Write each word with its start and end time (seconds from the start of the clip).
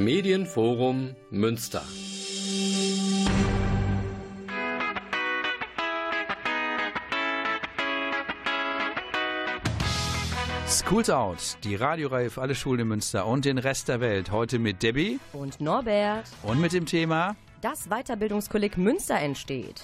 Medienforum 0.00 1.14
Münster. 1.30 1.82
Schools 10.66 11.10
Out, 11.10 11.58
die 11.64 11.74
Radioreihe 11.74 12.30
für 12.30 12.40
alle 12.40 12.54
Schulen 12.54 12.80
in 12.80 12.88
Münster 12.88 13.26
und 13.26 13.44
den 13.44 13.58
Rest 13.58 13.88
der 13.88 14.00
Welt. 14.00 14.30
Heute 14.30 14.58
mit 14.58 14.82
Debbie 14.82 15.20
und 15.34 15.60
Norbert 15.60 16.24
und 16.44 16.62
mit 16.62 16.72
dem 16.72 16.86
Thema 16.86 17.36
Das 17.60 17.86
Weiterbildungskolleg 17.90 18.78
Münster 18.78 19.18
entsteht. 19.18 19.82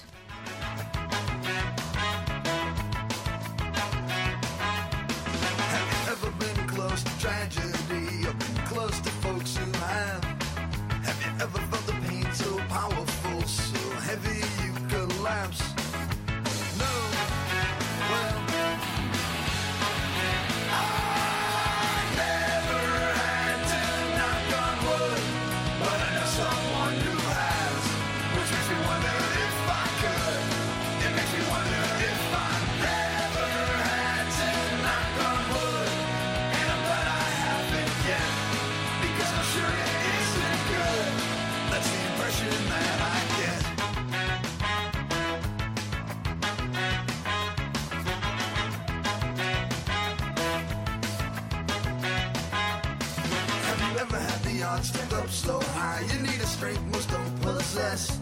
you 56.01 56.19
need 56.21 56.39
a 56.41 56.45
straight 56.45 56.81
most 56.91 57.09
don't 57.09 57.41
possess. 57.41 58.19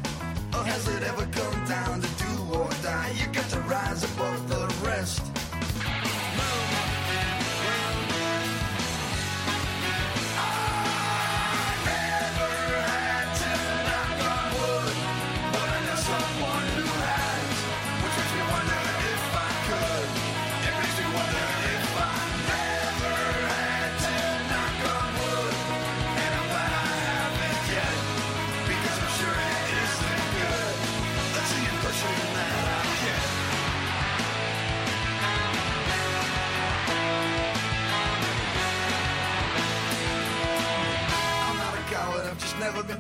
Or 0.54 0.64
has 0.64 0.88
it 0.88 1.04
ever 1.04 1.26
come 1.26 1.66
down 1.66 2.02
to 2.02 2.08
do 2.24 2.54
or 2.54 2.70
die? 2.82 3.12
You 3.20 3.28
got 3.34 3.50
to 3.50 3.60
rise 3.62 4.04
above 4.04 4.50
the 4.50 4.88
rest. 4.88 5.35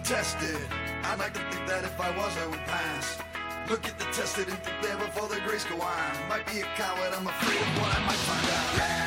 Tested. 0.05 0.61
I'd 1.03 1.17
like 1.17 1.33
to 1.33 1.39
think 1.49 1.67
that 1.67 1.83
if 1.83 1.99
I 1.99 2.15
was, 2.15 2.37
I 2.37 2.45
would 2.45 2.59
pass. 2.65 3.17
Look 3.69 3.87
at 3.87 3.97
the 3.97 4.05
tested 4.05 4.47
and 4.47 4.57
think 4.59 4.77
there 4.83 4.97
before 4.97 5.27
the 5.27 5.39
grace 5.47 5.63
go 5.65 5.81
on. 5.81 6.29
Might 6.29 6.45
be 6.45 6.59
a 6.59 6.65
coward, 6.77 7.11
I'm 7.11 7.25
afraid 7.25 7.59
of 7.59 7.81
what 7.81 7.97
I 7.97 8.05
might 8.05 8.13
find 8.13 9.01
out. 9.01 9.04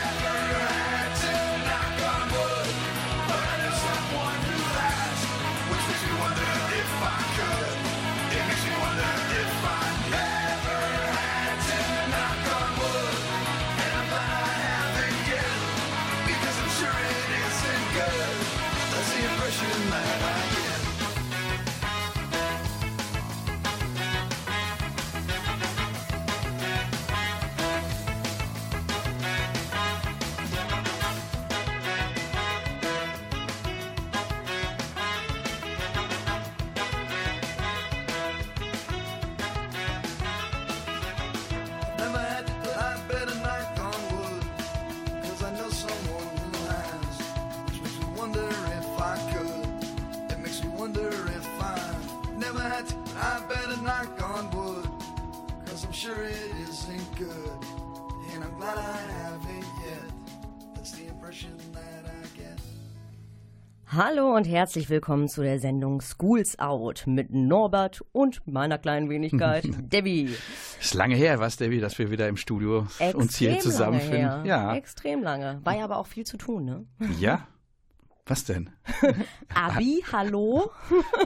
Hallo 63.91 64.37
und 64.37 64.45
herzlich 64.45 64.91
willkommen 64.91 65.29
zu 65.29 65.43
der 65.43 65.59
Sendung 65.61 66.03
Schools 66.03 66.59
Out 66.59 67.05
mit 67.07 67.33
Norbert 67.33 68.05
und 68.13 68.47
meiner 68.47 68.77
kleinen 68.77 69.09
Wenigkeit 69.09 69.65
Debbie. 69.79 70.35
Ist 70.79 70.93
lange 70.93 71.15
her, 71.15 71.39
was, 71.41 71.57
Debbie, 71.57 71.81
dass 71.81 71.99
wir 71.99 72.11
wieder 72.11 72.29
im 72.29 72.37
Studio 72.37 72.87
uns 73.15 73.39
hier 73.39 73.53
Extrem 73.53 73.61
zusammenfinden. 73.61 74.45
Ja. 74.45 74.75
Extrem 74.75 75.23
lange. 75.23 75.63
War 75.65 75.75
ja 75.75 75.85
aber 75.85 75.97
auch 75.97 76.07
viel 76.07 76.27
zu 76.27 76.37
tun, 76.37 76.67
ne? 76.67 76.87
Ja? 77.19 77.49
Was 78.27 78.45
denn? 78.45 78.69
Abi, 79.55 80.05
hallo? 80.13 80.71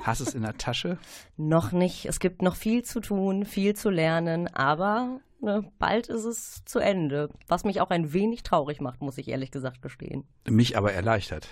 Hast 0.04 0.20
du 0.20 0.24
es 0.24 0.34
in 0.34 0.42
der 0.42 0.56
Tasche? 0.56 0.98
noch 1.36 1.72
nicht. 1.72 2.06
Es 2.06 2.20
gibt 2.20 2.42
noch 2.42 2.54
viel 2.54 2.84
zu 2.84 3.00
tun, 3.00 3.44
viel 3.44 3.74
zu 3.74 3.90
lernen, 3.90 4.46
aber 4.46 5.18
ne, 5.40 5.68
bald 5.80 6.06
ist 6.06 6.24
es 6.24 6.64
zu 6.64 6.78
Ende. 6.78 7.28
Was 7.48 7.64
mich 7.64 7.80
auch 7.80 7.90
ein 7.90 8.12
wenig 8.12 8.44
traurig 8.44 8.80
macht, 8.80 9.02
muss 9.02 9.18
ich 9.18 9.26
ehrlich 9.26 9.50
gesagt 9.50 9.82
gestehen. 9.82 10.28
Mich 10.48 10.78
aber 10.78 10.92
erleichtert. 10.92 11.48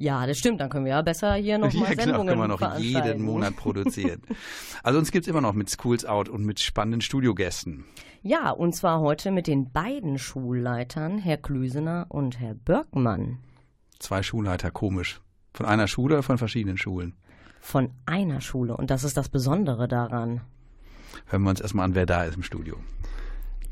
Ja, 0.00 0.26
das 0.26 0.38
stimmt. 0.38 0.62
Dann 0.62 0.70
können 0.70 0.86
wir 0.86 0.92
ja 0.92 1.02
besser 1.02 1.34
hier 1.34 1.58
nochmal 1.58 1.74
ja, 1.90 1.90
genau, 1.90 2.02
Sendungen 2.04 2.28
können 2.28 2.40
wir 2.40 2.48
noch 2.48 2.78
jeden 2.78 3.22
Monat 3.22 3.54
produzieren. 3.56 4.22
also 4.82 4.98
uns 4.98 5.10
gibt 5.10 5.26
es 5.26 5.28
immer 5.28 5.42
noch 5.42 5.52
mit 5.52 5.68
Schools 5.68 6.06
Out 6.06 6.30
und 6.30 6.44
mit 6.46 6.58
spannenden 6.58 7.02
Studiogästen. 7.02 7.84
Ja, 8.22 8.50
und 8.50 8.74
zwar 8.74 9.00
heute 9.00 9.30
mit 9.30 9.46
den 9.46 9.70
beiden 9.72 10.18
Schulleitern, 10.18 11.18
Herr 11.18 11.36
Klüsener 11.36 12.06
und 12.08 12.40
Herr 12.40 12.54
Börkmann. 12.54 13.40
Zwei 13.98 14.22
Schulleiter, 14.22 14.70
komisch. 14.70 15.20
Von 15.52 15.66
einer 15.66 15.86
Schule 15.86 16.14
oder 16.14 16.22
von 16.22 16.38
verschiedenen 16.38 16.78
Schulen? 16.78 17.14
Von 17.60 17.90
einer 18.06 18.40
Schule. 18.40 18.78
Und 18.78 18.90
das 18.90 19.04
ist 19.04 19.18
das 19.18 19.28
Besondere 19.28 19.86
daran. 19.86 20.40
Hören 21.26 21.42
wir 21.42 21.50
uns 21.50 21.60
erstmal 21.60 21.84
an, 21.84 21.94
wer 21.94 22.06
da 22.06 22.24
ist 22.24 22.36
im 22.36 22.42
Studio. 22.42 22.76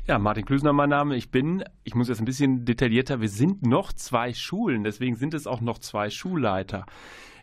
Ja, 0.09 0.17
Martin 0.17 0.43
Klüsner 0.43 0.73
mein 0.73 0.89
Name. 0.89 1.15
Ich 1.17 1.29
bin, 1.29 1.63
ich 1.83 1.93
muss 1.93 2.07
jetzt 2.07 2.17
ein 2.17 2.25
bisschen 2.25 2.65
detaillierter, 2.65 3.21
wir 3.21 3.29
sind 3.29 3.63
noch 3.63 3.93
zwei 3.93 4.33
Schulen, 4.33 4.83
deswegen 4.83 5.15
sind 5.15 5.35
es 5.35 5.45
auch 5.45 5.61
noch 5.61 5.77
zwei 5.77 6.09
Schulleiter. 6.09 6.87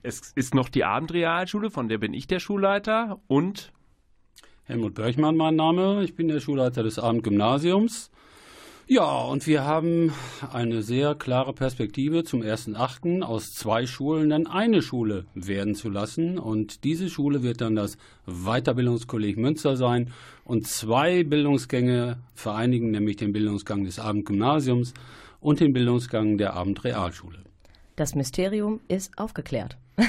Es 0.02 0.32
ist 0.34 0.52
noch 0.52 0.68
die 0.68 0.82
Abendrealschule, 0.82 1.70
von 1.70 1.88
der 1.88 1.98
bin 1.98 2.12
ich 2.12 2.26
der 2.26 2.40
Schulleiter 2.40 3.20
und 3.28 3.70
Helmut 4.64 4.94
Börchmann 4.94 5.36
mein 5.36 5.54
Name. 5.54 6.02
Ich 6.02 6.16
bin 6.16 6.26
der 6.26 6.40
Schulleiter 6.40 6.82
des 6.82 6.98
Abendgymnasiums. 6.98 8.10
Ja, 8.88 9.22
und 9.22 9.48
wir 9.48 9.64
haben 9.64 10.12
eine 10.52 10.80
sehr 10.80 11.16
klare 11.16 11.52
Perspektive 11.52 12.22
zum 12.22 12.42
1.8. 12.42 13.22
aus 13.22 13.52
zwei 13.52 13.84
Schulen 13.84 14.30
dann 14.30 14.46
eine 14.46 14.80
Schule 14.80 15.26
werden 15.34 15.74
zu 15.74 15.88
lassen. 15.90 16.38
Und 16.38 16.84
diese 16.84 17.10
Schule 17.10 17.42
wird 17.42 17.62
dann 17.62 17.74
das 17.74 17.98
Weiterbildungskolleg 18.26 19.38
Münster 19.38 19.76
sein 19.76 20.12
und 20.44 20.68
zwei 20.68 21.24
Bildungsgänge 21.24 22.18
vereinigen, 22.34 22.92
nämlich 22.92 23.16
den 23.16 23.32
Bildungsgang 23.32 23.82
des 23.82 23.98
Abendgymnasiums 23.98 24.94
und 25.40 25.58
den 25.58 25.72
Bildungsgang 25.72 26.38
der 26.38 26.54
Abendrealschule. 26.54 27.38
Das 27.96 28.14
Mysterium 28.14 28.78
ist 28.86 29.18
aufgeklärt. 29.18 29.78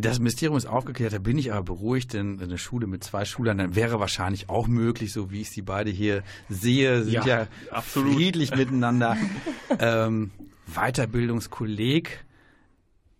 Das 0.00 0.18
Mysterium 0.18 0.56
ist 0.56 0.66
aufgeklärt, 0.66 1.12
da 1.12 1.18
bin 1.18 1.36
ich 1.36 1.52
aber 1.52 1.62
beruhigt, 1.62 2.14
denn 2.14 2.40
eine 2.40 2.56
Schule 2.56 2.86
mit 2.86 3.04
zwei 3.04 3.24
Schülern 3.26 3.74
wäre 3.74 4.00
wahrscheinlich 4.00 4.48
auch 4.48 4.66
möglich, 4.66 5.12
so 5.12 5.30
wie 5.30 5.42
ich 5.42 5.50
sie 5.50 5.62
beide 5.62 5.90
hier 5.90 6.22
sehe, 6.48 7.02
sind 7.02 7.12
ja, 7.12 7.26
Ja, 7.26 7.46
absolut. 7.70 8.14
friedlich 8.14 8.54
miteinander. 8.54 9.16
ähm, 9.78 10.30
Weiterbildungskolleg, 10.66 12.24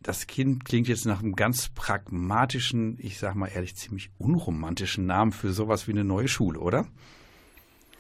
das 0.01 0.27
Kind 0.27 0.65
klingt 0.65 0.89
jetzt 0.89 1.05
nach 1.05 1.21
einem 1.21 1.37
ganz 1.37 1.69
pragmatischen, 1.69 2.97
ich 3.01 3.19
sag 3.19 3.35
mal 3.35 3.49
ehrlich, 3.49 3.77
ziemlich 3.77 4.11
unromantischen 4.19 5.05
Namen 5.05 5.33
für 5.33 5.53
sowas 5.53 5.87
wie 5.87 5.93
eine 5.93 6.05
neue 6.05 6.29
Schule, 6.29 6.61
oder? 6.61 6.87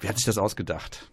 Wer 0.01 0.11
hat 0.11 0.17
sich 0.17 0.27
das 0.27 0.39
ausgedacht? 0.39 1.11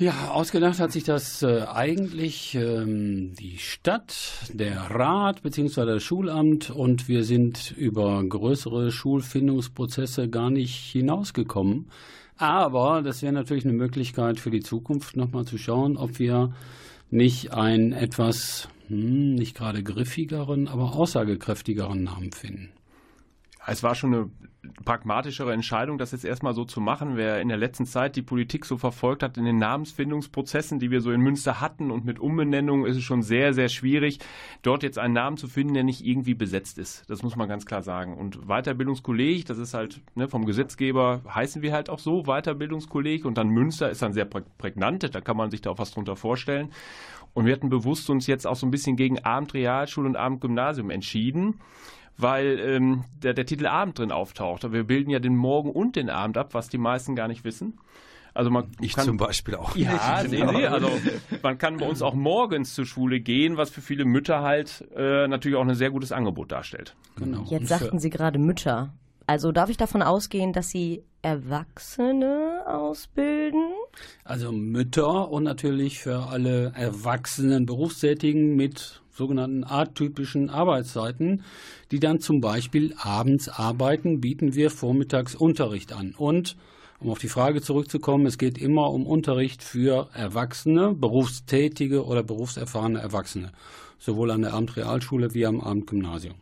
Ja, 0.00 0.28
ausgedacht 0.30 0.78
hat 0.78 0.92
sich 0.92 1.02
das 1.02 1.42
äh, 1.42 1.62
eigentlich 1.62 2.54
ähm, 2.54 3.34
die 3.34 3.58
Stadt, 3.58 4.30
der 4.52 4.76
Rat 4.76 5.42
bzw. 5.42 5.86
das 5.86 6.04
Schulamt 6.04 6.70
und 6.70 7.08
wir 7.08 7.24
sind 7.24 7.74
über 7.76 8.22
größere 8.22 8.92
Schulfindungsprozesse 8.92 10.28
gar 10.28 10.50
nicht 10.50 10.76
hinausgekommen. 10.92 11.90
Aber 12.36 13.02
das 13.02 13.22
wäre 13.22 13.32
natürlich 13.32 13.64
eine 13.64 13.72
Möglichkeit 13.72 14.38
für 14.38 14.52
die 14.52 14.60
Zukunft 14.60 15.16
nochmal 15.16 15.46
zu 15.46 15.58
schauen, 15.58 15.96
ob 15.96 16.20
wir 16.20 16.54
nicht 17.10 17.52
einen 17.52 17.92
etwas 17.92 18.68
hm, 18.86 19.34
nicht 19.34 19.56
gerade 19.56 19.82
griffigeren, 19.82 20.68
aber 20.68 20.94
aussagekräftigeren 20.94 22.04
Namen 22.04 22.30
finden. 22.30 22.70
Es 23.70 23.82
war 23.82 23.94
schon 23.94 24.14
eine 24.14 24.30
pragmatischere 24.84 25.52
Entscheidung, 25.52 25.98
das 25.98 26.12
jetzt 26.12 26.24
erstmal 26.24 26.54
so 26.54 26.64
zu 26.64 26.80
machen. 26.80 27.16
Wer 27.16 27.40
in 27.40 27.48
der 27.48 27.56
letzten 27.56 27.86
Zeit 27.86 28.16
die 28.16 28.22
Politik 28.22 28.64
so 28.64 28.76
verfolgt 28.76 29.22
hat 29.22 29.36
in 29.36 29.44
den 29.44 29.58
Namensfindungsprozessen, 29.58 30.78
die 30.78 30.90
wir 30.90 31.00
so 31.00 31.10
in 31.10 31.20
Münster 31.20 31.60
hatten 31.60 31.90
und 31.90 32.04
mit 32.04 32.18
Umbenennungen, 32.18 32.86
ist 32.86 32.96
es 32.96 33.02
schon 33.02 33.22
sehr, 33.22 33.52
sehr 33.52 33.68
schwierig, 33.68 34.18
dort 34.62 34.82
jetzt 34.82 34.98
einen 34.98 35.14
Namen 35.14 35.36
zu 35.36 35.48
finden, 35.48 35.74
der 35.74 35.84
nicht 35.84 36.04
irgendwie 36.04 36.34
besetzt 36.34 36.78
ist. 36.78 37.08
Das 37.08 37.22
muss 37.22 37.36
man 37.36 37.48
ganz 37.48 37.66
klar 37.66 37.82
sagen. 37.82 38.16
Und 38.16 38.48
Weiterbildungskolleg, 38.48 39.44
das 39.46 39.58
ist 39.58 39.74
halt 39.74 40.00
ne, 40.14 40.28
vom 40.28 40.44
Gesetzgeber, 40.44 41.22
heißen 41.28 41.62
wir 41.62 41.72
halt 41.72 41.90
auch 41.90 41.98
so, 41.98 42.24
Weiterbildungskolleg. 42.24 43.24
Und 43.24 43.38
dann 43.38 43.48
Münster 43.48 43.90
ist 43.90 44.02
dann 44.02 44.12
sehr 44.12 44.26
prägnant, 44.26 45.14
da 45.14 45.20
kann 45.20 45.36
man 45.36 45.50
sich 45.50 45.60
da 45.60 45.70
auch 45.70 45.78
was 45.78 45.92
drunter 45.92 46.16
vorstellen. 46.16 46.70
Und 47.34 47.44
wir 47.46 47.52
hatten 47.52 47.68
bewusst 47.68 48.08
uns 48.10 48.26
jetzt 48.26 48.46
auch 48.46 48.56
so 48.56 48.66
ein 48.66 48.70
bisschen 48.70 48.96
gegen 48.96 49.20
Abendrealschule 49.20 50.08
und 50.08 50.16
Abendgymnasium 50.16 50.90
entschieden 50.90 51.60
weil 52.18 52.58
ähm, 52.58 53.04
der, 53.22 53.32
der 53.32 53.46
Titel 53.46 53.66
Abend 53.66 53.98
drin 53.98 54.12
auftaucht. 54.12 54.70
Wir 54.70 54.84
bilden 54.84 55.10
ja 55.10 55.20
den 55.20 55.36
Morgen 55.36 55.70
und 55.70 55.96
den 55.96 56.10
Abend 56.10 56.36
ab, 56.36 56.52
was 56.52 56.68
die 56.68 56.78
meisten 56.78 57.14
gar 57.14 57.28
nicht 57.28 57.44
wissen. 57.44 57.78
Also 58.34 58.50
man 58.50 58.70
ich 58.80 58.94
kann, 58.94 59.04
zum 59.04 59.16
Beispiel 59.16 59.54
auch. 59.54 59.74
Ja, 59.74 60.22
nicht. 60.22 60.32
nee, 60.44 60.44
nee, 60.44 60.66
also 60.66 60.88
man 61.42 61.58
kann 61.58 61.78
bei 61.78 61.88
uns 61.88 62.02
auch 62.02 62.14
morgens 62.14 62.74
zur 62.74 62.86
Schule 62.86 63.20
gehen, 63.20 63.56
was 63.56 63.70
für 63.70 63.80
viele 63.80 64.04
Mütter 64.04 64.42
halt 64.42 64.86
äh, 64.94 65.26
natürlich 65.26 65.56
auch 65.56 65.66
ein 65.66 65.74
sehr 65.74 65.90
gutes 65.90 66.12
Angebot 66.12 66.52
darstellt. 66.52 66.94
Genau. 67.16 67.44
Jetzt 67.48 67.68
sagten 67.68 67.98
Sie 67.98 68.10
gerade 68.10 68.38
Mütter. 68.38 68.92
Also 69.26 69.52
darf 69.52 69.70
ich 69.70 69.76
davon 69.76 70.02
ausgehen, 70.02 70.52
dass 70.52 70.70
Sie 70.70 71.02
Erwachsene 71.20 72.62
ausbilden? 72.66 73.72
Also 74.24 74.52
Mütter 74.52 75.30
und 75.30 75.42
natürlich 75.42 75.98
für 75.98 76.28
alle 76.28 76.72
erwachsenen 76.74 77.66
Berufstätigen 77.66 78.56
mit 78.56 79.02
sogenannten 79.18 79.64
atypischen 79.64 80.48
Arbeitszeiten, 80.48 81.42
die 81.90 82.00
dann 82.00 82.20
zum 82.20 82.40
Beispiel 82.40 82.94
abends 82.98 83.48
arbeiten, 83.48 84.20
bieten 84.20 84.54
wir 84.54 84.70
vormittags 84.70 85.34
Unterricht 85.34 85.92
an. 85.92 86.14
Und 86.16 86.56
um 87.00 87.10
auf 87.10 87.18
die 87.18 87.28
Frage 87.28 87.60
zurückzukommen, 87.60 88.26
es 88.26 88.38
geht 88.38 88.58
immer 88.58 88.90
um 88.90 89.06
Unterricht 89.06 89.62
für 89.62 90.08
Erwachsene, 90.14 90.94
berufstätige 90.94 92.04
oder 92.04 92.22
berufserfahrene 92.22 93.00
Erwachsene, 93.00 93.52
sowohl 93.98 94.30
an 94.30 94.42
der 94.42 94.54
Abendrealschule 94.54 95.34
wie 95.34 95.46
am 95.46 95.60
Abendgymnasium. 95.60 96.34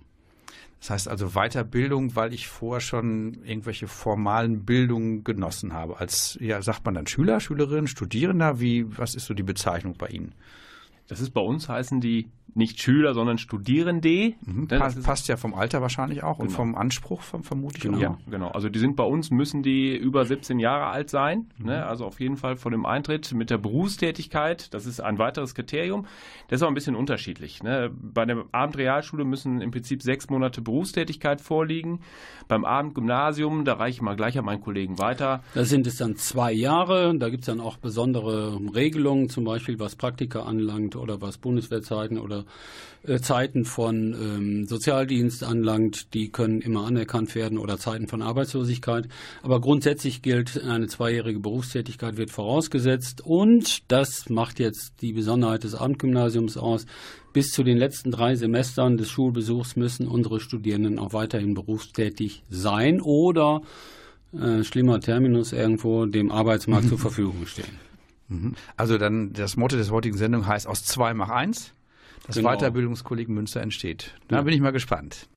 Das 0.80 0.90
heißt 0.90 1.08
also 1.08 1.30
Weiterbildung, 1.30 2.14
weil 2.14 2.32
ich 2.32 2.46
vorher 2.46 2.80
schon 2.80 3.42
irgendwelche 3.44 3.88
formalen 3.88 4.64
Bildungen 4.64 5.24
genossen 5.24 5.72
habe. 5.72 5.98
Als, 5.98 6.38
ja, 6.40 6.60
sagt 6.62 6.84
man 6.84 6.94
dann 6.94 7.06
Schüler, 7.06 7.40
Schülerin, 7.40 7.86
Studierender? 7.86 8.60
Wie, 8.60 8.86
was 8.96 9.14
ist 9.14 9.26
so 9.26 9.34
die 9.34 9.42
Bezeichnung 9.42 9.94
bei 9.96 10.08
Ihnen? 10.08 10.34
Das 11.08 11.20
ist 11.20 11.30
bei 11.30 11.40
uns 11.40 11.68
heißen 11.68 12.00
die 12.00 12.28
nicht 12.54 12.80
Schüler, 12.80 13.14
sondern 13.14 13.38
Studierende. 13.38 14.34
Mhm, 14.44 14.66
ne, 14.70 14.78
passt, 14.78 15.02
passt 15.02 15.28
ja 15.28 15.36
vom 15.36 15.54
Alter 15.54 15.82
wahrscheinlich 15.82 16.22
auch 16.22 16.38
genau. 16.38 16.48
und 16.48 16.50
vom 16.50 16.74
Anspruch 16.74 17.20
vom, 17.20 17.42
vermutlich 17.42 17.82
genau. 17.82 17.98
auch. 17.98 18.02
Ja, 18.02 18.18
genau. 18.30 18.48
Also 18.48 18.68
die 18.68 18.78
sind 18.78 18.96
bei 18.96 19.04
uns, 19.04 19.30
müssen 19.30 19.62
die 19.62 19.96
über 19.96 20.24
17 20.24 20.58
Jahre 20.58 20.86
alt 20.86 21.10
sein. 21.10 21.46
Mhm. 21.58 21.66
Ne? 21.66 21.86
Also 21.86 22.06
auf 22.06 22.20
jeden 22.20 22.36
Fall 22.36 22.56
vor 22.56 22.70
dem 22.70 22.86
Eintritt 22.86 23.34
mit 23.34 23.50
der 23.50 23.58
Berufstätigkeit. 23.58 24.72
Das 24.72 24.86
ist 24.86 25.00
ein 25.00 25.18
weiteres 25.18 25.54
Kriterium. 25.54 26.06
Das 26.48 26.60
ist 26.60 26.62
auch 26.62 26.68
ein 26.68 26.74
bisschen 26.74 26.96
unterschiedlich. 26.96 27.62
Ne? 27.62 27.90
Bei 27.92 28.24
der 28.24 28.44
Abendrealschule 28.52 29.24
müssen 29.24 29.60
im 29.60 29.70
Prinzip 29.70 30.02
sechs 30.02 30.30
Monate 30.30 30.62
Berufstätigkeit 30.62 31.40
vorliegen. 31.40 32.00
Beim 32.48 32.64
Abendgymnasium, 32.64 33.64
da 33.64 33.74
reiche 33.74 33.96
ich 33.96 34.02
mal 34.02 34.16
gleich 34.16 34.38
an 34.38 34.44
meinen 34.44 34.60
Kollegen 34.60 34.98
weiter. 34.98 35.42
Da 35.54 35.64
sind 35.64 35.86
es 35.86 35.96
dann 35.96 36.16
zwei 36.16 36.52
Jahre. 36.52 37.16
Da 37.18 37.28
gibt 37.28 37.42
es 37.42 37.46
dann 37.46 37.60
auch 37.60 37.76
besondere 37.76 38.58
Regelungen, 38.74 39.28
zum 39.28 39.44
Beispiel 39.44 39.78
was 39.78 39.96
Praktika 39.96 40.42
anlangt 40.42 40.96
oder 40.96 41.20
was 41.20 41.38
Bundeswehrzeiten 41.38 42.18
oder 42.18 42.35
äh, 43.06 43.20
Zeiten 43.20 43.64
von 43.64 44.14
ähm, 44.14 44.66
Sozialdienst 44.66 45.44
anlangt, 45.44 46.12
die 46.14 46.30
können 46.30 46.60
immer 46.60 46.86
anerkannt 46.86 47.34
werden 47.34 47.58
oder 47.58 47.78
Zeiten 47.78 48.08
von 48.08 48.22
Arbeitslosigkeit. 48.22 49.08
Aber 49.42 49.60
grundsätzlich 49.60 50.22
gilt, 50.22 50.62
eine 50.62 50.88
zweijährige 50.88 51.38
Berufstätigkeit 51.38 52.16
wird 52.16 52.30
vorausgesetzt 52.30 53.20
und 53.24 53.90
das 53.90 54.28
macht 54.28 54.58
jetzt 54.58 54.94
die 55.02 55.12
Besonderheit 55.12 55.64
des 55.64 55.74
Abendgymnasiums 55.74 56.56
aus. 56.56 56.86
Bis 57.32 57.50
zu 57.50 57.62
den 57.62 57.76
letzten 57.76 58.10
drei 58.10 58.34
Semestern 58.34 58.96
des 58.96 59.10
Schulbesuchs 59.10 59.76
müssen 59.76 60.08
unsere 60.08 60.40
Studierenden 60.40 60.98
auch 60.98 61.12
weiterhin 61.12 61.54
berufstätig 61.54 62.42
sein 62.48 63.00
oder 63.00 63.60
äh, 64.32 64.64
schlimmer 64.64 65.00
Terminus 65.00 65.52
irgendwo 65.52 66.06
dem 66.06 66.32
Arbeitsmarkt 66.32 66.88
zur 66.88 66.98
Verfügung 66.98 67.46
stehen. 67.46 67.78
Mhm. 68.28 68.54
Also 68.76 68.98
dann 68.98 69.32
das 69.32 69.56
Motto 69.56 69.76
des 69.76 69.90
heutigen 69.90 70.16
Sendung 70.16 70.46
heißt 70.46 70.66
aus 70.66 70.84
zwei 70.84 71.14
mach 71.14 71.28
eins 71.28 71.72
das 72.26 72.36
genau. 72.36 72.50
Weiterbildungskolleg 72.50 73.28
Münster 73.28 73.60
entsteht. 73.60 74.14
Da 74.28 74.36
ja. 74.36 74.42
bin 74.42 74.54
ich 74.54 74.60
mal 74.60 74.72
gespannt. 74.72 75.28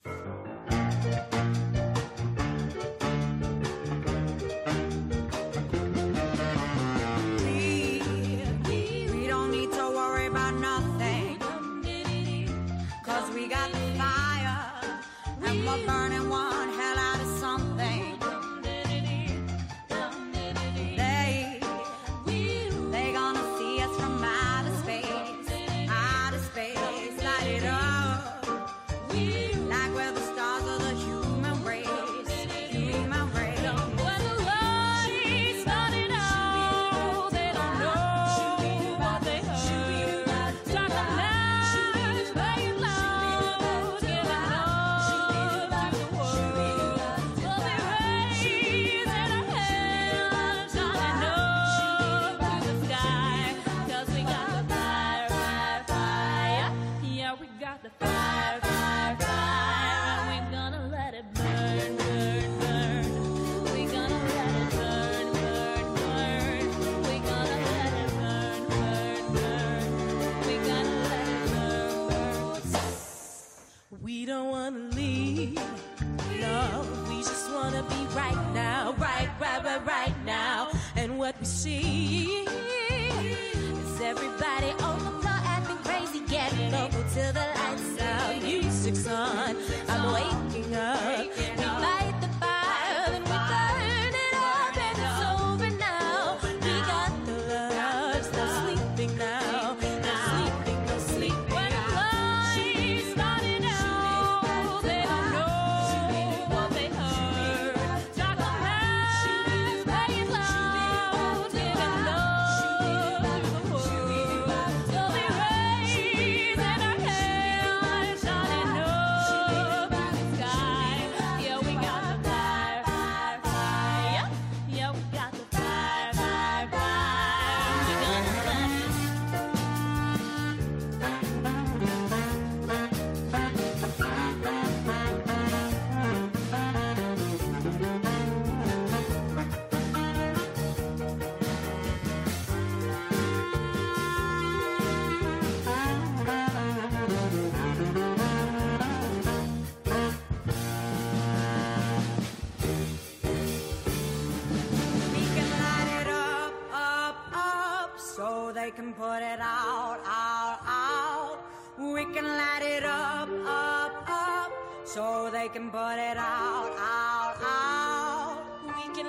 they 158.59 158.71
can 158.71 158.91
put 158.93 159.21
it 159.33 159.39
out, 159.39 159.99
out, 160.05 160.59
out. 160.67 161.37
We 161.77 162.03
can 162.13 162.25
light 162.25 162.61
it 162.61 162.83
up, 162.83 163.29
up, 163.45 163.93
up. 164.09 164.51
So 164.83 165.29
they 165.31 165.47
can 165.47 165.71
put 165.71 165.97
it 166.11 166.17
out, 166.17 166.73
out, 166.77 167.35
out. 167.41 168.43
We 168.67 168.83
can 168.93 169.07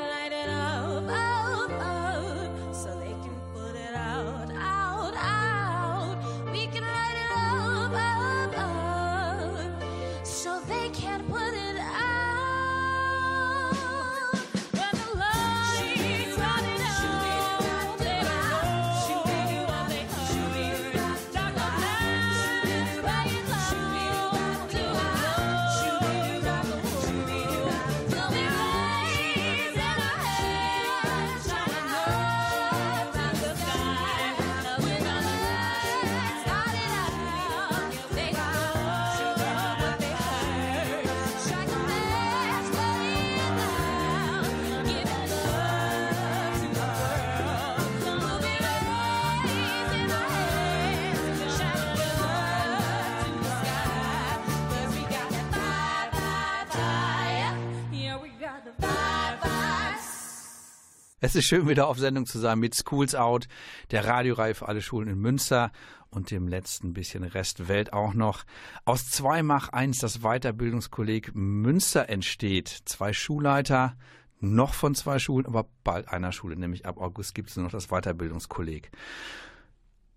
Es 61.30 61.36
ist 61.36 61.44
schön, 61.44 61.68
wieder 61.68 61.86
auf 61.86 61.96
Sendung 61.96 62.26
zu 62.26 62.40
sein 62.40 62.58
mit 62.58 62.74
Schools 62.74 63.14
Out, 63.14 63.46
der 63.92 64.04
Radioreihe 64.04 64.56
für 64.56 64.66
alle 64.66 64.82
Schulen 64.82 65.06
in 65.06 65.20
Münster 65.20 65.70
und 66.08 66.32
dem 66.32 66.48
letzten 66.48 66.92
bisschen 66.92 67.22
Rest 67.22 67.68
Welt 67.68 67.92
auch 67.92 68.14
noch. 68.14 68.42
Aus 68.84 69.08
zwei 69.10 69.44
Mach 69.44 69.68
eins 69.68 69.98
das 69.98 70.22
Weiterbildungskolleg 70.22 71.30
Münster 71.32 72.08
entsteht. 72.08 72.66
Zwei 72.84 73.12
Schulleiter, 73.12 73.96
noch 74.40 74.74
von 74.74 74.96
zwei 74.96 75.20
Schulen, 75.20 75.46
aber 75.46 75.68
bald 75.84 76.08
einer 76.08 76.32
Schule, 76.32 76.56
nämlich 76.56 76.84
ab 76.84 76.98
August 76.98 77.36
gibt 77.36 77.50
es 77.50 77.54
nur 77.54 77.62
noch 77.62 77.70
das 77.70 77.90
Weiterbildungskolleg. 77.90 78.90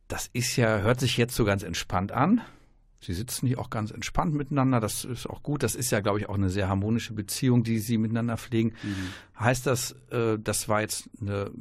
Das 0.08 0.32
ist 0.34 0.56
ja, 0.56 0.80
hört 0.80 1.00
sich 1.00 1.16
jetzt 1.18 1.36
so 1.36 1.46
ganz 1.46 1.62
entspannt 1.62 2.12
an. 2.12 2.42
Sie 3.04 3.14
sitzen 3.14 3.48
hier 3.48 3.60
auch 3.60 3.70
ganz 3.70 3.92
entspannt 3.92 4.34
miteinander. 4.34 4.80
Das 4.80 5.04
ist 5.06 5.30
auch 5.30 5.44
gut. 5.44 5.64
Das 5.64 5.76
ist 5.76 5.92
ja, 5.92 6.00
glaube 6.00 6.20
ich, 6.20 6.30
auch 6.30 6.36
eine 6.36 6.50
sehr 6.50 6.70
harmonische 6.70 7.14
Beziehung, 7.14 7.64
die 7.64 7.80
Sie 7.80 7.98
miteinander 7.98 8.38
pflegen. 8.38 8.74
Heißt 9.40 9.66
das, 9.68 9.96
äh, 10.10 10.38
das 10.40 10.70
war 10.70 10.82
jetzt 10.82 11.10
eine 11.20 11.52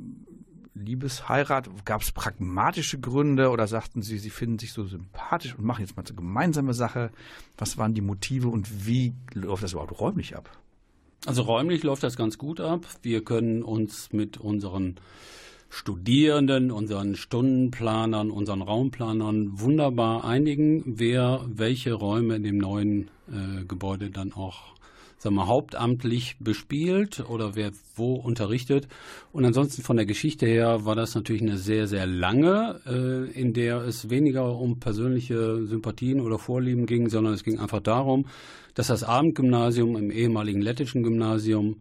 Liebesheirat? 0.75 1.69
Gab 1.85 2.03
es 2.03 2.13
pragmatische 2.13 2.99
Gründe 2.99 3.51
oder 3.51 3.67
sagten 3.67 4.03
Sie, 4.03 4.19
Sie 4.19 4.31
finden 4.31 4.59
sich 4.59 4.73
so 4.73 4.85
sympathisch 4.85 5.55
und 5.55 5.65
machen 5.65 5.83
jetzt 5.83 5.97
mal 5.97 6.05
eine 6.05 6.15
gemeinsame 6.15 6.75
Sache? 6.75 7.11
Was 7.59 7.79
waren 7.79 7.95
die 7.95 8.01
Motive 8.01 8.49
und 8.49 8.87
wie 8.87 9.15
läuft 9.35 9.63
das 9.63 9.73
überhaupt 9.73 9.99
räumlich 10.01 10.37
ab? 10.37 10.51
Also 11.27 11.43
räumlich 11.43 11.83
läuft 11.85 12.03
das 12.03 12.17
ganz 12.17 12.37
gut 12.37 12.61
ab. 12.61 12.87
Wir 13.03 13.25
können 13.25 13.63
uns 13.63 14.13
mit 14.13 14.39
unseren 14.39 14.97
Studierenden, 15.75 16.71
unseren 16.71 17.17
Stundenplanern, 17.17 18.31
unseren 18.31 18.61
Raumplanern 18.61 19.59
wunderbar 19.59 20.23
einigen, 20.23 20.83
wer 20.85 21.47
welche 21.49 21.95
Räume 21.95 22.37
in 22.37 22.43
dem 22.43 22.59
neuen 22.59 23.09
äh, 23.27 23.65
Gebäude 23.67 24.11
dann 24.11 24.35
auch 24.35 24.75
sagen 25.17 25.37
wir, 25.37 25.47
hauptamtlich 25.47 26.37
bespielt 26.41 27.25
oder 27.27 27.57
wer 27.57 27.71
wo 27.97 28.17
unterrichtet. 28.17 28.87
Und 29.33 29.47
ansonsten 29.47 29.81
von 29.83 29.97
der 29.97 30.05
Geschichte 30.05 30.45
her 30.45 30.85
war 30.85 30.95
das 30.95 31.15
natürlich 31.15 31.41
eine 31.41 31.57
sehr, 31.57 31.87
sehr 31.87 32.07
lange, 32.07 32.81
äh, 32.87 33.31
in 33.31 33.55
der 33.55 33.79
es 33.79 34.11
weniger 34.11 34.55
um 34.55 34.79
persönliche 34.79 35.65
Sympathien 35.65 36.21
oder 36.21 36.39
Vorlieben 36.39 36.85
ging, 36.85 37.09
sondern 37.09 37.33
es 37.33 37.45
ging 37.45 37.59
einfach 37.59 37.81
darum, 37.81 38.27
dass 38.75 38.89
das 38.89 39.05
Abendgymnasium 39.05 39.97
im 39.97 40.11
ehemaligen 40.11 40.61
lettischen 40.61 41.03
Gymnasium 41.03 41.77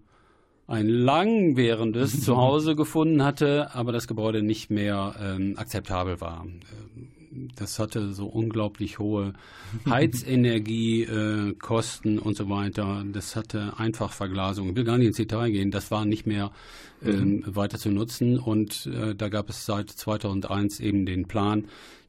ein 0.67 0.87
langwährendes 0.87 2.21
Zuhause 2.25 2.75
gefunden 2.75 3.23
hatte, 3.23 3.73
aber 3.73 3.91
das 3.91 4.07
Gebäude 4.07 4.41
nicht 4.41 4.69
mehr 4.69 5.15
ähm, 5.19 5.55
akzeptabel 5.57 6.21
war. 6.21 6.45
Ähm, 6.45 7.07
Das 7.55 7.79
hatte 7.79 8.11
so 8.13 8.27
unglaublich 8.27 8.99
hohe 8.99 9.33
Heizenergie, 9.89 11.03
äh, 11.03 11.53
und 12.19 12.35
so 12.37 12.49
weiter. 12.49 13.03
Das 13.11 13.35
hatte 13.35 13.73
einfach 13.77 14.11
Verglasung. 14.13 14.69
Ich 14.69 14.75
will 14.75 14.83
gar 14.83 14.97
nicht 14.97 15.07
ins 15.07 15.17
Detail 15.17 15.51
gehen. 15.51 15.71
Das 15.71 15.91
war 15.91 16.05
nicht 16.05 16.25
mehr 16.27 16.51
ähm, 17.03 17.43
weiter 17.47 17.77
zu 17.77 17.89
nutzen. 17.89 18.37
Und 18.37 18.85
äh, 18.87 19.15
da 19.15 19.29
gab 19.29 19.49
es 19.49 19.65
seit 19.65 19.89
2001 19.89 20.79
eben 20.79 21.05
den 21.05 21.27
Plan, 21.27 21.65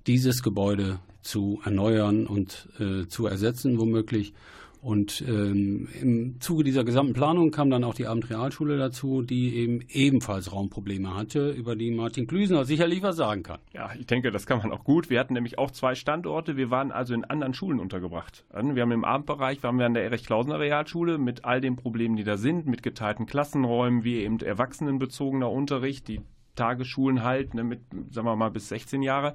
dieses 0.07 0.43
Gebäude 0.43 0.99
zu 1.23 1.61
erneuern 1.65 2.27
und 2.27 2.69
äh, 2.81 3.07
zu 3.07 3.27
ersetzen, 3.27 3.79
womöglich. 3.79 4.35
Und 4.83 5.23
ähm, 5.29 5.89
im 6.01 6.41
Zuge 6.41 6.65
dieser 6.65 6.83
gesamten 6.83 7.13
Planung 7.13 7.53
kam 7.53 7.71
dann 7.71 7.85
auch 7.85 7.95
die 7.95 8.09
Abendrealschule 8.09 8.77
dazu, 8.77 9.23
die 9.23 9.55
eben 9.55 9.79
ebenfalls 9.89 10.53
Raumprobleme 10.53 11.15
hatte, 11.15 11.51
über 11.51 11.77
die 11.77 11.93
Martin 11.93 12.27
Klüsener 12.27 12.65
sicherlich 12.65 13.01
was 13.01 13.15
sagen 13.15 13.45
kann. 13.45 13.61
Ja, 13.73 13.93
ich 13.97 14.07
denke, 14.07 14.33
das 14.33 14.45
kann 14.45 14.59
man 14.59 14.73
auch 14.73 14.83
gut. 14.83 15.09
Wir 15.09 15.21
hatten 15.21 15.35
nämlich 15.35 15.57
auch 15.57 15.71
zwei 15.71 15.95
Standorte. 15.95 16.57
Wir 16.57 16.73
waren 16.73 16.91
also 16.91 17.15
in 17.15 17.23
anderen 17.23 17.55
Schulen 17.55 17.79
untergebracht. 17.79 18.45
Wir 18.51 18.83
haben 18.83 18.91
im 18.91 19.05
Abendbereich, 19.05 19.63
waren 19.63 19.79
wir 19.79 19.87
an 19.87 19.95
der 19.95 20.03
Erich-Klausener 20.03 20.59
Realschule 20.59 21.17
mit 21.17 21.45
all 21.45 21.61
den 21.61 21.77
Problemen, 21.77 22.17
die 22.17 22.25
da 22.25 22.37
sind, 22.37 22.67
mit 22.67 22.83
geteilten 22.83 23.27
Klassenräumen, 23.27 24.03
wie 24.03 24.17
eben 24.17 24.41
erwachsenenbezogener 24.41 25.49
Unterricht, 25.49 26.09
die 26.09 26.23
Tagesschulen 26.55 27.23
halt, 27.23 27.55
ne, 27.55 27.65
mit, 27.65 27.81
sagen 28.11 28.27
wir 28.27 28.37
mal, 28.37 28.51
bis 28.51 28.69
16 28.69 29.03
Jahre, 29.03 29.35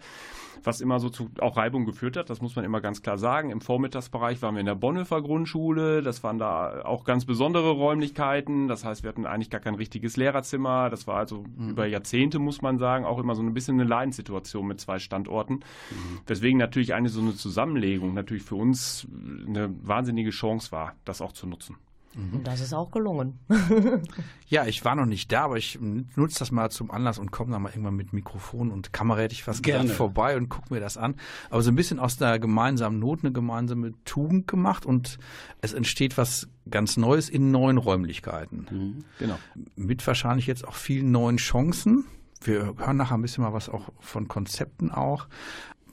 was 0.63 0.81
immer 0.81 0.99
so 0.99 1.09
zu 1.09 1.29
auch 1.39 1.57
Reibung 1.57 1.85
geführt 1.85 2.17
hat, 2.17 2.29
das 2.29 2.41
muss 2.41 2.55
man 2.55 2.65
immer 2.65 2.81
ganz 2.81 3.01
klar 3.01 3.17
sagen. 3.17 3.49
Im 3.49 3.61
Vormittagsbereich 3.61 4.41
waren 4.41 4.55
wir 4.55 4.59
in 4.59 4.65
der 4.65 4.75
Bonhoeffer 4.75 5.21
Grundschule, 5.21 6.01
das 6.01 6.23
waren 6.23 6.37
da 6.37 6.83
auch 6.83 7.03
ganz 7.03 7.25
besondere 7.25 7.71
Räumlichkeiten, 7.71 8.67
das 8.67 8.85
heißt, 8.85 9.03
wir 9.03 9.09
hatten 9.09 9.25
eigentlich 9.25 9.49
gar 9.49 9.61
kein 9.61 9.75
richtiges 9.75 10.17
Lehrerzimmer, 10.17 10.89
das 10.89 11.07
war 11.07 11.17
also 11.17 11.43
mhm. 11.55 11.69
über 11.69 11.85
Jahrzehnte, 11.85 12.39
muss 12.39 12.61
man 12.61 12.77
sagen, 12.77 13.05
auch 13.05 13.19
immer 13.19 13.35
so 13.35 13.41
ein 13.41 13.53
bisschen 13.53 13.79
eine 13.79 13.89
Leidenssituation 13.89 14.67
mit 14.67 14.79
zwei 14.79 14.99
Standorten, 14.99 15.55
mhm. 15.55 16.19
weswegen 16.25 16.57
natürlich 16.57 16.93
eine 16.93 17.09
so 17.09 17.21
eine 17.21 17.35
Zusammenlegung 17.35 18.13
natürlich 18.13 18.43
für 18.43 18.55
uns 18.55 19.07
eine 19.47 19.73
wahnsinnige 19.81 20.31
Chance 20.31 20.71
war, 20.71 20.95
das 21.05 21.21
auch 21.21 21.31
zu 21.31 21.47
nutzen. 21.47 21.77
Und 22.15 22.47
das 22.47 22.61
ist 22.61 22.73
auch 22.73 22.89
gelungen. 22.89 23.39
ja, 24.47 24.65
ich 24.65 24.83
war 24.83 24.95
noch 24.95 25.05
nicht 25.05 25.31
da, 25.31 25.43
aber 25.43 25.57
ich 25.57 25.77
nutze 25.79 26.39
das 26.39 26.51
mal 26.51 26.71
zum 26.71 26.89
Anlass 26.89 27.19
und 27.19 27.31
komme 27.31 27.51
dann 27.51 27.61
mal 27.61 27.69
irgendwann 27.69 27.95
mit 27.95 28.11
Mikrofon 28.11 28.71
und 28.71 28.91
Kamera, 28.91 29.19
hätte 29.19 29.33
ich 29.33 29.43
fast 29.43 29.61
Gerne. 29.61 29.83
gesagt, 29.83 29.97
vorbei 29.97 30.35
und 30.35 30.49
gucke 30.49 30.73
mir 30.73 30.79
das 30.79 30.97
an. 30.97 31.15
Aber 31.49 31.61
so 31.61 31.69
ein 31.69 31.75
bisschen 31.75 31.99
aus 31.99 32.17
der 32.17 32.39
gemeinsamen 32.39 32.99
Not 32.99 33.19
eine 33.21 33.31
gemeinsame 33.31 33.93
Tugend 34.03 34.47
gemacht 34.47 34.85
und 34.85 35.19
es 35.61 35.73
entsteht 35.73 36.17
was 36.17 36.47
ganz 36.69 36.97
Neues 36.97 37.29
in 37.29 37.51
neuen 37.51 37.77
Räumlichkeiten. 37.77 38.67
Mhm. 38.69 39.05
Genau. 39.19 39.37
Mit 39.75 40.05
wahrscheinlich 40.07 40.47
jetzt 40.47 40.67
auch 40.67 40.75
vielen 40.75 41.11
neuen 41.11 41.37
Chancen. 41.37 42.05
Wir 42.41 42.73
hören 42.77 42.97
nachher 42.97 43.15
ein 43.15 43.21
bisschen 43.21 43.43
mal 43.43 43.53
was 43.53 43.69
auch 43.69 43.89
von 43.99 44.27
Konzepten 44.27 44.91
auch. 44.91 45.27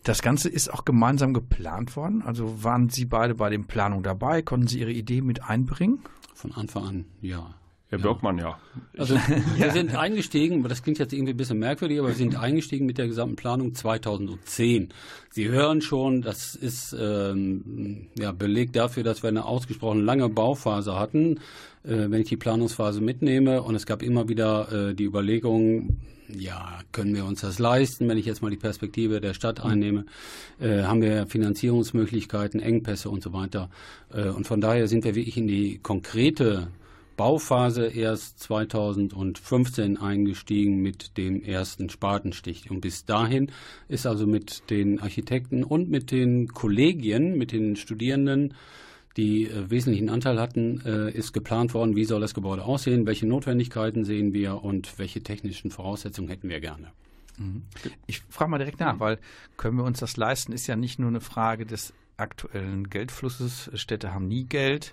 Das 0.04 0.20
Ganze 0.20 0.50
ist 0.50 0.72
auch 0.72 0.84
gemeinsam 0.84 1.32
geplant 1.32 1.96
worden. 1.96 2.22
Also 2.22 2.62
waren 2.62 2.90
Sie 2.90 3.06
beide 3.06 3.34
bei 3.34 3.48
den 3.48 3.64
Planungen 3.64 4.04
dabei? 4.04 4.42
Konnten 4.42 4.66
Sie 4.66 4.80
Ihre 4.80 4.92
Idee 4.92 5.22
mit 5.22 5.42
einbringen? 5.42 6.00
Von 6.34 6.52
Anfang 6.52 6.84
an, 6.84 7.04
ja. 7.22 7.54
Herr 7.88 7.98
Birkmann, 7.98 8.38
ja. 8.38 8.58
Also 8.98 9.14
wir 9.56 9.70
sind 9.70 9.94
eingestiegen, 9.94 10.62
das 10.64 10.82
klingt 10.82 10.98
jetzt 10.98 11.12
irgendwie 11.12 11.32
ein 11.32 11.36
bisschen 11.38 11.58
merkwürdig, 11.58 12.00
aber 12.00 12.08
wir 12.08 12.14
sind 12.14 12.36
eingestiegen 12.36 12.84
mit 12.84 12.98
der 12.98 13.06
gesamten 13.06 13.36
Planung 13.36 13.74
2010. 13.74 14.90
Sie 15.30 15.48
hören 15.48 15.80
schon, 15.80 16.20
das 16.20 16.54
ist 16.54 16.94
ähm, 16.98 18.08
ja, 18.18 18.32
Beleg 18.32 18.72
dafür, 18.72 19.04
dass 19.04 19.22
wir 19.22 19.28
eine 19.28 19.46
ausgesprochen 19.46 20.04
lange 20.04 20.28
Bauphase 20.28 20.98
hatten, 20.98 21.38
äh, 21.82 22.10
wenn 22.10 22.20
ich 22.20 22.28
die 22.28 22.36
Planungsphase 22.36 23.00
mitnehme. 23.00 23.62
Und 23.62 23.74
es 23.74 23.86
gab 23.86 24.02
immer 24.02 24.28
wieder 24.28 24.90
äh, 24.90 24.94
die 24.94 25.04
Überlegung, 25.04 26.00
ja, 26.28 26.80
können 26.92 27.14
wir 27.14 27.24
uns 27.24 27.42
das 27.42 27.58
leisten, 27.58 28.08
wenn 28.08 28.18
ich 28.18 28.26
jetzt 28.26 28.42
mal 28.42 28.50
die 28.50 28.56
Perspektive 28.56 29.20
der 29.20 29.34
Stadt 29.34 29.60
einnehme? 29.60 30.06
Äh, 30.60 30.82
haben 30.82 31.02
wir 31.02 31.26
Finanzierungsmöglichkeiten, 31.26 32.60
Engpässe 32.60 33.10
und 33.10 33.22
so 33.22 33.32
weiter? 33.32 33.70
Äh, 34.12 34.28
und 34.28 34.46
von 34.46 34.60
daher 34.60 34.88
sind 34.88 35.04
wir 35.04 35.14
wirklich 35.14 35.36
in 35.36 35.46
die 35.46 35.78
konkrete 35.82 36.68
Bauphase 37.16 37.86
erst 37.86 38.40
2015 38.40 39.98
eingestiegen 39.98 40.82
mit 40.82 41.16
dem 41.16 41.42
ersten 41.42 41.88
Spatenstich. 41.88 42.70
Und 42.70 42.80
bis 42.80 43.04
dahin 43.04 43.52
ist 43.88 44.06
also 44.06 44.26
mit 44.26 44.68
den 44.70 45.00
Architekten 45.00 45.62
und 45.62 45.90
mit 45.90 46.10
den 46.10 46.48
Kollegien, 46.48 47.38
mit 47.38 47.52
den 47.52 47.76
Studierenden, 47.76 48.54
die 49.16 49.48
äh, 49.48 49.70
wesentlichen 49.70 50.08
Anteil 50.08 50.40
hatten, 50.40 50.80
äh, 50.84 51.10
ist 51.10 51.32
geplant 51.32 51.74
worden, 51.74 51.96
wie 51.96 52.04
soll 52.04 52.20
das 52.20 52.34
Gebäude 52.34 52.64
aussehen, 52.64 53.06
welche 53.06 53.26
Notwendigkeiten 53.26 54.04
sehen 54.04 54.32
wir 54.32 54.64
und 54.64 54.98
welche 54.98 55.22
technischen 55.22 55.70
Voraussetzungen 55.70 56.28
hätten 56.28 56.48
wir 56.48 56.60
gerne. 56.60 56.92
Ich 58.06 58.22
frage 58.28 58.50
mal 58.50 58.58
direkt 58.58 58.78
nach, 58.80 59.00
weil 59.00 59.18
können 59.56 59.76
wir 59.76 59.84
uns 59.84 59.98
das 59.98 60.16
leisten, 60.16 60.52
ist 60.52 60.66
ja 60.66 60.76
nicht 60.76 60.98
nur 60.98 61.08
eine 61.08 61.20
Frage 61.20 61.66
des 61.66 61.92
aktuellen 62.16 62.88
Geldflusses. 62.88 63.70
Städte 63.74 64.14
haben 64.14 64.28
nie 64.28 64.44
Geld, 64.44 64.92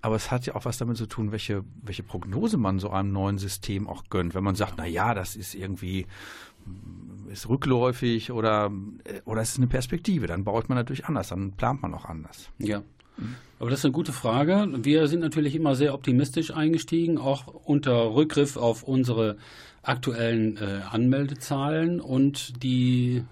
aber 0.00 0.16
es 0.16 0.30
hat 0.30 0.46
ja 0.46 0.54
auch 0.54 0.64
was 0.64 0.78
damit 0.78 0.96
zu 0.96 1.06
tun, 1.06 1.32
welche, 1.32 1.64
welche 1.82 2.02
Prognose 2.02 2.56
man 2.56 2.78
so 2.78 2.90
einem 2.90 3.12
neuen 3.12 3.36
System 3.36 3.86
auch 3.86 4.04
gönnt. 4.08 4.34
Wenn 4.34 4.44
man 4.44 4.54
sagt, 4.54 4.74
na 4.78 4.86
ja, 4.86 5.12
das 5.12 5.36
ist 5.36 5.54
irgendwie 5.54 6.06
ist 7.28 7.48
rückläufig 7.48 8.30
oder, 8.30 8.70
oder 9.24 9.42
es 9.42 9.50
ist 9.50 9.58
eine 9.58 9.66
Perspektive, 9.66 10.26
dann 10.26 10.44
baut 10.44 10.68
man 10.68 10.78
natürlich 10.78 11.06
anders, 11.06 11.28
dann 11.28 11.52
plant 11.52 11.82
man 11.82 11.92
auch 11.92 12.04
anders. 12.04 12.50
Ja. 12.58 12.82
Aber 13.58 13.70
das 13.70 13.80
ist 13.80 13.84
eine 13.84 13.92
gute 13.92 14.12
Frage. 14.12 14.68
Wir 14.82 15.06
sind 15.06 15.20
natürlich 15.20 15.54
immer 15.54 15.76
sehr 15.76 15.94
optimistisch 15.94 16.52
eingestiegen, 16.52 17.18
auch 17.18 17.46
unter 17.46 18.14
Rückgriff 18.14 18.56
auf 18.56 18.82
unsere 18.82 19.36
aktuellen 19.82 20.56
äh, 20.56 20.80
Anmeldezahlen 20.90 22.00
und 22.00 22.62
die 22.62 23.24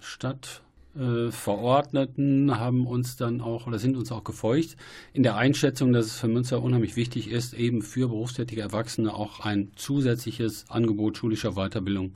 Stadtverordneten 0.00 2.58
haben 2.58 2.86
uns 2.86 3.16
dann 3.16 3.40
auch 3.40 3.66
oder 3.66 3.78
sind 3.78 3.96
uns 3.96 4.12
auch 4.12 4.24
gefeucht 4.24 4.76
in 5.12 5.22
der 5.22 5.36
Einschätzung, 5.36 5.92
dass 5.92 6.06
es 6.06 6.18
für 6.18 6.28
Münster 6.28 6.62
unheimlich 6.62 6.96
wichtig 6.96 7.30
ist, 7.30 7.54
eben 7.54 7.82
für 7.82 8.08
berufstätige 8.08 8.60
Erwachsene 8.60 9.14
auch 9.14 9.40
ein 9.40 9.70
zusätzliches 9.76 10.66
Angebot 10.68 11.16
schulischer 11.16 11.52
Weiterbildung 11.52 12.12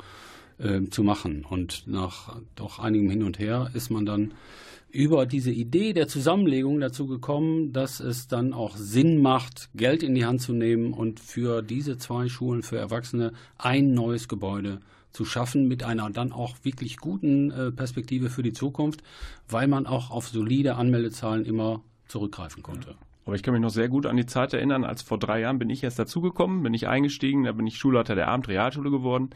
äh, 0.58 0.82
zu 0.90 1.02
machen. 1.02 1.46
Und 1.48 1.84
nach 1.86 2.36
doch 2.56 2.78
einigem 2.78 3.10
Hin 3.10 3.22
und 3.22 3.38
Her 3.38 3.70
ist 3.74 3.90
man 3.90 4.04
dann 4.04 4.34
über 4.90 5.26
diese 5.26 5.50
Idee 5.50 5.92
der 5.92 6.08
Zusammenlegung 6.08 6.80
dazu 6.80 7.06
gekommen, 7.06 7.72
dass 7.72 8.00
es 8.00 8.26
dann 8.26 8.52
auch 8.52 8.76
Sinn 8.76 9.20
macht, 9.20 9.68
Geld 9.74 10.02
in 10.02 10.14
die 10.14 10.24
Hand 10.24 10.40
zu 10.40 10.52
nehmen 10.52 10.92
und 10.92 11.20
für 11.20 11.62
diese 11.62 11.98
zwei 11.98 12.28
Schulen 12.28 12.62
für 12.62 12.78
Erwachsene 12.78 13.32
ein 13.58 13.92
neues 13.92 14.28
Gebäude 14.28 14.80
zu 15.10 15.24
schaffen 15.24 15.68
mit 15.68 15.82
einer 15.82 16.10
dann 16.10 16.32
auch 16.32 16.56
wirklich 16.62 16.98
guten 16.98 17.50
äh, 17.50 17.70
Perspektive 17.70 18.30
für 18.30 18.42
die 18.42 18.52
Zukunft, 18.52 19.02
weil 19.48 19.66
man 19.68 19.86
auch 19.86 20.10
auf 20.10 20.28
solide 20.28 20.76
Anmeldezahlen 20.76 21.44
immer 21.44 21.82
zurückgreifen 22.06 22.62
konnte. 22.62 22.94
Aber 23.24 23.34
ich 23.34 23.42
kann 23.42 23.52
mich 23.52 23.62
noch 23.62 23.70
sehr 23.70 23.88
gut 23.88 24.06
an 24.06 24.16
die 24.16 24.24
Zeit 24.24 24.54
erinnern, 24.54 24.84
als 24.84 25.02
vor 25.02 25.18
drei 25.18 25.40
Jahren 25.40 25.58
bin 25.58 25.68
ich 25.68 25.82
erst 25.82 25.98
dazugekommen, 25.98 26.62
bin 26.62 26.72
ich 26.72 26.88
eingestiegen, 26.88 27.44
da 27.44 27.52
bin 27.52 27.66
ich 27.66 27.76
Schulleiter 27.76 28.14
der 28.14 28.28
Abendrealschule 28.28 28.90
geworden. 28.90 29.30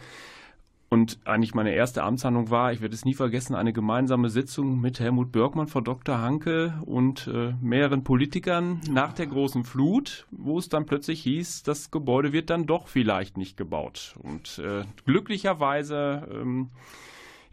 Und 0.93 1.21
eigentlich 1.25 1.55
meine 1.55 1.73
erste 1.75 2.03
Amtshandlung 2.03 2.51
war, 2.51 2.71
ich 2.71 2.83
werde 2.83 2.95
es 2.95 3.07
nie 3.07 3.15
vergessen, 3.15 3.55
eine 3.55 3.73
gemeinsame 3.73 4.29
Sitzung 4.29 4.79
mit 4.79 5.01
Helmut 5.01 5.33
Börkmann, 5.33 5.67
Frau 5.67 5.81
Dr. 5.81 6.19
Hanke 6.19 6.75
und 6.85 7.31
äh, 7.33 7.55
mehreren 7.63 8.05
Politikern 8.05 8.79
nach 8.91 9.15
der 9.15 9.27
großen 9.27 9.65
Flut, 9.65 10.27
wo 10.31 10.59
es 10.59 10.69
dann 10.69 10.85
plötzlich 10.85 11.23
hieß, 11.23 11.63
das 11.63 11.91
Gebäude 11.91 12.35
wird 12.35 12.51
dann 12.51 12.67
doch 12.67 12.89
vielleicht 12.89 13.39
nicht 13.39 13.57
gebaut. 13.57 14.17
Und 14.23 14.59
äh, 14.59 14.85
glücklicherweise 15.07 16.29
ähm, 16.31 16.69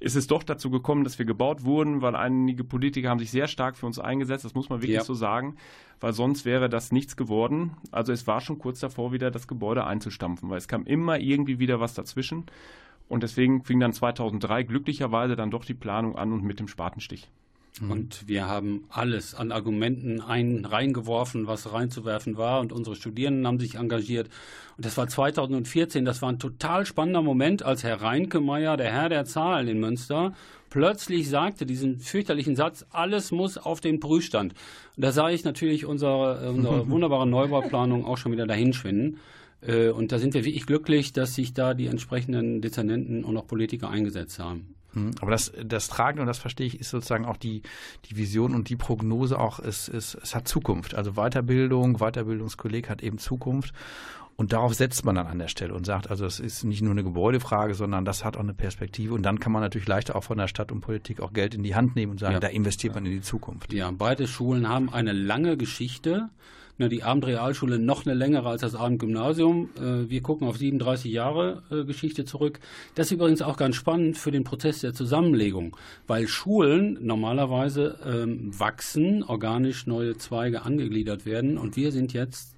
ist 0.02 0.18
es 0.18 0.28
doch 0.28 0.44
dazu 0.44 0.70
gekommen, 0.70 1.06
dass 1.06 1.18
wir 1.18 1.26
gebaut 1.26 1.64
wurden, 1.64 2.02
weil 2.02 2.18
einige 2.18 2.66
Politiker 2.66 3.08
haben 3.08 3.20
sich 3.20 3.32
sehr 3.32 3.48
stark 3.48 3.78
für 3.78 3.86
uns 3.86 4.00
eingesetzt, 4.00 4.44
das 4.44 4.54
muss 4.54 4.68
man 4.68 4.82
wirklich 4.82 4.98
Ja. 4.98 5.04
so 5.06 5.14
sagen, 5.14 5.56
weil 6.02 6.12
sonst 6.12 6.44
wäre 6.44 6.68
das 6.68 6.92
nichts 6.92 7.16
geworden. 7.16 7.78
Also 7.92 8.12
es 8.12 8.28
war 8.28 8.42
schon 8.42 8.60
kurz 8.60 8.82
davor, 8.82 9.14
wieder 9.14 9.32
das 9.32 9.48
Gebäude 9.48 9.86
einzustampfen, 9.86 10.50
weil 10.50 10.58
es 10.58 10.68
kam 10.68 10.84
immer 10.84 11.20
irgendwie 11.20 11.58
wieder 11.60 11.80
was 11.80 11.94
dazwischen. 11.94 12.44
Und 13.10 13.24
deswegen 13.24 13.64
fing 13.64 13.80
dann 13.80 13.92
2003 13.92 14.64
glücklicherweise 14.64 15.36
dann 15.36 15.52
doch 15.52 15.66
die 15.66 15.74
Planung 15.74 16.16
an 16.16 16.32
und 16.32 16.44
mit 16.44 16.60
dem 16.60 16.68
Spatenstich. 16.68 17.28
Und 17.88 18.28
wir 18.28 18.48
haben 18.48 18.84
alles 18.90 19.36
an 19.36 19.52
Argumenten 19.52 20.22
ein, 20.22 20.66
reingeworfen, 20.66 21.48
was 21.48 21.72
reinzuwerfen 21.72 22.38
war. 22.38 22.60
Und 22.60 22.74
unsere 22.74 22.96
Studierenden 22.96 23.48
haben 23.48 23.60
sich 23.60 23.76
engagiert. 23.76 24.30
Und 24.76 24.86
das 24.86 24.98
war 24.98 25.08
2014. 25.08 26.04
Das 26.04 26.22
war 26.22 26.30
ein 26.30 26.40
total 26.40 26.86
spannender 26.86 27.22
Moment, 27.22 27.64
als 27.64 27.84
Herr 27.84 28.02
Reinkemeyer, 28.02 28.76
der 28.76 28.92
Herr 28.92 29.10
der 29.10 29.26
Zahlen 29.26 29.68
in 29.70 29.80
Münster, 29.80 30.34
plötzlich 30.70 31.30
sagte 31.30 31.66
diesen 31.66 32.00
fürchterlichen 32.00 32.56
Satz, 32.56 32.86
alles 32.92 33.32
muss 33.32 33.58
auf 33.58 33.80
den 33.80 34.00
Prüfstand. 34.00 34.54
Und 34.98 35.04
da 35.06 35.12
sah 35.12 35.30
ich 35.30 35.46
natürlich 35.46 35.86
unsere, 35.86 36.52
unsere 36.52 36.90
wunderbare 36.90 37.28
Neubauplanung 37.28 38.06
auch 38.06 38.18
schon 38.18 38.34
wieder 38.34 38.46
dahinschwinden. 38.46 39.20
Äh, 39.62 39.90
Und 39.90 40.12
da 40.12 40.20
sind 40.20 40.34
wir 40.34 40.46
wirklich 40.46 40.66
glücklich, 40.66 41.14
dass 41.14 41.36
sich 41.36 41.54
da 41.54 41.74
die 41.74 41.88
entsprechenden 41.88 42.62
Dezernenten 42.62 43.24
und 43.24 43.36
auch 43.38 43.48
Politiker 43.48 43.90
eingesetzt 43.90 44.40
haben. 44.40 44.76
Mhm. 44.94 45.12
Aber 45.22 45.32
das, 45.32 45.52
das 45.64 45.88
Tragende, 45.88 46.22
und 46.22 46.28
das 46.28 46.40
verstehe 46.40 46.68
ich, 46.68 46.80
ist 46.80 46.90
sozusagen 46.90 47.26
auch 47.26 47.38
die, 47.38 47.62
die 48.10 48.18
Vision 48.18 48.56
und 48.56 48.70
die 48.70 48.76
Prognose 48.76 49.38
auch, 49.40 49.60
es, 49.60 49.88
es, 49.88 50.16
es 50.16 50.34
hat 50.34 50.48
Zukunft. 50.48 50.96
Also 50.96 51.14
Weiterbildung, 51.14 51.98
Weiterbildungskolleg 52.00 52.90
hat 52.90 53.04
eben 53.04 53.18
Zukunft. 53.18 53.74
Und 54.36 54.54
darauf 54.54 54.74
setzt 54.74 55.04
man 55.04 55.16
dann 55.16 55.28
an 55.28 55.38
der 55.38 55.50
Stelle 55.50 55.74
und 55.74 55.86
sagt, 55.86 56.10
also 56.10 56.26
es 56.26 56.40
ist 56.40 56.64
nicht 56.64 56.82
nur 56.82 56.92
eine 56.92 57.04
Gebäudefrage, 57.04 57.74
sondern 57.76 58.06
das 58.06 58.24
hat 58.24 58.38
auch 58.38 58.42
eine 58.42 58.54
Perspektive. 58.54 59.14
Und 59.14 59.24
dann 59.24 59.42
kann 59.42 59.52
man 59.52 59.62
natürlich 59.62 59.88
leichter 59.88 60.16
auch 60.16 60.24
von 60.24 60.38
der 60.38 60.48
Stadt 60.48 60.72
und 60.72 60.80
Politik 60.80 61.20
auch 61.20 61.34
Geld 61.34 61.54
in 61.56 61.62
die 61.62 61.76
Hand 61.76 61.98
nehmen 61.98 62.14
und 62.14 62.20
sagen, 62.22 62.36
Ja. 62.36 62.40
da 62.40 62.48
investiert 62.48 62.96
man 62.96 63.06
in 63.06 63.12
die 63.12 63.22
Zukunft. 63.22 63.74
Ja, 63.74 63.92
beide 63.92 64.28
Schulen 64.28 64.70
haben 64.70 64.94
eine 64.94 65.12
lange 65.12 65.58
Geschichte. 65.58 66.30
Ne, 66.80 66.88
Die 66.88 67.04
Abendrealschule 67.04 67.78
noch 67.78 68.06
eine 68.06 68.16
längere 68.16 68.48
als 68.48 68.62
das 68.62 68.74
Abendgymnasium. 68.74 69.70
Äh, 69.78 70.10
Wir 70.10 70.22
gucken 70.22 70.48
auf 70.48 70.58
37 70.58 71.12
Jahre 71.12 71.62
äh, 71.70 71.84
Geschichte 71.84 72.24
zurück. 72.24 72.62
Das 72.96 73.08
ist 73.08 73.12
übrigens 73.12 73.42
auch 73.42 73.58
ganz 73.58 73.76
spannend 73.76 74.18
für 74.18 74.32
den 74.32 74.46
Prozess 74.46 74.80
der 74.80 74.94
Zusammenlegung, 74.94 75.76
weil 76.08 76.30
Schulen 76.30 76.98
normalerweise 77.02 78.00
ähm, 78.06 78.58
wachsen, 78.58 79.24
organisch 79.24 79.88
neue 79.88 80.16
Zweige 80.18 80.62
angegliedert 80.62 81.26
werden 81.26 81.58
und 81.58 81.76
wir 81.76 81.92
sind 81.92 82.14
jetzt 82.14 82.56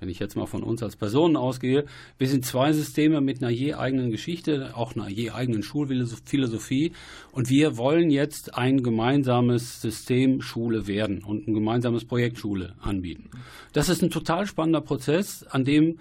wenn 0.00 0.08
ich 0.08 0.18
jetzt 0.18 0.34
mal 0.34 0.46
von 0.46 0.62
uns 0.62 0.82
als 0.82 0.96
Personen 0.96 1.36
ausgehe, 1.36 1.84
wir 2.18 2.26
sind 2.26 2.44
zwei 2.44 2.72
Systeme 2.72 3.20
mit 3.20 3.42
einer 3.42 3.52
je 3.52 3.74
eigenen 3.74 4.10
Geschichte, 4.10 4.72
auch 4.74 4.96
einer 4.96 5.08
je 5.08 5.30
eigenen 5.30 5.62
Schulphilosophie 5.62 6.92
und 7.32 7.50
wir 7.50 7.76
wollen 7.76 8.10
jetzt 8.10 8.54
ein 8.54 8.82
gemeinsames 8.82 9.80
System 9.80 10.40
Schule 10.40 10.86
werden 10.86 11.22
und 11.22 11.46
ein 11.46 11.54
gemeinsames 11.54 12.04
Projekt 12.04 12.38
Schule 12.38 12.74
anbieten. 12.80 13.30
Das 13.72 13.88
ist 13.88 14.02
ein 14.02 14.10
total 14.10 14.46
spannender 14.46 14.80
Prozess, 14.80 15.44
an 15.44 15.64
dem 15.64 15.98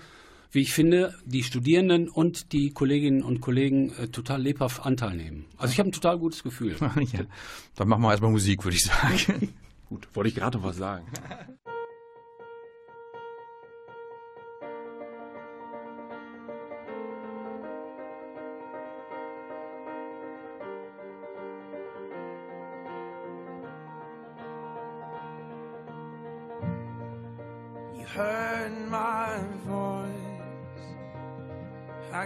wie 0.51 0.61
ich 0.61 0.73
finde, 0.73 1.13
die 1.25 1.43
Studierenden 1.43 2.09
und 2.09 2.53
die 2.53 2.71
Kolleginnen 2.71 3.21
und 3.21 3.39
Kollegen 3.39 3.93
äh, 3.99 4.07
total 4.07 4.41
lebhaft 4.41 4.83
Anteil 4.83 5.15
nehmen. 5.15 5.45
Also 5.57 5.73
ich 5.73 5.79
habe 5.79 5.89
ein 5.89 5.91
total 5.91 6.17
gutes 6.17 6.41
Gefühl. 6.41 6.75
ja. 6.79 7.19
Dann 7.75 7.87
machen 7.87 8.01
wir 8.01 8.11
erstmal 8.11 8.31
Musik, 8.31 8.63
würde 8.63 8.75
ich 8.75 8.83
sagen. 8.83 9.53
Gut, 9.89 10.07
wollte 10.13 10.29
ich 10.29 10.35
gerade 10.35 10.57
noch 10.57 10.63
was 10.63 10.77
sagen. 10.77 11.05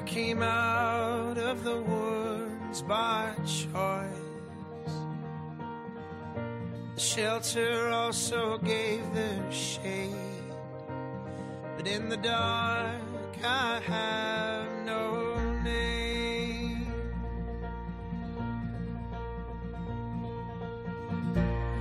came 0.05 0.43
out 0.43 1.37
of 1.37 1.63
the 1.63 1.81
woods 1.81 2.81
by 2.81 3.33
choice. 3.45 4.93
The 6.95 7.01
shelter 7.01 7.89
also 7.89 8.57
gave 8.59 9.01
their 9.13 9.51
shade. 9.51 10.15
But 11.77 11.87
in 11.87 12.09
the 12.09 12.17
dark, 12.17 13.01
I 13.43 13.79
have 13.79 14.67
no 14.85 15.35
name. 15.63 16.93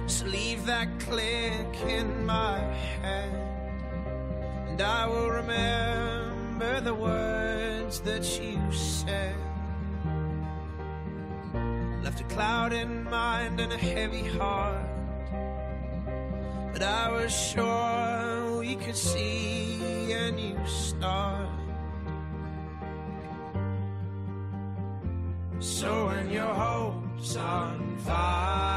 So 0.07 0.27
leave 0.27 0.65
that 0.67 0.89
click 1.01 1.77
in 1.87 2.25
my 2.25 2.59
head, 3.03 3.33
and 4.69 4.81
I 4.81 5.07
will 5.07 5.31
remember 5.31 6.81
the 6.81 6.95
words 6.95 7.42
that 8.01 8.25
you 8.41 8.59
said. 8.73 9.37
Left 12.03 12.21
a 12.21 12.25
cloud 12.25 12.73
in 12.73 13.05
mind 13.05 13.61
and 13.61 13.73
a 13.73 13.77
heavy 13.77 14.25
heart, 14.25 14.89
but 16.73 16.83
I 16.83 17.13
was 17.13 17.31
sure 17.31 18.59
we 18.59 18.77
could 18.77 18.97
see 18.97 20.13
a 20.13 20.33
new 20.33 20.59
start. 20.67 21.49
So 25.61 26.07
when 26.07 26.31
your 26.31 26.55
hopes 26.55 27.37
on 27.37 27.97
fire, 27.99 28.73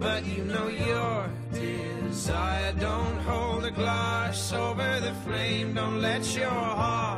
but 0.00 0.24
you 0.26 0.44
know 0.44 0.68
your 0.68 1.30
desire. 1.52 2.72
Don't 2.72 3.13
over 4.54 5.00
the 5.00 5.12
flame. 5.24 5.74
Don't 5.74 6.00
let 6.00 6.36
your 6.36 6.50
heart 6.50 7.13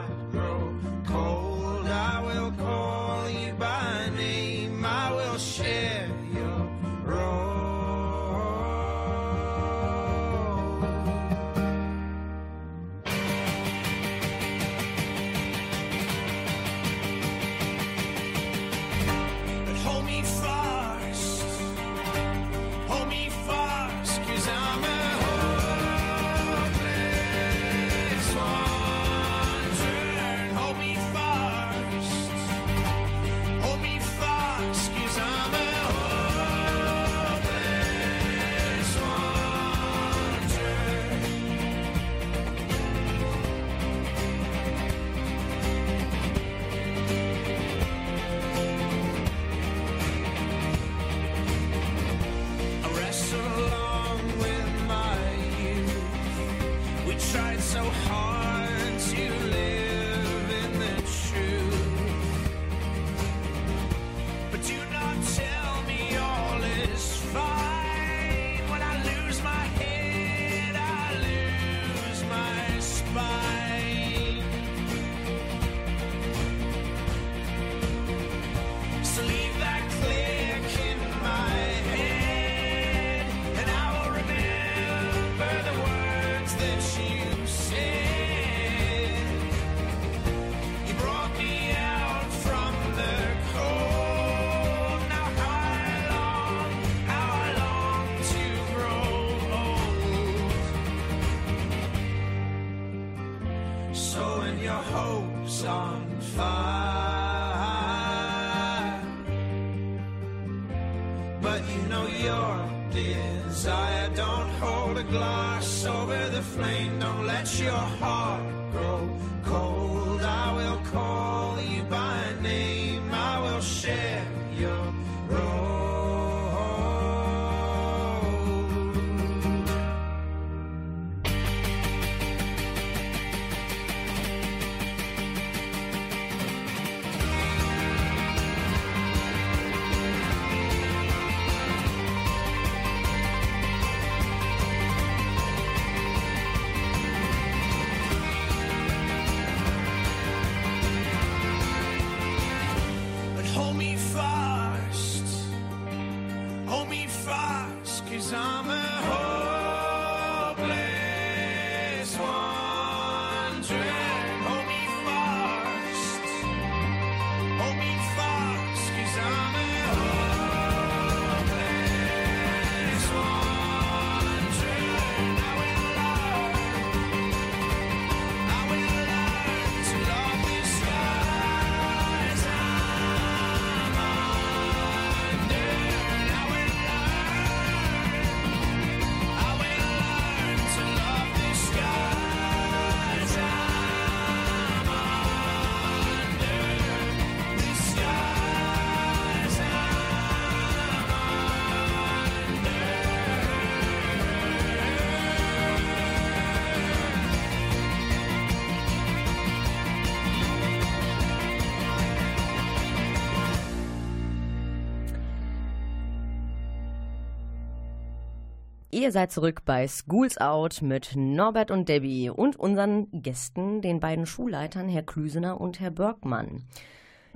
Ihr 218.97 219.13
seid 219.13 219.31
zurück 219.31 219.61
bei 219.67 219.89
Schools 219.89 220.39
Out 220.39 220.81
mit 220.81 221.17
Norbert 221.17 221.71
und 221.71 221.87
Debbie 221.87 222.31
und 222.31 222.57
unseren 222.57 223.09
Gästen, 223.13 223.83
den 223.83 224.01
beiden 224.01 224.25
Schulleitern, 224.25 224.89
Herr 224.89 225.03
Klüsener 225.03 225.61
und 225.61 225.81
Herr 225.81 225.91
Bergmann. 225.91 226.65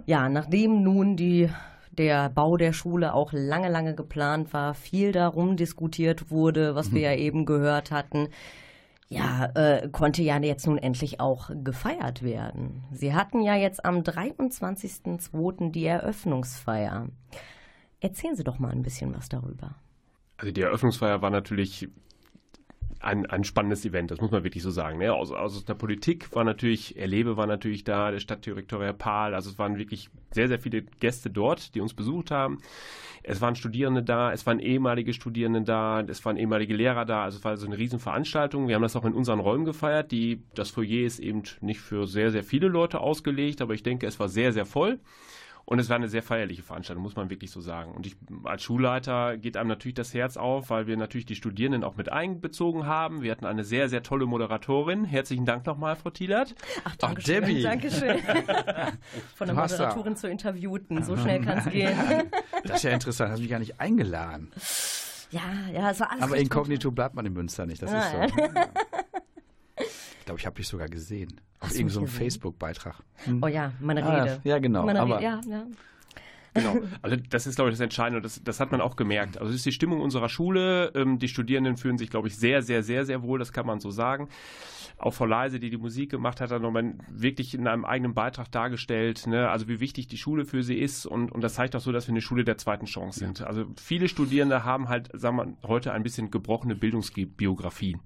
Ja, 0.07 0.31
nachdem 0.31 0.83
nun 0.83 1.19
die, 1.19 1.51
der 1.91 2.31
Bau 2.31 2.57
der 2.57 2.73
Schule 2.73 3.13
auch 3.13 3.35
lange, 3.35 3.69
lange 3.69 3.95
geplant 3.95 4.55
war, 4.55 4.73
viel 4.73 5.13
darum 5.13 5.59
diskutiert 5.59 6.31
wurde, 6.31 6.75
was 6.77 6.95
wir 6.95 7.03
ja 7.03 7.15
eben 7.15 7.45
gehört 7.45 7.91
hatten, 7.91 8.29
ja, 9.11 9.51
äh, 9.55 9.91
konnte 9.91 10.23
ja 10.23 10.39
jetzt 10.39 10.67
nun 10.67 10.79
endlich 10.79 11.21
auch 11.21 11.51
gefeiert 11.63 12.23
werden. 12.23 12.85
Sie 12.91 13.13
hatten 13.13 13.43
ja 13.43 13.55
jetzt 13.55 13.85
am 13.85 13.99
23.02. 13.99 15.73
die 15.73 15.85
Eröffnungsfeier. 15.85 17.09
Erzählen 18.01 18.35
Sie 18.35 18.45
doch 18.45 18.59
mal 18.59 18.73
ein 18.73 18.81
bisschen 18.81 19.15
was 19.15 19.29
darüber. 19.29 19.75
Also 20.41 20.53
die 20.53 20.63
Eröffnungsfeier 20.63 21.21
war 21.21 21.29
natürlich 21.29 21.87
ein, 23.01 23.27
ein 23.27 23.45
spannendes 23.45 23.85
Event, 23.85 24.11
das 24.11 24.23
muss 24.23 24.31
man 24.31 24.43
wirklich 24.43 24.63
so 24.63 24.71
sagen. 24.71 24.99
Ne? 24.99 25.13
Aus, 25.13 25.31
aus 25.33 25.67
der 25.67 25.75
Politik 25.75 26.35
war 26.35 26.45
natürlich, 26.45 26.97
Erlebe 26.97 27.37
war 27.37 27.47
natürlich 27.47 27.85
da, 27.85 28.11
der 28.11 28.21
Stadtdirektor 28.21 28.83
Herr 28.83 28.95
Pahl, 28.95 29.35
also 29.35 29.51
es 29.51 29.59
waren 29.59 29.77
wirklich 29.77 30.09
sehr, 30.31 30.49
sehr 30.49 30.59
viele 30.59 30.83
Gäste 30.83 31.29
dort, 31.29 31.75
die 31.75 31.83
uns 31.83 31.93
besucht 31.93 32.31
haben. 32.31 32.59
Es 33.23 33.43
waren 33.43 33.55
Studierende 33.55 34.03
da, 34.03 34.33
es 34.33 34.47
waren 34.47 34.61
ehemalige 34.61 35.13
Studierende 35.13 35.61
da, 35.61 36.01
es 36.01 36.25
waren 36.25 36.39
ehemalige 36.39 36.75
Lehrer 36.75 37.05
da, 37.05 37.25
also 37.25 37.37
es 37.37 37.45
war 37.45 37.59
so 37.59 37.67
eine 37.67 37.77
Riesenveranstaltung. 37.77 38.67
Wir 38.67 38.77
haben 38.77 38.83
das 38.83 38.97
auch 38.97 39.05
in 39.05 39.13
unseren 39.13 39.41
Räumen 39.41 39.67
gefeiert. 39.67 40.11
Die, 40.11 40.43
das 40.55 40.71
Foyer 40.71 41.05
ist 41.05 41.21
eben 41.21 41.43
nicht 41.61 41.81
für 41.81 42.07
sehr, 42.07 42.31
sehr 42.31 42.45
viele 42.45 42.69
Leute 42.69 43.01
ausgelegt, 43.01 43.61
aber 43.61 43.75
ich 43.75 43.83
denke, 43.83 44.07
es 44.07 44.19
war 44.19 44.31
sehr, 44.31 44.55
sehr 44.55 44.65
voll. 44.65 45.01
Und 45.71 45.79
es 45.79 45.89
war 45.89 45.95
eine 45.95 46.09
sehr 46.09 46.25
feierliche 46.25 46.65
Veranstaltung, 46.65 47.05
muss 47.05 47.15
man 47.15 47.31
wirklich 47.31 47.53
so 47.53 47.61
sagen. 47.61 47.93
Und 47.93 48.05
ich, 48.05 48.17
als 48.43 48.65
Schulleiter 48.65 49.37
geht 49.37 49.57
einem 49.57 49.69
natürlich 49.69 49.95
das 49.95 50.13
Herz 50.13 50.37
auf, 50.37 50.69
weil 50.69 50.89
wir 50.89 50.97
natürlich 50.97 51.27
die 51.27 51.37
Studierenden 51.37 51.85
auch 51.85 51.95
mit 51.95 52.11
einbezogen 52.11 52.87
haben. 52.87 53.23
Wir 53.23 53.31
hatten 53.31 53.47
eine 53.47 53.63
sehr, 53.63 53.89
sehr 53.89 54.03
tolle 54.03 54.27
Moderatorin. 54.27 55.05
Herzlichen 55.05 55.45
Dank 55.45 55.65
nochmal, 55.67 55.95
Frau 55.95 56.11
Thielert. 56.11 56.57
Ach, 56.83 56.97
Ach, 57.03 57.15
Debbie. 57.15 57.63
Dankeschön. 57.63 58.19
Von 59.37 59.47
der 59.47 59.55
Moderatorin 59.55 60.17
zur 60.17 60.29
Interviewten. 60.31 61.05
So 61.05 61.17
schnell 61.17 61.41
kann 61.45 61.59
es 61.59 61.71
gehen. 61.71 61.97
Das 62.65 62.79
ist 62.79 62.83
ja 62.83 62.91
interessant, 62.91 63.31
hast 63.31 63.39
mich 63.39 63.49
gar 63.49 63.61
nicht 63.61 63.79
eingeladen. 63.79 64.51
Ja, 65.31 65.43
ja, 65.73 65.91
es 65.93 66.01
war 66.01 66.11
alles 66.11 66.25
Aber 66.25 66.37
inkognito 66.37 66.91
bleibt 66.91 67.15
man 67.15 67.25
in 67.27 67.33
Münster 67.33 67.65
nicht, 67.65 67.81
das 67.81 67.93
ist 67.93 68.11
so. 68.11 68.51
Glaube, 70.31 70.39
ich 70.41 70.47
habe 70.47 70.55
dich 70.57 70.69
sogar 70.69 70.87
gesehen. 70.89 71.41
Auf 71.59 71.75
irgendeinem 71.75 72.05
gesehen? 72.05 72.19
Facebook-Beitrag. 72.21 73.03
Oh 73.43 73.49
ja, 73.49 73.73
meine 73.81 74.05
Ah, 74.05 74.23
Rede. 74.23 74.41
ja, 74.45 74.61
genau, 74.61 74.85
Meine 74.87 75.01
aber- 75.01 75.17
Rede, 75.17 75.25
ja, 75.25 75.41
ja. 75.49 75.65
Genau. 76.55 76.77
Also 77.03 77.17
das 77.31 77.49
ist, 77.49 77.57
glaube 77.57 77.71
ich, 77.71 77.75
das 77.75 77.81
Entscheidende 77.81 78.21
das, 78.23 78.41
das 78.45 78.61
hat 78.61 78.71
man 78.71 78.81
auch 78.81 78.95
gemerkt. 78.95 79.39
Also 79.39 79.51
es 79.51 79.57
ist 79.57 79.67
die 79.67 79.73
Stimmung 79.73 80.01
unserer 80.01 80.29
Schule. 80.29 80.93
Ähm, 80.95 81.19
die 81.19 81.27
Studierenden 81.27 81.77
fühlen 81.77 81.99
sich, 81.99 82.11
glaube 82.11 82.29
ich, 82.29 82.37
sehr, 82.37 82.63
sehr, 82.63 82.85
sehr, 82.85 83.05
sehr 83.05 83.23
wohl, 83.25 83.41
das 83.41 83.53
kann 83.53 83.67
man 83.67 83.81
so 83.81 83.91
sagen. 83.91 84.29
Auch 85.01 85.15
Frau 85.15 85.25
Leise, 85.25 85.59
die 85.59 85.71
die 85.71 85.79
Musik 85.79 86.11
gemacht 86.11 86.43
hat, 86.43 86.51
hat 86.51 86.61
nochmal 86.61 86.93
wirklich 87.09 87.55
in 87.55 87.67
einem 87.67 87.87
eigenen 87.87 88.13
Beitrag 88.13 88.53
dargestellt, 88.53 89.27
ne? 89.27 89.49
also 89.49 89.67
wie 89.67 89.81
wichtig 89.81 90.09
die 90.09 90.19
Schule 90.19 90.45
für 90.45 90.63
sie 90.63 90.79
ist 90.79 91.07
und, 91.07 91.33
und 91.33 91.41
das 91.43 91.55
zeigt 91.55 91.75
auch 91.75 91.81
so, 91.81 91.91
dass 91.91 92.07
wir 92.07 92.13
eine 92.13 92.21
Schule 92.21 92.45
der 92.45 92.59
zweiten 92.59 92.85
Chance 92.85 93.21
sind. 93.21 93.41
Also 93.41 93.65
viele 93.81 94.09
Studierende 94.09 94.63
haben 94.63 94.91
halt, 94.91 95.09
sagen 95.15 95.37
wir, 95.39 95.57
heute 95.67 95.95
ein 95.95 96.03
bisschen 96.03 96.31
gebrochene 96.31 96.75
Bildungsbiografien. 96.75 98.01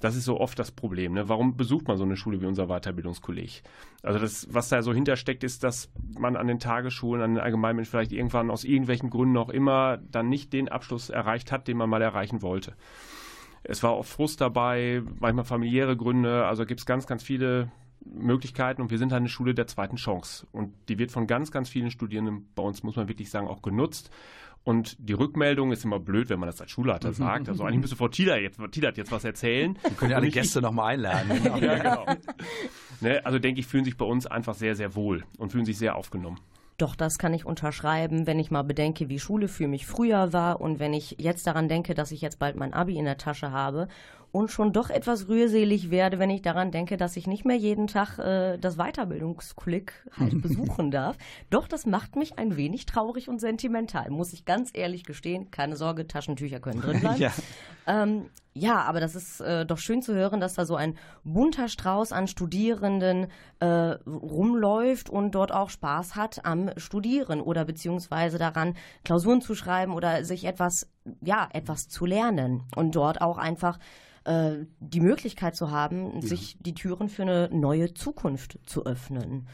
Das 0.00 0.16
ist 0.16 0.26
so 0.26 0.38
oft 0.38 0.58
das 0.58 0.70
Problem. 0.70 1.14
Ne? 1.14 1.30
Warum 1.30 1.56
besucht 1.56 1.88
man 1.88 1.96
so 1.96 2.04
eine 2.04 2.18
Schule 2.18 2.42
wie 2.42 2.46
unser 2.46 2.66
Weiterbildungskolleg? 2.66 3.62
Also 4.02 4.18
das, 4.18 4.46
was 4.52 4.68
da 4.68 4.82
so 4.82 4.92
hintersteckt, 4.92 5.44
ist, 5.44 5.64
dass 5.64 5.90
man 6.18 6.36
an 6.36 6.46
den 6.46 6.58
Tagesschulen, 6.58 7.22
an 7.22 7.34
den 7.36 7.42
Allgemeinmilch 7.42 7.88
vielleicht 7.88 8.12
irgendwann 8.12 8.50
aus 8.50 8.64
irgendwelchen 8.64 9.08
Gründen 9.08 9.38
auch 9.38 9.48
immer 9.48 9.96
dann 9.96 10.28
nicht 10.28 10.52
den 10.52 10.68
Abschluss 10.68 11.08
erreicht 11.08 11.52
hat, 11.52 11.68
den 11.68 11.78
man 11.78 11.88
mal 11.88 12.02
erreichen 12.02 12.42
wollte. 12.42 12.74
Es 13.64 13.82
war 13.82 13.96
oft 13.96 14.10
Frust 14.10 14.40
dabei, 14.40 15.02
manchmal 15.18 15.44
familiäre 15.44 15.96
Gründe, 15.96 16.46
also 16.46 16.66
gibt 16.66 16.80
es 16.80 16.86
ganz, 16.86 17.06
ganz 17.06 17.22
viele 17.22 17.72
Möglichkeiten 18.04 18.82
und 18.82 18.90
wir 18.90 18.98
sind 18.98 19.12
eine 19.12 19.28
Schule 19.28 19.54
der 19.54 19.66
zweiten 19.66 19.96
Chance. 19.96 20.46
Und 20.52 20.74
die 20.88 20.98
wird 20.98 21.10
von 21.10 21.26
ganz, 21.26 21.50
ganz 21.50 21.68
vielen 21.68 21.90
Studierenden 21.90 22.46
bei 22.54 22.62
uns, 22.62 22.82
muss 22.82 22.96
man 22.96 23.08
wirklich 23.08 23.30
sagen, 23.30 23.48
auch 23.48 23.62
genutzt. 23.62 24.10
Und 24.64 24.96
die 24.98 25.12
Rückmeldung 25.12 25.72
ist 25.72 25.84
immer 25.84 26.00
blöd, 26.00 26.30
wenn 26.30 26.40
man 26.40 26.46
das 26.46 26.60
als 26.60 26.70
Schulleiter 26.70 27.12
sagt. 27.12 27.50
Also 27.50 27.64
eigentlich 27.64 27.80
müsste 27.80 27.96
Frau 27.96 28.08
Thielert 28.08 28.40
jetzt, 28.40 28.58
Thielert 28.72 28.96
jetzt 28.96 29.12
was 29.12 29.24
erzählen. 29.24 29.78
Wir 29.82 29.90
können 29.92 30.10
ja 30.10 30.16
alle 30.16 30.30
Gäste 30.30 30.62
nochmal 30.62 30.94
einladen. 30.94 31.30
ja, 31.60 31.76
genau. 31.76 32.06
ne, 33.00 33.24
also 33.24 33.38
denke 33.38 33.60
ich, 33.60 33.66
fühlen 33.66 33.84
sich 33.84 33.98
bei 33.98 34.06
uns 34.06 34.26
einfach 34.26 34.54
sehr, 34.54 34.74
sehr 34.74 34.94
wohl 34.94 35.24
und 35.36 35.52
fühlen 35.52 35.66
sich 35.66 35.76
sehr 35.76 35.96
aufgenommen. 35.96 36.40
Doch, 36.76 36.96
das 36.96 37.18
kann 37.18 37.34
ich 37.34 37.46
unterschreiben, 37.46 38.26
wenn 38.26 38.40
ich 38.40 38.50
mal 38.50 38.62
bedenke, 38.62 39.08
wie 39.08 39.20
Schule 39.20 39.48
für 39.48 39.68
mich 39.68 39.86
früher 39.86 40.32
war 40.32 40.60
und 40.60 40.80
wenn 40.80 40.92
ich 40.92 41.16
jetzt 41.18 41.46
daran 41.46 41.68
denke, 41.68 41.94
dass 41.94 42.10
ich 42.10 42.20
jetzt 42.20 42.38
bald 42.38 42.56
mein 42.56 42.74
Abi 42.74 42.98
in 42.98 43.04
der 43.04 43.16
Tasche 43.16 43.52
habe 43.52 43.88
und 44.34 44.50
schon 44.50 44.72
doch 44.72 44.90
etwas 44.90 45.28
rührselig 45.28 45.92
werde, 45.92 46.18
wenn 46.18 46.30
ich 46.30 46.42
daran 46.42 46.72
denke, 46.72 46.96
dass 46.96 47.16
ich 47.16 47.28
nicht 47.28 47.44
mehr 47.44 47.56
jeden 47.56 47.86
Tag 47.86 48.18
äh, 48.18 48.58
das 48.58 48.76
Weiterbildungskolleg 48.76 49.92
halt 50.18 50.42
besuchen 50.42 50.90
darf. 50.90 51.16
Doch, 51.50 51.68
das 51.68 51.86
macht 51.86 52.16
mich 52.16 52.36
ein 52.36 52.56
wenig 52.56 52.86
traurig 52.86 53.28
und 53.28 53.40
sentimental, 53.40 54.10
muss 54.10 54.32
ich 54.32 54.44
ganz 54.44 54.70
ehrlich 54.74 55.04
gestehen. 55.04 55.52
Keine 55.52 55.76
Sorge, 55.76 56.08
Taschentücher 56.08 56.58
können 56.58 56.80
drin 56.80 56.98
bleiben. 57.00 57.20
Ja. 57.20 57.32
Ähm, 57.86 58.30
ja, 58.56 58.82
aber 58.82 59.00
das 59.00 59.16
ist 59.16 59.40
äh, 59.40 59.66
doch 59.66 59.78
schön 59.78 60.00
zu 60.00 60.14
hören, 60.14 60.40
dass 60.40 60.54
da 60.54 60.64
so 60.64 60.76
ein 60.76 60.96
bunter 61.24 61.68
Strauß 61.68 62.12
an 62.12 62.28
Studierenden 62.28 63.26
äh, 63.58 63.66
rumläuft 63.66 65.10
und 65.10 65.34
dort 65.34 65.50
auch 65.50 65.70
Spaß 65.70 66.14
hat 66.14 66.44
am 66.44 66.70
Studieren 66.76 67.40
oder 67.40 67.64
beziehungsweise 67.64 68.38
daran, 68.38 68.74
Klausuren 69.04 69.40
zu 69.40 69.56
schreiben 69.56 69.92
oder 69.92 70.24
sich 70.24 70.44
etwas 70.44 70.88
ja, 71.20 71.48
etwas 71.52 71.88
zu 71.88 72.06
lernen 72.06 72.62
und 72.76 72.94
dort 72.94 73.20
auch 73.20 73.38
einfach 73.38 73.78
äh, 74.24 74.64
die 74.80 75.00
Möglichkeit 75.00 75.56
zu 75.56 75.70
haben, 75.70 76.20
sich 76.20 76.56
die 76.60 76.74
Türen 76.74 77.08
für 77.08 77.22
eine 77.22 77.48
neue 77.50 77.92
Zukunft 77.92 78.58
zu 78.66 78.86
öffnen. 78.86 79.46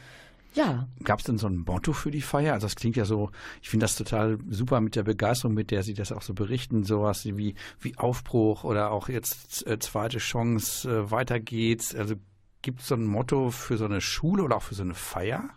Ja, 0.53 0.87
Gab 1.03 1.19
es 1.19 1.25
denn 1.25 1.37
so 1.37 1.47
ein 1.47 1.57
Motto 1.57 1.93
für 1.93 2.11
die 2.11 2.21
Feier? 2.21 2.53
Also 2.53 2.65
das 2.65 2.75
klingt 2.75 2.97
ja 2.97 3.05
so, 3.05 3.31
ich 3.61 3.69
finde 3.69 3.85
das 3.85 3.95
total 3.95 4.37
super 4.49 4.81
mit 4.81 4.95
der 4.95 5.03
Begeisterung, 5.03 5.53
mit 5.53 5.71
der 5.71 5.83
Sie 5.83 5.93
das 5.93 6.11
auch 6.11 6.21
so 6.21 6.33
berichten, 6.33 6.83
sowas 6.83 7.25
wie, 7.25 7.55
wie 7.79 7.97
Aufbruch 7.97 8.63
oder 8.63 8.91
auch 8.91 9.07
jetzt 9.07 9.65
äh, 9.65 9.79
zweite 9.79 10.17
Chance, 10.17 10.89
äh, 10.89 11.11
weiter 11.11 11.39
geht's. 11.39 11.95
Also 11.95 12.15
gibt 12.61 12.81
es 12.81 12.87
so 12.87 12.95
ein 12.95 13.05
Motto 13.05 13.49
für 13.49 13.77
so 13.77 13.85
eine 13.85 14.01
Schule 14.01 14.43
oder 14.43 14.57
auch 14.57 14.63
für 14.63 14.75
so 14.75 14.83
eine 14.83 14.93
Feier? 14.93 15.49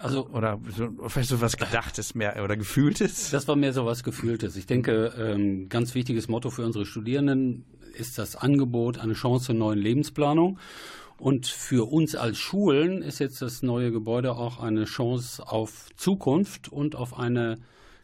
Also 0.00 0.26
Oder 0.28 0.58
so, 0.74 0.88
vielleicht 1.08 1.28
so 1.28 1.40
was 1.42 1.58
Gedachtes 1.58 2.14
mehr 2.14 2.42
oder 2.42 2.56
Gefühltes? 2.56 3.30
Das 3.30 3.46
war 3.48 3.54
mehr 3.54 3.74
so 3.74 3.84
was 3.84 4.02
Gefühltes. 4.02 4.56
Ich 4.56 4.66
denke, 4.66 5.12
ähm, 5.18 5.68
ganz 5.68 5.94
wichtiges 5.94 6.26
Motto 6.26 6.48
für 6.48 6.64
unsere 6.64 6.86
Studierenden 6.86 7.66
ist 7.92 8.16
das 8.18 8.34
Angebot, 8.34 8.98
eine 8.98 9.12
Chance 9.12 9.46
zur 9.46 9.56
neuen 9.56 9.78
Lebensplanung. 9.78 10.58
Und 11.20 11.46
für 11.46 11.92
uns 11.92 12.16
als 12.16 12.38
Schulen 12.38 13.02
ist 13.02 13.18
jetzt 13.18 13.42
das 13.42 13.62
neue 13.62 13.92
Gebäude 13.92 14.32
auch 14.32 14.58
eine 14.58 14.86
Chance 14.86 15.46
auf 15.46 15.90
Zukunft 15.94 16.72
und 16.72 16.96
auf 16.96 17.18
eine, 17.18 17.58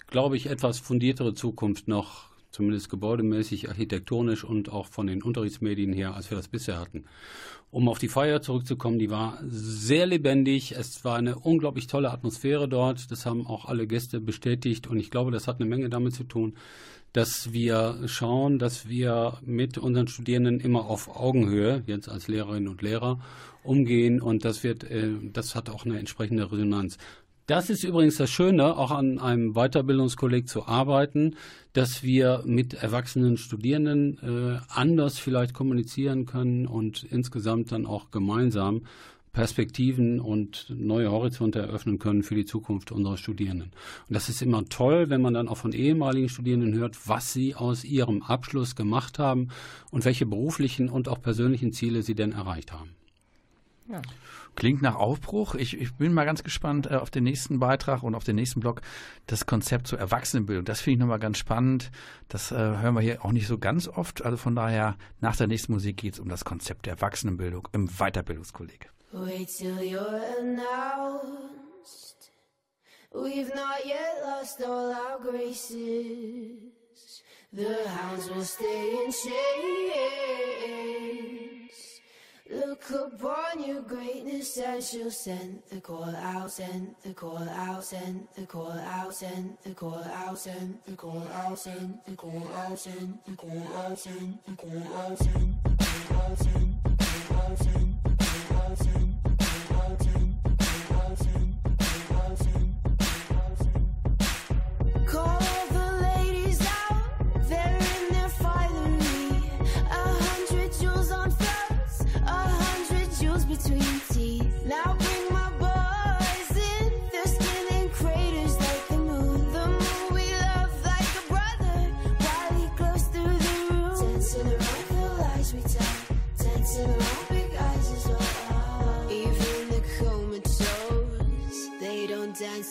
glaube 0.07 0.37
ich, 0.37 0.51
etwas 0.51 0.81
fundiertere 0.81 1.33
Zukunft 1.33 1.89
noch, 1.89 2.29
zumindest 2.51 2.91
gebäudemäßig, 2.91 3.71
architektonisch 3.71 4.45
und 4.45 4.71
auch 4.71 4.85
von 4.85 5.07
den 5.07 5.23
Unterrichtsmedien 5.23 5.95
her, 5.95 6.15
als 6.15 6.31
wir 6.31 6.37
das 6.37 6.49
bisher 6.49 6.79
hatten. 6.79 7.05
Um 7.71 7.89
auf 7.89 7.99
die 7.99 8.09
Feier 8.09 8.43
zurückzukommen, 8.43 8.99
die 8.99 9.09
war 9.09 9.39
sehr 9.47 10.05
lebendig. 10.05 10.73
Es 10.73 11.03
war 11.03 11.17
eine 11.17 11.39
unglaublich 11.39 11.87
tolle 11.87 12.11
Atmosphäre 12.11 12.69
dort. 12.69 13.11
Das 13.11 13.25
haben 13.25 13.47
auch 13.47 13.65
alle 13.65 13.87
Gäste 13.87 14.21
bestätigt. 14.21 14.89
Und 14.89 14.99
ich 14.99 15.11
glaube, 15.11 15.31
das 15.31 15.49
hat 15.49 15.59
eine 15.59 15.69
Menge 15.71 15.89
damit 15.89 16.15
zu 16.15 16.25
tun, 16.25 16.55
dass 17.17 17.51
wir 17.55 17.97
schauen, 18.05 18.59
dass 18.59 18.91
wir 18.91 19.39
mit 19.43 19.79
unseren 19.79 20.07
Studierenden 20.07 20.61
immer 20.61 20.85
auf 20.85 21.17
Augenhöhe, 21.17 21.83
jetzt 21.87 22.11
als 22.11 22.29
Lehrerinnen 22.29 22.69
und 22.69 22.83
Lehrer, 22.83 23.19
umgehen. 23.63 24.21
Und 24.21 24.45
das 24.45 24.63
wird, 24.63 24.85
äh, 24.85 25.09
das 25.33 25.55
hat 25.55 25.71
auch 25.71 25.87
eine 25.87 25.99
entsprechende 25.99 26.53
Resonanz. 26.53 26.99
Das 27.47 27.71
ist 27.71 27.85
übrigens 27.85 28.17
das 28.17 28.29
Schöne, 28.29 28.77
auch 28.77 28.91
an 28.91 29.19
einem 29.19 29.55
Weiterbildungskolleg 29.55 30.47
zu 30.47 30.67
arbeiten, 30.67 31.37
dass 31.73 32.03
wir 32.03 32.43
mit 32.45 32.75
erwachsenen 32.75 33.39
Studierenden 33.39 34.19
äh, 34.19 34.59
anders 34.69 35.19
vielleicht 35.19 35.55
kommunizieren 35.55 36.27
können 36.27 36.67
und 36.67 37.03
insgesamt 37.05 37.73
dann 37.73 37.87
auch 37.87 38.11
gemeinsam 38.11 38.83
Perspektiven 39.37 40.19
und 40.19 40.65
neue 40.71 41.11
Horizonte 41.11 41.59
eröffnen 41.59 41.99
können 41.99 42.23
für 42.23 42.35
die 42.35 42.47
Zukunft 42.47 42.91
unserer 42.91 43.19
Studierenden. 43.19 43.71
Und 44.09 44.15
das 44.15 44.31
ist 44.31 44.41
immer 44.41 44.65
toll, 44.65 45.11
wenn 45.11 45.21
man 45.21 45.35
dann 45.35 45.49
auch 45.49 45.59
von 45.59 45.73
ehemaligen 45.73 46.31
Studierenden 46.31 46.73
hört, 46.73 47.07
was 47.07 47.35
sie 47.35 47.55
aus 47.55 47.85
ihrem 47.85 48.23
Abschluss 48.23 48.77
gemacht 48.77 49.19
haben 49.19 49.49
und 49.91 50.07
welche 50.07 50.25
beruflichen 50.25 50.89
und 50.89 51.07
auch 51.07 51.21
persönlichen 51.21 51.75
Ziele 51.75 52.01
sie 52.01 52.15
denn 52.15 52.33
erreicht 52.33 52.73
haben. 52.73 52.89
Klingt 54.55 54.81
nach 54.81 54.95
Aufbruch. 54.95 55.55
Ich, 55.55 55.79
ich 55.79 55.93
bin 55.93 56.15
mal 56.15 56.25
ganz 56.25 56.43
gespannt 56.43 56.91
äh, 56.91 56.95
auf 56.95 57.11
den 57.11 57.25
nächsten 57.25 57.59
Beitrag 57.59 58.03
und 58.03 58.15
auf 58.15 58.25
den 58.25 58.37
nächsten 58.37 58.61
Blog. 58.61 58.81
Das 59.27 59.45
Konzept 59.45 59.87
zur 59.87 59.99
Erwachsenenbildung. 59.99 60.65
Das 60.65 60.81
finde 60.81 60.95
ich 60.95 61.01
nochmal 61.01 61.19
ganz 61.19 61.37
spannend. 61.37 61.91
Das 62.29 62.53
äh, 62.53 62.57
hören 62.57 62.95
wir 62.95 63.03
hier 63.03 63.23
auch 63.23 63.33
nicht 63.33 63.49
so 63.49 63.59
ganz 63.59 63.87
oft. 63.87 64.25
Also 64.25 64.39
von 64.39 64.57
daher, 64.57 64.97
nach 65.21 65.37
der 65.37 65.47
nächsten 65.47 65.75
Musik 65.75 65.99
geht 65.99 66.15
es 66.15 66.21
um 66.21 66.31
das 66.31 66.47
Konzept 66.47 66.87
der 66.87 66.95
Erwachsenenbildung 66.95 67.69
im 67.73 67.89
Weiterbildungskolleg. 67.99 68.96
Wait 69.17 69.49
till 69.49 69.83
you're 69.83 70.23
announced. 70.39 72.31
We've 73.15 73.55
not 73.55 73.87
yet 73.87 74.21
lost 74.23 74.61
all 74.61 74.93
our 74.93 75.19
graces. 75.19 76.61
The 77.51 77.89
hounds 77.89 78.29
will 78.29 78.45
stay 78.45 78.91
in 78.93 79.11
chains. 79.11 79.31
Look 82.51 82.91
upon 82.91 83.65
your 83.65 83.81
greatness 83.81 84.59
as 84.59 84.93
you'll 84.93 85.11
send 85.11 85.63
the 85.71 85.81
call 85.81 86.15
out, 86.15 86.51
send 86.51 86.95
the 87.03 87.15
call 87.15 87.39
out, 87.39 87.85
send 87.85 88.29
the 88.37 88.45
call 88.45 88.71
out, 88.71 89.15
send 89.15 89.57
the 89.65 89.73
call 89.73 89.95
out, 89.95 90.39
send 90.39 90.77
the 90.87 90.95
call 90.95 91.27
out, 91.33 91.59
send 91.59 91.99
the 92.07 92.13
call 92.13 92.39
out, 92.39 92.39
send 92.39 92.39
the 92.45 92.53
call 92.53 92.53
out, 92.55 92.79
send 92.79 93.19
the 93.25 93.33
call 93.35 93.63
out, 93.79 93.99
send 93.99 94.39
the 94.45 94.53
call 94.57 94.83
out, 94.95 95.19
send 95.19 95.57
the 95.65 95.73
call 96.13 96.21
out, 96.21 96.39
send 96.39 96.77
the 96.85 96.95
call 97.33 97.86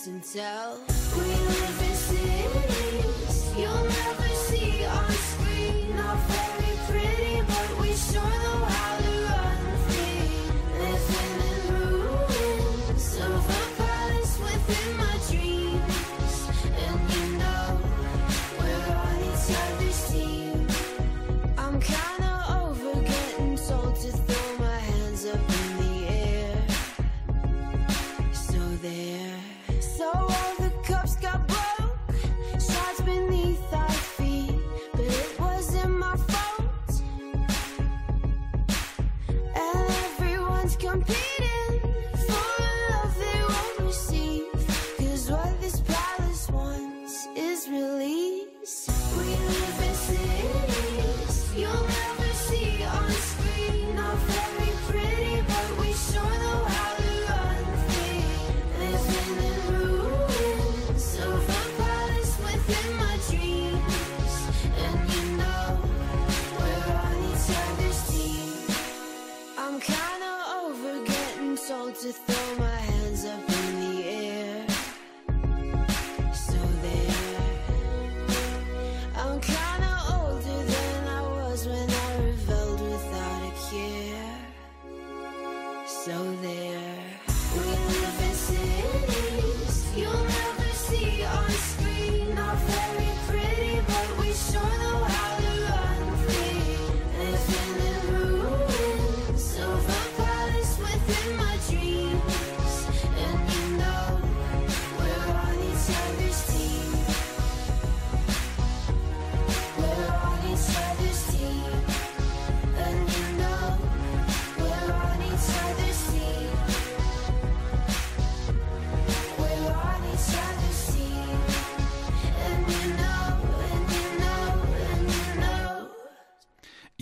and 0.08 0.24
tell. 0.24 0.95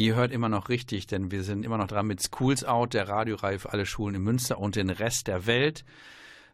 Ihr 0.04 0.16
hört 0.16 0.34
immer 0.34 0.50
noch 0.50 0.68
richtig, 0.68 1.08
denn 1.08 1.32
wir 1.32 1.44
sind 1.44 1.64
immer 1.64 1.78
noch 1.78 1.88
dran 1.88 2.08
mit 2.08 2.22
Schools 2.22 2.66
Out, 2.66 2.94
der 2.94 3.08
Radioreihe 3.08 3.58
für 3.58 3.72
alle 3.72 3.86
Schulen 3.86 4.16
in 4.16 4.22
Münster 4.22 4.60
und 4.60 4.76
den 4.76 4.90
Rest 4.90 5.28
der 5.28 5.46
Welt. 5.46 5.86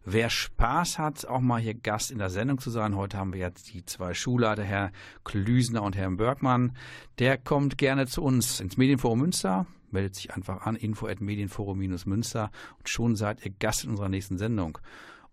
Wer 0.05 0.29
Spaß 0.29 0.99
hat, 0.99 1.25
auch 1.25 1.39
mal 1.39 1.59
hier 1.59 1.73
Gast 1.73 2.11
in 2.11 2.19
der 2.19 2.29
Sendung 2.29 2.59
zu 2.59 2.69
sein, 2.69 2.95
heute 2.95 3.17
haben 3.17 3.33
wir 3.33 3.39
jetzt 3.39 3.73
die 3.73 3.83
zwei 3.83 4.13
Schulleiter, 4.13 4.63
Herr 4.63 4.91
Klüsner 5.23 5.81
und 5.81 5.95
Herrn 5.95 6.17
Bergmann, 6.17 6.77
der 7.17 7.39
kommt 7.39 7.79
gerne 7.79 8.05
zu 8.05 8.21
uns 8.21 8.59
ins 8.59 8.77
Medienforum 8.77 9.21
Münster, 9.21 9.65
meldet 9.89 10.13
sich 10.13 10.31
einfach 10.35 10.67
an, 10.67 10.75
info 10.75 11.07
at 11.07 11.19
medienforum-münster 11.19 12.51
und 12.77 12.87
schon 12.87 13.15
seid 13.15 13.43
ihr 13.43 13.51
Gast 13.57 13.83
in 13.83 13.89
unserer 13.89 14.09
nächsten 14.09 14.37
Sendung 14.37 14.77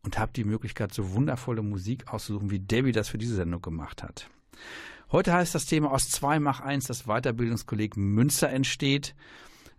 und 0.03 0.19
habt 0.19 0.39
die 0.39 0.45
Möglichkeit, 0.45 0.95
so 0.95 1.13
wundervolle 1.13 1.61
Musik 1.61 2.11
auszusuchen, 2.11 2.51
wie 2.51 2.61
Debbie 2.61 2.93
das 2.93 3.11
für 3.11 3.19
diese 3.19 3.35
Sendung 3.35 3.61
gemacht 3.61 4.03
hat. 4.03 4.31
Heute 5.13 5.33
heißt 5.33 5.55
das 5.55 5.67
Thema 5.67 5.93
aus 5.93 6.11
2 6.11 6.41
mach 6.41 6.61
1, 6.61 6.89
das 6.89 7.05
Weiterbildungskolleg 7.05 7.97
Münster 7.97 8.49
entsteht. 8.49 9.15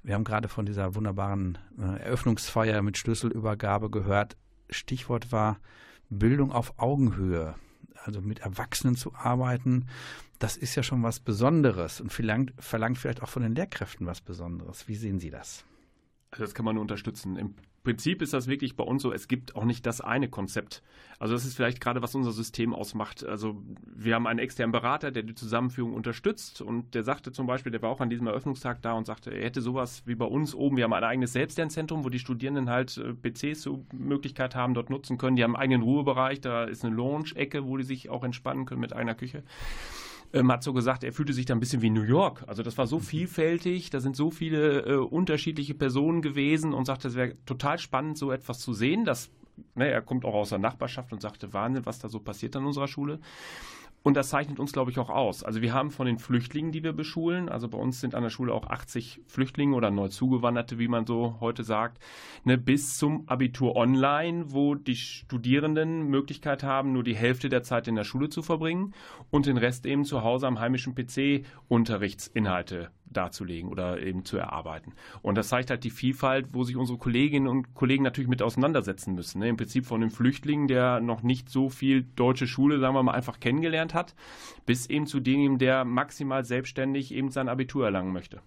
Wir 0.02 0.14
haben 0.14 0.24
gerade 0.24 0.48
von 0.48 0.66
dieser 0.66 0.96
wunderbaren 0.96 1.58
äh, 1.78 2.00
Eröffnungsfeier 2.00 2.82
mit 2.82 2.98
Schlüsselübergabe 2.98 3.90
gehört. 3.90 4.38
Stichwort 4.70 5.34
war 5.34 5.60
Bildung 6.10 6.54
auf 6.54 6.80
Augenhöhe. 6.80 7.56
Also 8.06 8.22
mit 8.22 8.40
Erwachsenen 8.40 8.96
zu 8.96 9.14
arbeiten, 9.16 9.88
das 10.40 10.56
ist 10.56 10.76
ja 10.76 10.84
schon 10.84 11.04
was 11.04 11.20
Besonderes 11.20 12.00
und 12.00 12.14
verlangt, 12.14 12.54
verlangt 12.58 12.98
vielleicht 12.98 13.22
auch 13.22 13.28
von 13.28 13.42
den 13.44 13.54
Lehrkräften 13.54 14.08
was 14.08 14.22
Besonderes. 14.22 14.88
Wie 14.88 14.96
sehen 14.96 15.20
Sie 15.20 15.30
das? 15.30 15.66
Also 16.32 16.46
das 16.46 16.54
kann 16.54 16.64
man 16.64 16.76
nur 16.76 16.84
unterstützen. 16.84 17.36
Im 17.36 17.56
Prinzip 17.88 18.22
ist 18.22 18.34
das 18.34 18.48
wirklich 18.48 18.76
bei 18.76 18.84
uns 18.84 19.02
so, 19.02 19.14
es 19.14 19.30
gibt 19.30 19.56
auch 19.56 19.64
nicht 19.64 19.86
das 19.86 20.02
eine 20.02 20.28
Konzept. 20.28 20.84
Also 21.20 21.34
das 21.34 21.46
ist 21.46 21.56
vielleicht 21.56 21.80
gerade, 21.80 22.02
was 22.02 22.16
unser 22.16 22.34
System 22.34 22.76
ausmacht. 22.76 23.26
Also 23.26 23.64
wir 23.86 24.14
haben 24.14 24.28
einen 24.28 24.40
externen 24.40 24.74
Berater, 24.74 25.10
der 25.10 25.24
die 25.24 25.36
Zusammenführung 25.36 25.94
unterstützt 25.94 26.62
und 26.62 26.96
der 26.96 27.06
sagte 27.06 27.32
zum 27.32 27.48
Beispiel, 27.48 27.72
der 27.72 27.82
war 27.82 27.90
auch 27.90 28.02
an 28.02 28.10
diesem 28.10 28.28
Eröffnungstag 28.28 28.82
da 28.82 28.92
und 28.92 29.06
sagte, 29.06 29.32
er 29.32 29.46
hätte 29.46 29.62
sowas 29.62 30.04
wie 30.06 30.16
bei 30.16 30.26
uns 30.26 30.54
oben. 30.54 30.76
Wir 30.76 30.84
haben 30.84 30.92
ein 30.92 31.04
eigenes 31.06 31.32
Selbstlernzentrum, 31.32 32.04
wo 32.04 32.10
die 32.10 32.20
Studierenden 32.20 32.70
halt 32.70 32.98
äh, 32.98 33.14
PCs 33.14 33.62
zur 33.62 33.86
Möglichkeit 33.94 34.54
haben, 34.54 34.74
dort 34.74 34.90
nutzen 34.90 35.18
können. 35.18 35.38
Die 35.38 35.46
haben 35.46 35.56
einen 35.56 35.72
eigenen 35.72 35.84
Ruhebereich, 35.84 36.42
da 36.42 36.66
ist 36.66 36.84
eine 36.84 36.94
Lounge-Ecke, 36.94 37.66
wo 37.66 37.78
die 37.78 37.86
sich 37.86 38.10
auch 38.10 38.26
entspannen 38.26 38.66
können 38.66 38.82
mit 38.82 38.92
einer 38.92 39.16
Küche 39.16 39.44
ähm, 40.34 40.52
hat 40.52 40.64
so 40.64 40.74
gesagt, 40.74 41.04
er 41.04 41.14
fühlte 41.14 41.34
sich 41.34 41.46
da 41.46 41.56
ein 41.56 41.60
bisschen 41.60 41.82
wie 41.82 41.90
New 41.90 42.04
York. 42.04 42.44
Also 42.48 42.64
das 42.64 42.78
war 42.78 42.88
so 42.88 43.00
vielfältig, 43.00 43.90
da 43.90 44.00
sind 44.00 44.16
so 44.16 44.32
viele 44.32 44.82
äh, 44.82 44.96
unterschiedliche 44.96 45.74
Personen 45.74 46.22
gewesen 46.22 46.74
und 46.74 46.86
sagte, 46.86 47.08
es 47.08 47.16
wäre 47.16 47.36
total 47.46 47.80
spannend, 47.80 48.18
so 48.18 48.32
etwas 48.32 48.60
zu 48.60 48.74
sehen. 48.74 49.06
Das, 49.06 49.30
ne, 49.76 49.90
er 49.90 50.02
kommt 50.02 50.26
auch 50.26 50.34
aus 50.34 50.50
der 50.50 50.60
Nachbarschaft 50.60 51.14
und 51.14 51.22
sagte, 51.22 51.54
Wahnsinn, 51.54 51.86
was 51.86 52.00
da 52.00 52.10
so 52.10 52.20
passiert 52.20 52.56
an 52.56 52.66
unserer 52.66 52.88
Schule. 52.88 53.20
Und 54.08 54.14
das 54.14 54.30
zeichnet 54.30 54.58
uns, 54.58 54.72
glaube 54.72 54.90
ich, 54.90 55.00
auch 55.00 55.10
aus. 55.10 55.44
Also 55.44 55.62
wir 55.62 55.74
haben 55.74 55.92
von 55.92 56.06
den 56.06 56.18
Flüchtlingen, 56.18 56.72
die 56.72 56.82
wir 56.82 56.94
beschulen, 56.94 57.50
also 57.50 57.68
bei 57.68 57.78
uns 57.78 58.00
sind 58.00 58.16
an 58.16 58.24
der 58.24 58.30
Schule 58.30 58.54
auch 58.54 58.66
80 58.66 59.20
Flüchtlinge 59.28 59.76
oder 59.76 59.92
neu 59.92 60.08
zugewanderte, 60.08 60.80
wie 60.80 60.88
man 60.88 61.06
so 61.06 61.36
heute 61.42 61.66
sagt, 61.66 62.02
ne, 62.46 62.58
bis 62.58 62.98
zum 62.98 63.28
Abitur 63.28 63.76
online, 63.76 64.54
wo 64.54 64.76
die 64.76 64.96
Studierenden 64.96 66.08
Möglichkeit 66.08 66.64
haben, 66.64 66.94
nur 66.94 67.04
die 67.04 67.18
Hälfte 67.18 67.50
der 67.50 67.64
Zeit 67.64 67.90
in 67.90 67.96
der 67.96 68.06
Schule 68.06 68.30
zu 68.30 68.42
verbringen 68.44 68.94
und 69.30 69.46
den 69.46 69.58
Rest 69.58 69.86
eben 69.86 70.06
zu 70.06 70.24
Hause 70.24 70.48
am 70.48 70.62
heimischen 70.62 70.96
PC 70.96 71.46
Unterrichtsinhalte 71.68 72.92
darzulegen 73.12 73.70
oder 73.70 74.02
eben 74.02 74.26
zu 74.26 74.38
erarbeiten. 74.38 74.94
Und 75.22 75.36
das 75.36 75.50
zeigt 75.50 75.70
halt 75.70 75.84
die 75.84 75.90
Vielfalt, 75.90 76.48
wo 76.54 76.64
sich 76.64 76.76
unsere 76.76 76.98
Kolleginnen 76.98 77.48
und 77.48 77.74
Kollegen 77.74 78.04
natürlich 78.04 78.30
mit 78.30 78.42
auseinandersetzen 78.42 79.16
müssen. 79.16 79.40
Ne? 79.40 79.50
Im 79.50 79.58
Prinzip 79.58 79.86
von 79.86 80.02
dem 80.02 80.12
Flüchtling, 80.12 80.68
der 80.68 81.00
noch 81.00 81.24
nicht 81.24 81.50
so 81.50 81.70
viel 81.70 82.04
deutsche 82.16 82.48
Schule, 82.48 82.80
sagen 82.80 82.96
wir 82.96 83.04
mal, 83.04 83.14
einfach 83.14 83.40
kennengelernt 83.40 83.94
hat, 83.94 84.16
bis 84.66 84.88
eben 84.88 85.08
zu 85.08 85.20
dem, 85.20 85.58
der 85.58 85.86
maximal 85.86 86.46
selbstständig 86.46 87.14
eben 87.14 87.32
sein 87.32 87.50
Abitur 87.50 87.86
erlangen 87.86 88.14
möchte. 88.14 88.42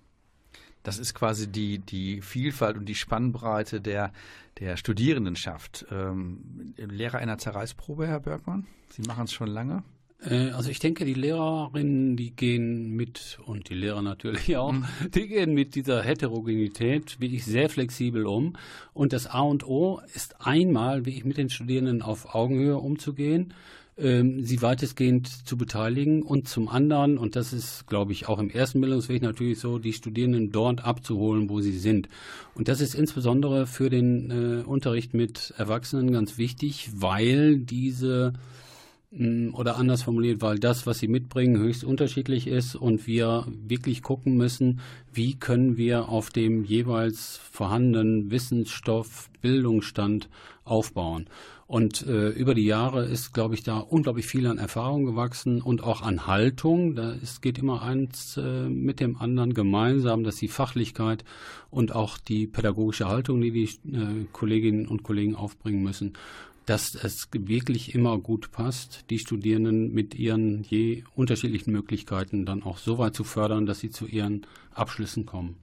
Das 0.82 0.98
ist 0.98 1.14
quasi 1.14 1.46
die, 1.46 1.78
die 1.78 2.22
Vielfalt 2.22 2.78
und 2.78 2.86
die 2.86 2.94
Spannbreite 2.94 3.80
der, 3.80 4.12
der 4.58 4.76
Studierendenschaft. 4.76 5.86
Ähm, 5.90 6.74
Lehrer 6.76 7.18
einer 7.18 7.36
Zerreißprobe, 7.36 8.06
Herr 8.06 8.20
Bergmann? 8.20 8.66
Sie 8.88 9.02
machen 9.02 9.24
es 9.24 9.32
schon 9.32 9.48
lange? 9.48 9.82
Äh, 10.22 10.50
Also 10.50 10.70
ich 10.70 10.78
denke, 10.78 11.04
die 11.04 11.14
Lehrerinnen, 11.14 12.16
die 12.16 12.30
gehen 12.30 12.90
mit, 12.90 13.38
und 13.46 13.68
die 13.68 13.74
Lehrer 13.74 14.02
natürlich 14.02 14.56
auch, 14.56 14.74
die 15.14 15.28
gehen 15.28 15.54
mit 15.54 15.74
dieser 15.74 16.02
Heterogenität 16.02 17.20
wirklich 17.20 17.44
sehr 17.44 17.68
flexibel 17.68 18.26
um. 18.26 18.56
Und 18.92 19.12
das 19.12 19.26
A 19.26 19.40
und 19.40 19.66
O 19.66 20.00
ist 20.14 20.46
einmal, 20.46 21.06
wie 21.06 21.16
ich 21.16 21.24
mit 21.24 21.36
den 21.36 21.50
Studierenden 21.50 22.02
auf 22.02 22.34
Augenhöhe 22.34 22.76
umzugehen, 22.76 23.54
ähm, 23.98 24.44
sie 24.44 24.62
weitestgehend 24.62 25.28
zu 25.46 25.56
beteiligen 25.58 26.22
und 26.22 26.48
zum 26.48 26.68
anderen, 26.68 27.18
und 27.18 27.36
das 27.36 27.52
ist, 27.52 27.86
glaube 27.86 28.12
ich, 28.12 28.28
auch 28.28 28.38
im 28.38 28.48
ersten 28.48 28.80
Bildungsweg 28.80 29.20
natürlich 29.20 29.58
so, 29.58 29.78
die 29.78 29.92
Studierenden 29.92 30.52
dort 30.52 30.84
abzuholen, 30.84 31.50
wo 31.50 31.60
sie 31.60 31.78
sind. 31.78 32.08
Und 32.54 32.68
das 32.68 32.80
ist 32.80 32.94
insbesondere 32.94 33.66
für 33.66 33.90
den 33.90 34.30
äh, 34.30 34.62
Unterricht 34.64 35.12
mit 35.12 35.52
Erwachsenen 35.58 36.12
ganz 36.12 36.38
wichtig, 36.38 36.90
weil 36.94 37.58
diese 37.58 38.32
oder 39.12 39.76
anders 39.76 40.02
formuliert, 40.04 40.40
weil 40.40 40.60
das, 40.60 40.86
was 40.86 41.00
sie 41.00 41.08
mitbringen, 41.08 41.60
höchst 41.60 41.82
unterschiedlich 41.82 42.46
ist 42.46 42.76
und 42.76 43.08
wir 43.08 43.46
wirklich 43.66 44.02
gucken 44.02 44.36
müssen, 44.36 44.80
wie 45.12 45.34
können 45.34 45.76
wir 45.76 46.08
auf 46.08 46.30
dem 46.30 46.64
jeweils 46.64 47.40
vorhandenen 47.50 48.30
Wissensstoff, 48.30 49.28
Bildungsstand 49.40 50.28
aufbauen. 50.64 51.26
Und 51.66 52.04
äh, 52.06 52.30
über 52.30 52.54
die 52.54 52.64
Jahre 52.64 53.04
ist, 53.04 53.32
glaube 53.32 53.54
ich, 53.54 53.62
da 53.62 53.78
unglaublich 53.78 54.26
viel 54.26 54.48
an 54.48 54.58
Erfahrung 54.58 55.04
gewachsen 55.04 55.62
und 55.62 55.84
auch 55.84 56.02
an 56.02 56.26
Haltung. 56.26 56.96
Da 56.96 57.12
ist, 57.12 57.42
geht 57.42 57.58
immer 57.58 57.82
eins 57.82 58.36
äh, 58.36 58.68
mit 58.68 58.98
dem 58.98 59.16
anderen 59.16 59.54
gemeinsam, 59.54 60.24
dass 60.24 60.34
die 60.34 60.48
Fachlichkeit 60.48 61.24
und 61.70 61.94
auch 61.94 62.18
die 62.18 62.48
pädagogische 62.48 63.06
Haltung, 63.06 63.40
die 63.40 63.52
die 63.52 63.88
äh, 63.88 64.26
Kolleginnen 64.32 64.88
und 64.88 65.04
Kollegen 65.04 65.36
aufbringen 65.36 65.84
müssen, 65.84 66.14
dass 66.66 66.94
es 66.94 67.28
wirklich 67.32 67.94
immer 67.94 68.18
gut 68.18 68.52
passt, 68.52 69.04
die 69.10 69.18
Studierenden 69.18 69.92
mit 69.92 70.14
ihren 70.14 70.62
je 70.62 71.04
unterschiedlichen 71.14 71.72
Möglichkeiten 71.72 72.46
dann 72.46 72.62
auch 72.62 72.78
so 72.78 72.98
weit 72.98 73.14
zu 73.14 73.24
fördern, 73.24 73.66
dass 73.66 73.80
sie 73.80 73.90
zu 73.90 74.06
ihren 74.06 74.46
Abschlüssen 74.72 75.26
kommen. 75.26 75.56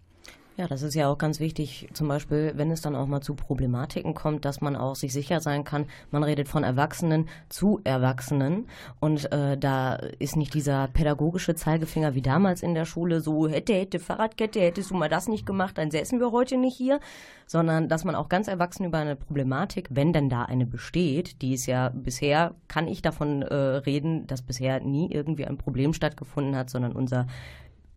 Ja, 0.58 0.66
das 0.66 0.82
ist 0.82 0.95
ja 0.95 1.08
auch 1.08 1.20
ganz 1.20 1.39
wichtig, 1.39 1.88
zum 1.93 2.08
Beispiel, 2.08 2.53
wenn 2.55 2.72
es 2.72 2.82
dann 2.82 2.95
auch 2.95 3.05
mal 3.05 3.22
zu 3.22 3.36
Problematiken 3.36 4.16
kommt, 4.16 4.43
dass 4.43 4.60
man 4.60 4.76
auch 4.76 4.95
sich 4.95 5.14
sicher 5.14 5.39
sein 5.39 5.64
kann, 5.64 5.86
man 6.10 6.24
redet 6.24 6.47
von 6.47 6.64
Erwachsenen 6.64 7.30
zu 7.47 7.80
Erwachsenen. 7.84 8.68
Und 8.99 9.32
äh, 9.32 9.55
da 9.55 9.93
ist 10.18 10.36
nicht 10.36 10.55
dieser 10.55 10.88
pädagogische 10.88 11.53
Zeigefinger 11.53 12.16
wie 12.16 12.24
damals 12.24 12.64
in 12.64 12.74
der 12.74 12.86
Schule, 12.86 13.22
so 13.22 13.47
hätte, 13.47 13.76
hätte, 13.76 13.99
Fahrradkette, 13.99 14.60
hättest 14.60 14.89
du 14.89 14.95
mal 14.95 15.10
das 15.10 15.28
nicht 15.28 15.45
gemacht, 15.45 15.78
dann 15.78 15.91
säßen 15.91 16.20
wir 16.20 16.32
heute 16.32 16.58
nicht 16.58 16.76
hier, 16.76 17.01
sondern 17.45 17.88
dass 17.88 18.03
man 18.03 18.16
auch 18.16 18.28
ganz 18.28 18.47
erwachsen 18.47 18.84
über 18.84 18.97
eine 18.97 19.16
Problematik, 19.16 19.89
wenn 19.91 20.12
denn 20.12 20.28
da 20.28 20.41
eine 20.41 20.66
besteht, 20.66 21.43
die 21.43 21.53
ist 21.53 21.68
ja 21.68 21.89
bisher, 21.89 22.55
kann 22.68 22.88
ich 22.88 23.03
davon 23.03 23.43
äh, 23.43 23.53
reden, 23.53 24.26
dass 24.26 24.41
bisher 24.41 24.80
nie 24.80 25.12
irgendwie 25.12 25.45
ein 25.45 25.60
Problem 25.60 25.93
stattgefunden 25.93 26.55
hat, 26.55 26.72
sondern 26.72 26.93
unser 26.93 27.28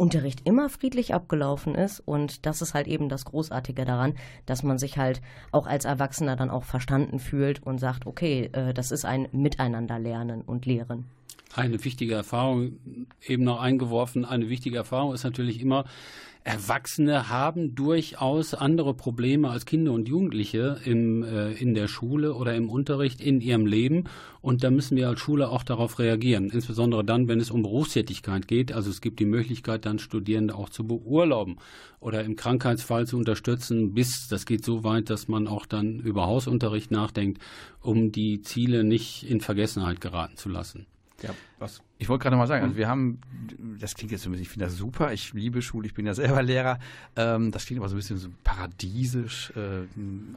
Unterricht 0.00 0.40
immer 0.46 0.70
friedlich 0.70 1.12
abgelaufen 1.12 1.74
ist 1.74 2.00
und 2.00 2.46
das 2.46 2.62
ist 2.62 2.72
halt 2.72 2.88
eben 2.88 3.10
das 3.10 3.26
Großartige 3.26 3.84
daran, 3.84 4.14
dass 4.46 4.62
man 4.62 4.78
sich 4.78 4.96
halt 4.96 5.20
auch 5.52 5.66
als 5.66 5.84
Erwachsener 5.84 6.36
dann 6.36 6.48
auch 6.48 6.64
verstanden 6.64 7.18
fühlt 7.18 7.62
und 7.62 7.78
sagt, 7.78 8.06
okay, 8.06 8.48
äh, 8.54 8.72
das 8.72 8.92
ist 8.92 9.04
ein 9.04 9.28
Miteinander 9.32 9.98
lernen 9.98 10.40
und 10.40 10.64
lehren. 10.64 11.04
Eine 11.54 11.84
wichtige 11.84 12.14
Erfahrung, 12.14 12.78
eben 13.26 13.44
noch 13.44 13.60
eingeworfen, 13.60 14.24
eine 14.24 14.48
wichtige 14.48 14.78
Erfahrung 14.78 15.12
ist 15.12 15.24
natürlich 15.24 15.60
immer, 15.60 15.84
Erwachsene 16.42 17.28
haben 17.28 17.74
durchaus 17.74 18.54
andere 18.54 18.94
Probleme 18.94 19.50
als 19.50 19.66
Kinder 19.66 19.92
und 19.92 20.08
Jugendliche 20.08 20.78
im, 20.84 21.22
äh, 21.22 21.52
in 21.52 21.74
der 21.74 21.86
Schule 21.86 22.34
oder 22.34 22.54
im 22.54 22.70
Unterricht 22.70 23.20
in 23.20 23.42
ihrem 23.42 23.66
Leben. 23.66 24.04
Und 24.40 24.64
da 24.64 24.70
müssen 24.70 24.96
wir 24.96 25.08
als 25.08 25.20
Schule 25.20 25.50
auch 25.50 25.62
darauf 25.62 25.98
reagieren. 25.98 26.48
Insbesondere 26.48 27.04
dann, 27.04 27.28
wenn 27.28 27.40
es 27.40 27.50
um 27.50 27.62
Berufstätigkeit 27.62 28.48
geht. 28.48 28.72
Also 28.72 28.88
es 28.88 29.02
gibt 29.02 29.20
die 29.20 29.26
Möglichkeit, 29.26 29.84
dann 29.84 29.98
Studierende 29.98 30.54
auch 30.54 30.70
zu 30.70 30.86
beurlauben 30.86 31.58
oder 32.00 32.24
im 32.24 32.36
Krankheitsfall 32.36 33.06
zu 33.06 33.18
unterstützen, 33.18 33.92
bis 33.92 34.26
das 34.28 34.46
geht 34.46 34.64
so 34.64 34.82
weit, 34.82 35.10
dass 35.10 35.28
man 35.28 35.46
auch 35.46 35.66
dann 35.66 36.00
über 36.00 36.26
Hausunterricht 36.26 36.90
nachdenkt, 36.90 37.42
um 37.82 38.12
die 38.12 38.40
Ziele 38.40 38.82
nicht 38.82 39.28
in 39.28 39.40
Vergessenheit 39.40 40.00
geraten 40.00 40.36
zu 40.36 40.48
lassen. 40.48 40.86
Ja, 41.22 41.30
was? 41.58 41.82
Ich 41.98 42.08
wollte 42.08 42.22
gerade 42.22 42.36
mal 42.36 42.46
sagen, 42.46 42.64
also 42.64 42.76
wir 42.76 42.88
haben, 42.88 43.20
das 43.78 43.94
klingt 43.94 44.10
jetzt 44.10 44.22
so 44.22 44.30
ein 44.30 44.32
bisschen, 44.32 44.42
ich 44.42 44.48
finde 44.48 44.66
das 44.66 44.76
super, 44.76 45.12
ich 45.12 45.34
liebe 45.34 45.60
Schule, 45.60 45.86
ich 45.86 45.92
bin 45.92 46.06
ja 46.06 46.14
selber 46.14 46.42
Lehrer, 46.42 46.78
ähm, 47.16 47.50
das 47.50 47.66
klingt 47.66 47.80
aber 47.80 47.90
so 47.90 47.94
ein 47.94 47.98
bisschen 47.98 48.16
so 48.16 48.30
paradiesisch, 48.42 49.52
äh, 49.54 49.86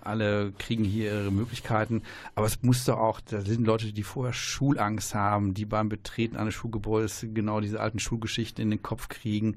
alle 0.02 0.52
kriegen 0.58 0.84
hier 0.84 1.14
ihre 1.14 1.32
Möglichkeiten, 1.32 2.02
aber 2.36 2.48
es 2.48 2.62
muss 2.64 2.84
doch 2.84 2.98
auch, 2.98 3.22
da 3.22 3.42
sind 3.42 3.66
Leute, 3.66 3.94
die 3.94 4.04
vorher 4.04 4.34
Schulangst 4.34 5.16
haben, 5.16 5.54
die 5.54 5.66
beim 5.66 5.88
Betreten 5.88 6.36
eines 6.36 6.54
Schulgebäudes 6.54 7.26
genau 7.34 7.62
diese 7.62 7.80
alten 7.80 8.00
Schulgeschichten 8.00 8.62
in 8.62 8.70
den 8.70 8.84
Kopf 8.84 9.08
kriegen. 9.08 9.56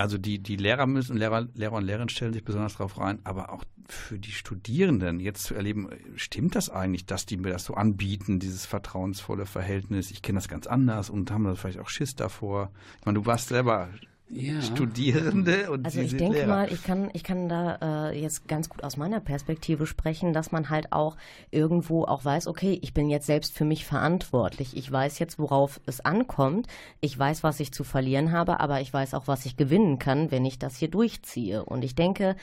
Also 0.00 0.16
die, 0.16 0.38
die 0.38 0.56
Lehrer 0.56 0.86
müssen, 0.86 1.14
Lehrer, 1.14 1.46
Lehrer 1.52 1.74
und 1.74 1.84
Lehrerinnen 1.84 2.08
stellen 2.08 2.32
sich 2.32 2.42
besonders 2.42 2.72
darauf 2.72 2.98
rein, 2.98 3.18
aber 3.24 3.52
auch 3.52 3.64
für 3.86 4.18
die 4.18 4.32
Studierenden 4.32 5.20
jetzt 5.20 5.42
zu 5.42 5.54
erleben, 5.54 5.90
stimmt 6.16 6.54
das 6.54 6.70
eigentlich, 6.70 7.04
dass 7.04 7.26
die 7.26 7.36
mir 7.36 7.50
das 7.50 7.66
so 7.66 7.74
anbieten, 7.74 8.38
dieses 8.38 8.64
vertrauensvolle 8.64 9.44
Verhältnis? 9.44 10.10
Ich 10.10 10.22
kenne 10.22 10.38
das 10.38 10.48
ganz 10.48 10.66
anders 10.66 11.10
und 11.10 11.30
haben 11.30 11.44
da 11.44 11.54
vielleicht 11.54 11.80
auch 11.80 11.90
Schiss 11.90 12.16
davor. 12.16 12.70
Ich 12.98 13.04
meine, 13.04 13.18
du 13.18 13.26
warst 13.26 13.48
selber 13.48 13.90
Ja. 14.32 14.62
Studierende 14.62 15.70
und 15.72 15.84
Also 15.84 15.98
Sie 15.98 16.04
ich 16.04 16.10
sind 16.10 16.20
denke 16.20 16.36
Lehrer. 16.38 16.46
mal, 16.48 16.72
ich 16.72 16.84
kann, 16.84 17.10
ich 17.14 17.24
kann 17.24 17.48
da 17.48 18.10
äh, 18.10 18.20
jetzt 18.20 18.46
ganz 18.46 18.68
gut 18.68 18.84
aus 18.84 18.96
meiner 18.96 19.18
Perspektive 19.18 19.86
sprechen, 19.86 20.32
dass 20.32 20.52
man 20.52 20.70
halt 20.70 20.92
auch 20.92 21.16
irgendwo 21.50 22.04
auch 22.04 22.24
weiß, 22.24 22.46
okay, 22.46 22.78
ich 22.82 22.94
bin 22.94 23.10
jetzt 23.10 23.26
selbst 23.26 23.52
für 23.56 23.64
mich 23.64 23.84
verantwortlich. 23.84 24.76
Ich 24.76 24.90
weiß 24.90 25.18
jetzt, 25.18 25.38
worauf 25.40 25.80
es 25.86 26.00
ankommt. 26.00 26.68
Ich 27.00 27.18
weiß, 27.18 27.42
was 27.42 27.58
ich 27.58 27.72
zu 27.72 27.82
verlieren 27.82 28.30
habe, 28.30 28.60
aber 28.60 28.80
ich 28.80 28.92
weiß 28.92 29.14
auch, 29.14 29.26
was 29.26 29.46
ich 29.46 29.56
gewinnen 29.56 29.98
kann, 29.98 30.30
wenn 30.30 30.44
ich 30.44 30.58
das 30.60 30.76
hier 30.76 30.88
durchziehe. 30.88 31.64
Und 31.64 31.84
ich 31.84 31.96
denke, 31.96 32.36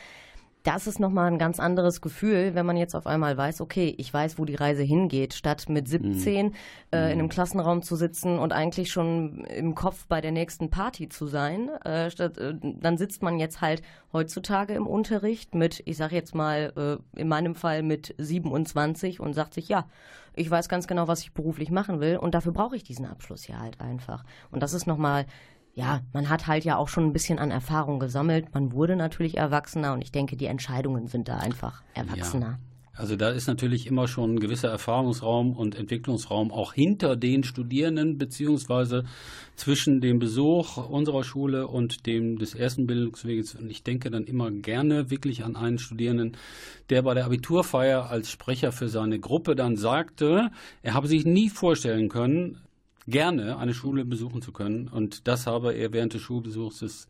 das 0.67 0.85
ist 0.85 0.99
nochmal 0.99 1.31
ein 1.31 1.37
ganz 1.37 1.61
anderes 1.61 2.01
Gefühl, 2.01 2.53
wenn 2.53 2.65
man 2.65 2.75
jetzt 2.75 2.93
auf 2.93 3.07
einmal 3.07 3.37
weiß, 3.37 3.61
okay, 3.61 3.95
ich 3.97 4.13
weiß, 4.13 4.37
wo 4.37 4.43
die 4.43 4.55
Reise 4.55 4.83
hingeht, 4.83 5.33
statt 5.33 5.69
mit 5.69 5.87
17 5.87 6.53
äh, 6.91 6.97
in 6.97 7.19
einem 7.19 7.29
Klassenraum 7.29 7.83
zu 7.83 7.95
sitzen 7.95 8.37
und 8.37 8.51
eigentlich 8.51 8.91
schon 8.91 9.45
im 9.45 9.75
Kopf 9.75 10.07
bei 10.07 10.19
der 10.19 10.33
nächsten 10.33 10.69
Party 10.69 11.07
zu 11.07 11.25
sein. 11.25 11.69
Äh, 11.85 12.11
statt, 12.11 12.37
äh, 12.37 12.53
dann 12.61 12.97
sitzt 12.97 13.23
man 13.23 13.39
jetzt 13.39 13.61
halt 13.61 13.81
heutzutage 14.11 14.73
im 14.73 14.87
Unterricht 14.87 15.55
mit, 15.55 15.81
ich 15.85 15.95
sage 15.95 16.15
jetzt 16.15 16.35
mal, 16.35 16.73
äh, 17.15 17.19
in 17.19 17.29
meinem 17.29 17.55
Fall 17.55 17.81
mit 17.81 18.13
27 18.17 19.21
und 19.21 19.33
sagt 19.33 19.53
sich, 19.53 19.69
ja, 19.69 19.87
ich 20.35 20.51
weiß 20.51 20.67
ganz 20.67 20.85
genau, 20.85 21.07
was 21.07 21.21
ich 21.21 21.31
beruflich 21.31 21.71
machen 21.71 22.01
will 22.01 22.17
und 22.17 22.35
dafür 22.35 22.51
brauche 22.51 22.75
ich 22.75 22.83
diesen 22.83 23.05
Abschluss 23.05 23.47
ja 23.47 23.59
halt 23.59 23.79
einfach. 23.79 24.25
Und 24.51 24.61
das 24.61 24.73
ist 24.73 24.85
nochmal 24.85 25.27
ja, 25.77 26.01
man 26.11 26.27
hat 26.27 26.47
halt 26.47 26.65
ja 26.65 26.75
auch 26.75 26.87
schon 26.87 27.05
ein 27.05 27.13
bisschen 27.13 27.37
an 27.37 27.51
Erfahrung 27.51 27.99
gesammelt. 27.99 28.51
Man 28.55 28.71
wurde 28.71 28.95
natürlich 28.95 29.37
erwachsener 29.37 29.93
und 29.93 30.01
ich 30.01 30.11
denke, 30.11 30.35
die 30.35 30.47
Entscheidungen 30.47 31.05
sind 31.05 31.27
da 31.27 31.37
einfach 31.37 31.83
erwachsener. 31.93 32.57
Also 32.93 33.15
da 33.15 33.29
ist 33.29 33.45
natürlich 33.45 33.85
immer 33.85 34.07
schon 34.07 34.33
ein 34.33 34.39
gewisser 34.39 34.69
Erfahrungsraum 34.69 35.55
und 35.55 35.75
Entwicklungsraum 35.75 36.51
auch 36.51 36.73
hinter 36.73 37.15
den 37.15 37.43
Studierenden 37.43 38.17
beziehungsweise 38.17 39.03
zwischen 39.55 40.01
dem 40.01 40.17
Besuch 40.17 40.77
unserer 40.77 41.23
Schule 41.23 41.67
und 41.67 42.07
dem 42.07 42.39
des 42.39 42.55
ersten 42.55 42.87
Bildungsweges. 42.87 43.53
Und 43.53 43.69
ich 43.69 43.83
denke 43.83 44.09
dann 44.09 44.23
immer 44.23 44.49
gerne 44.49 45.11
wirklich 45.11 45.43
an 45.43 45.55
einen 45.55 45.77
Studierenden, 45.77 46.37
der 46.89 47.03
bei 47.03 47.13
der 47.13 47.25
Abiturfeier 47.25 48.09
als 48.09 48.31
Sprecher 48.31 48.71
für 48.71 48.89
seine 48.89 49.19
Gruppe 49.19 49.55
dann 49.55 49.75
sagte, 49.75 50.49
er 50.81 50.95
habe 50.95 51.07
sich 51.07 51.23
nie 51.23 51.49
vorstellen 51.49 52.09
können, 52.09 52.57
gerne 53.07 53.57
eine 53.57 53.73
Schule 53.73 54.05
besuchen 54.05 54.41
zu 54.41 54.51
können. 54.51 54.87
Und 54.87 55.27
das 55.27 55.47
habe 55.47 55.73
er 55.73 55.93
während 55.93 56.13
des 56.13 56.21
Schulbesuchs 56.21 56.79
des 56.79 57.07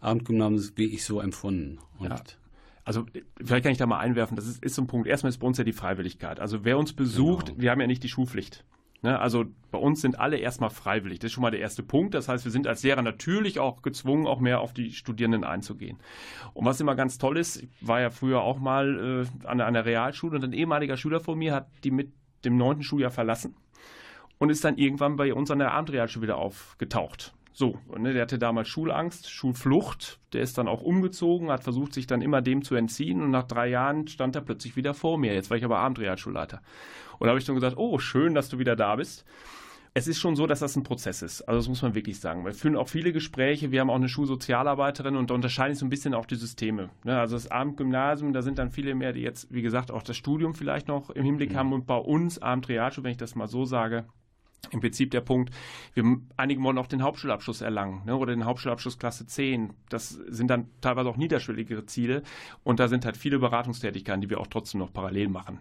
Abendgymnasiums 0.00 0.72
wie 0.76 0.86
ich 0.86 1.04
so 1.04 1.20
empfunden. 1.20 1.78
Und 1.98 2.10
Ja. 2.10 2.20
Also 2.84 3.04
vielleicht 3.44 3.64
kann 3.64 3.72
ich 3.72 3.78
da 3.78 3.86
mal 3.86 3.98
einwerfen, 3.98 4.36
das 4.36 4.46
ist, 4.46 4.62
ist 4.62 4.76
so 4.76 4.82
ein 4.82 4.86
Punkt. 4.86 5.08
Erstmal 5.08 5.30
ist 5.30 5.38
bei 5.38 5.46
uns 5.46 5.58
ja 5.58 5.64
die 5.64 5.72
Freiwilligkeit. 5.72 6.38
Also 6.38 6.64
wer 6.64 6.78
uns 6.78 6.92
besucht, 6.92 7.46
Genau. 7.46 7.60
wir 7.60 7.70
haben 7.72 7.80
ja 7.80 7.88
nicht 7.88 8.04
die 8.04 8.08
Schulpflicht. 8.08 8.64
Ne? 9.02 9.18
Also 9.18 9.44
bei 9.72 9.78
uns 9.78 10.00
sind 10.00 10.20
alle 10.20 10.36
erstmal 10.38 10.70
freiwillig. 10.70 11.18
Das 11.18 11.26
ist 11.28 11.32
schon 11.32 11.42
mal 11.42 11.50
der 11.50 11.60
erste 11.60 11.82
Punkt. 11.82 12.14
Das 12.14 12.28
heißt, 12.28 12.44
wir 12.44 12.52
sind 12.52 12.68
als 12.68 12.84
Lehrer 12.84 13.02
natürlich 13.02 13.58
auch 13.58 13.82
gezwungen, 13.82 14.28
auch 14.28 14.38
mehr 14.38 14.60
auf 14.60 14.72
die 14.72 14.92
Studierenden 14.92 15.42
einzugehen. 15.42 15.98
Und 16.54 16.64
was 16.64 16.80
immer 16.80 16.94
ganz 16.94 17.18
toll 17.18 17.38
ist, 17.38 17.56
ich 17.62 17.68
war 17.80 18.00
ja 18.00 18.10
früher 18.10 18.42
auch 18.42 18.60
mal 18.60 19.26
äh, 19.42 19.46
an 19.46 19.60
einer 19.60 19.84
Realschule 19.84 20.36
und 20.36 20.44
ein 20.44 20.52
ehemaliger 20.52 20.96
Schüler 20.96 21.18
von 21.18 21.36
mir 21.38 21.54
hat 21.54 21.68
die 21.82 21.90
mit 21.90 22.12
dem 22.44 22.56
neunten 22.56 22.84
Schuljahr 22.84 23.10
verlassen 23.10 23.56
und 24.38 24.50
ist 24.50 24.64
dann 24.64 24.78
irgendwann 24.78 25.16
bei 25.16 25.32
uns 25.34 25.50
an 25.50 25.58
der 25.58 25.72
Abendrealschule 25.72 26.24
wieder 26.24 26.38
aufgetaucht. 26.38 27.34
So, 27.58 27.78
und, 27.88 28.02
ne, 28.02 28.12
der 28.12 28.20
hatte 28.20 28.38
damals 28.38 28.68
Schulangst, 28.68 29.30
Schulflucht, 29.30 30.20
der 30.34 30.42
ist 30.42 30.58
dann 30.58 30.68
auch 30.68 30.82
umgezogen, 30.82 31.50
hat 31.50 31.64
versucht, 31.64 31.94
sich 31.94 32.06
dann 32.06 32.20
immer 32.20 32.42
dem 32.42 32.62
zu 32.62 32.74
entziehen 32.74 33.22
und 33.22 33.30
nach 33.30 33.44
drei 33.44 33.68
Jahren 33.68 34.06
stand 34.08 34.36
er 34.36 34.42
plötzlich 34.42 34.76
wieder 34.76 34.92
vor 34.92 35.16
mir. 35.16 35.32
Jetzt 35.32 35.48
war 35.48 35.56
ich 35.56 35.64
aber 35.64 35.78
Abendrealschulleiter. 35.78 36.60
Und 37.18 37.24
da 37.24 37.30
habe 37.30 37.38
ich 37.38 37.46
dann 37.46 37.54
gesagt, 37.54 37.78
oh, 37.78 37.98
schön, 37.98 38.34
dass 38.34 38.50
du 38.50 38.58
wieder 38.58 38.76
da 38.76 38.96
bist. 38.96 39.24
Es 39.94 40.06
ist 40.06 40.18
schon 40.18 40.36
so, 40.36 40.46
dass 40.46 40.60
das 40.60 40.76
ein 40.76 40.82
Prozess 40.82 41.22
ist. 41.22 41.40
Also 41.48 41.60
das 41.60 41.68
muss 41.70 41.80
man 41.80 41.94
wirklich 41.94 42.20
sagen. 42.20 42.44
Wir 42.44 42.52
führen 42.52 42.76
auch 42.76 42.90
viele 42.90 43.14
Gespräche. 43.14 43.70
Wir 43.72 43.80
haben 43.80 43.88
auch 43.88 43.94
eine 43.94 44.10
Schulsozialarbeiterin 44.10 45.16
und 45.16 45.30
da 45.30 45.34
unterscheiden 45.34 45.72
sich 45.72 45.80
so 45.80 45.86
ein 45.86 45.88
bisschen 45.88 46.12
auch 46.12 46.26
die 46.26 46.34
Systeme. 46.34 46.90
Ne, 47.04 47.18
Also 47.18 47.36
das 47.36 47.50
Abendgymnasium, 47.50 48.34
da 48.34 48.42
sind 48.42 48.58
dann 48.58 48.70
viele 48.70 48.94
mehr, 48.94 49.14
die 49.14 49.22
jetzt, 49.22 49.50
wie 49.50 49.62
gesagt, 49.62 49.90
auch 49.90 50.02
das 50.02 50.18
Studium 50.18 50.54
vielleicht 50.54 50.88
noch 50.88 51.08
im 51.08 51.24
Hinblick 51.24 51.54
haben. 51.54 51.72
Und 51.72 51.86
bei 51.86 51.96
uns 51.96 52.38
Abendrealschule, 52.38 53.04
wenn 53.04 53.12
ich 53.12 53.16
das 53.16 53.34
mal 53.34 53.48
so 53.48 53.64
sage, 53.64 54.04
im 54.70 54.80
Prinzip 54.80 55.10
der 55.10 55.20
Punkt, 55.20 55.52
wir 55.94 56.04
einige 56.36 56.62
wollen 56.62 56.78
auch 56.78 56.86
den 56.86 57.02
Hauptschulabschluss 57.02 57.60
erlangen 57.60 58.02
ne, 58.04 58.16
oder 58.16 58.34
den 58.34 58.44
Hauptschulabschluss 58.44 58.98
Klasse 58.98 59.26
10. 59.26 59.72
Das 59.88 60.10
sind 60.10 60.48
dann 60.48 60.68
teilweise 60.80 61.08
auch 61.08 61.16
niederschwelligere 61.16 61.86
Ziele 61.86 62.22
und 62.64 62.80
da 62.80 62.88
sind 62.88 63.04
halt 63.04 63.16
viele 63.16 63.38
Beratungstätigkeiten, 63.38 64.20
die 64.20 64.30
wir 64.30 64.40
auch 64.40 64.48
trotzdem 64.48 64.80
noch 64.80 64.92
parallel 64.92 65.28
machen. 65.28 65.60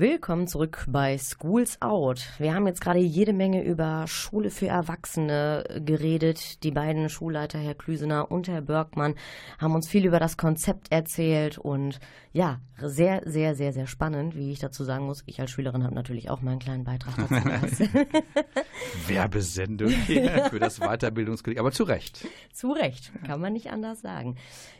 Willkommen 0.00 0.46
zurück 0.46 0.84
bei 0.86 1.18
Schools 1.18 1.82
Out. 1.82 2.24
Wir 2.38 2.54
haben 2.54 2.68
jetzt 2.68 2.80
gerade 2.80 3.00
jede 3.00 3.32
Menge 3.32 3.64
über 3.64 4.06
Schule 4.06 4.50
für 4.50 4.68
Erwachsene 4.68 5.64
geredet. 5.84 6.62
Die 6.62 6.70
beiden 6.70 7.08
Schulleiter, 7.08 7.58
Herr 7.58 7.74
Klüsener 7.74 8.30
und 8.30 8.46
Herr 8.46 8.60
Bergmann, 8.60 9.16
haben 9.58 9.74
uns 9.74 9.88
viel 9.88 10.06
über 10.06 10.20
das 10.20 10.36
Konzept 10.36 10.92
erzählt 10.92 11.58
und 11.58 11.98
ja, 12.32 12.60
sehr, 12.82 13.22
sehr, 13.24 13.54
sehr, 13.54 13.72
sehr 13.72 13.86
spannend, 13.86 14.36
wie 14.36 14.52
ich 14.52 14.58
dazu 14.58 14.84
sagen 14.84 15.06
muss. 15.06 15.22
Ich 15.26 15.40
als 15.40 15.50
Schülerin 15.50 15.84
habe 15.84 15.94
natürlich 15.94 16.30
auch 16.30 16.42
meinen 16.42 16.58
kleinen 16.58 16.84
Beitrag 16.84 17.16
dazu 17.16 17.34
geleistet. 17.42 17.90
Werbesendung 19.06 19.88
hier 20.06 20.46
für 20.50 20.58
das 20.58 20.80
Weiterbildungskolleg. 20.80 21.58
Aber 21.58 21.72
zu 21.72 21.84
Recht. 21.84 22.26
Zu 22.52 22.72
Recht, 22.72 23.12
kann 23.24 23.40
man 23.40 23.52
nicht 23.52 23.70
anders 23.70 24.00
sagen. 24.00 24.36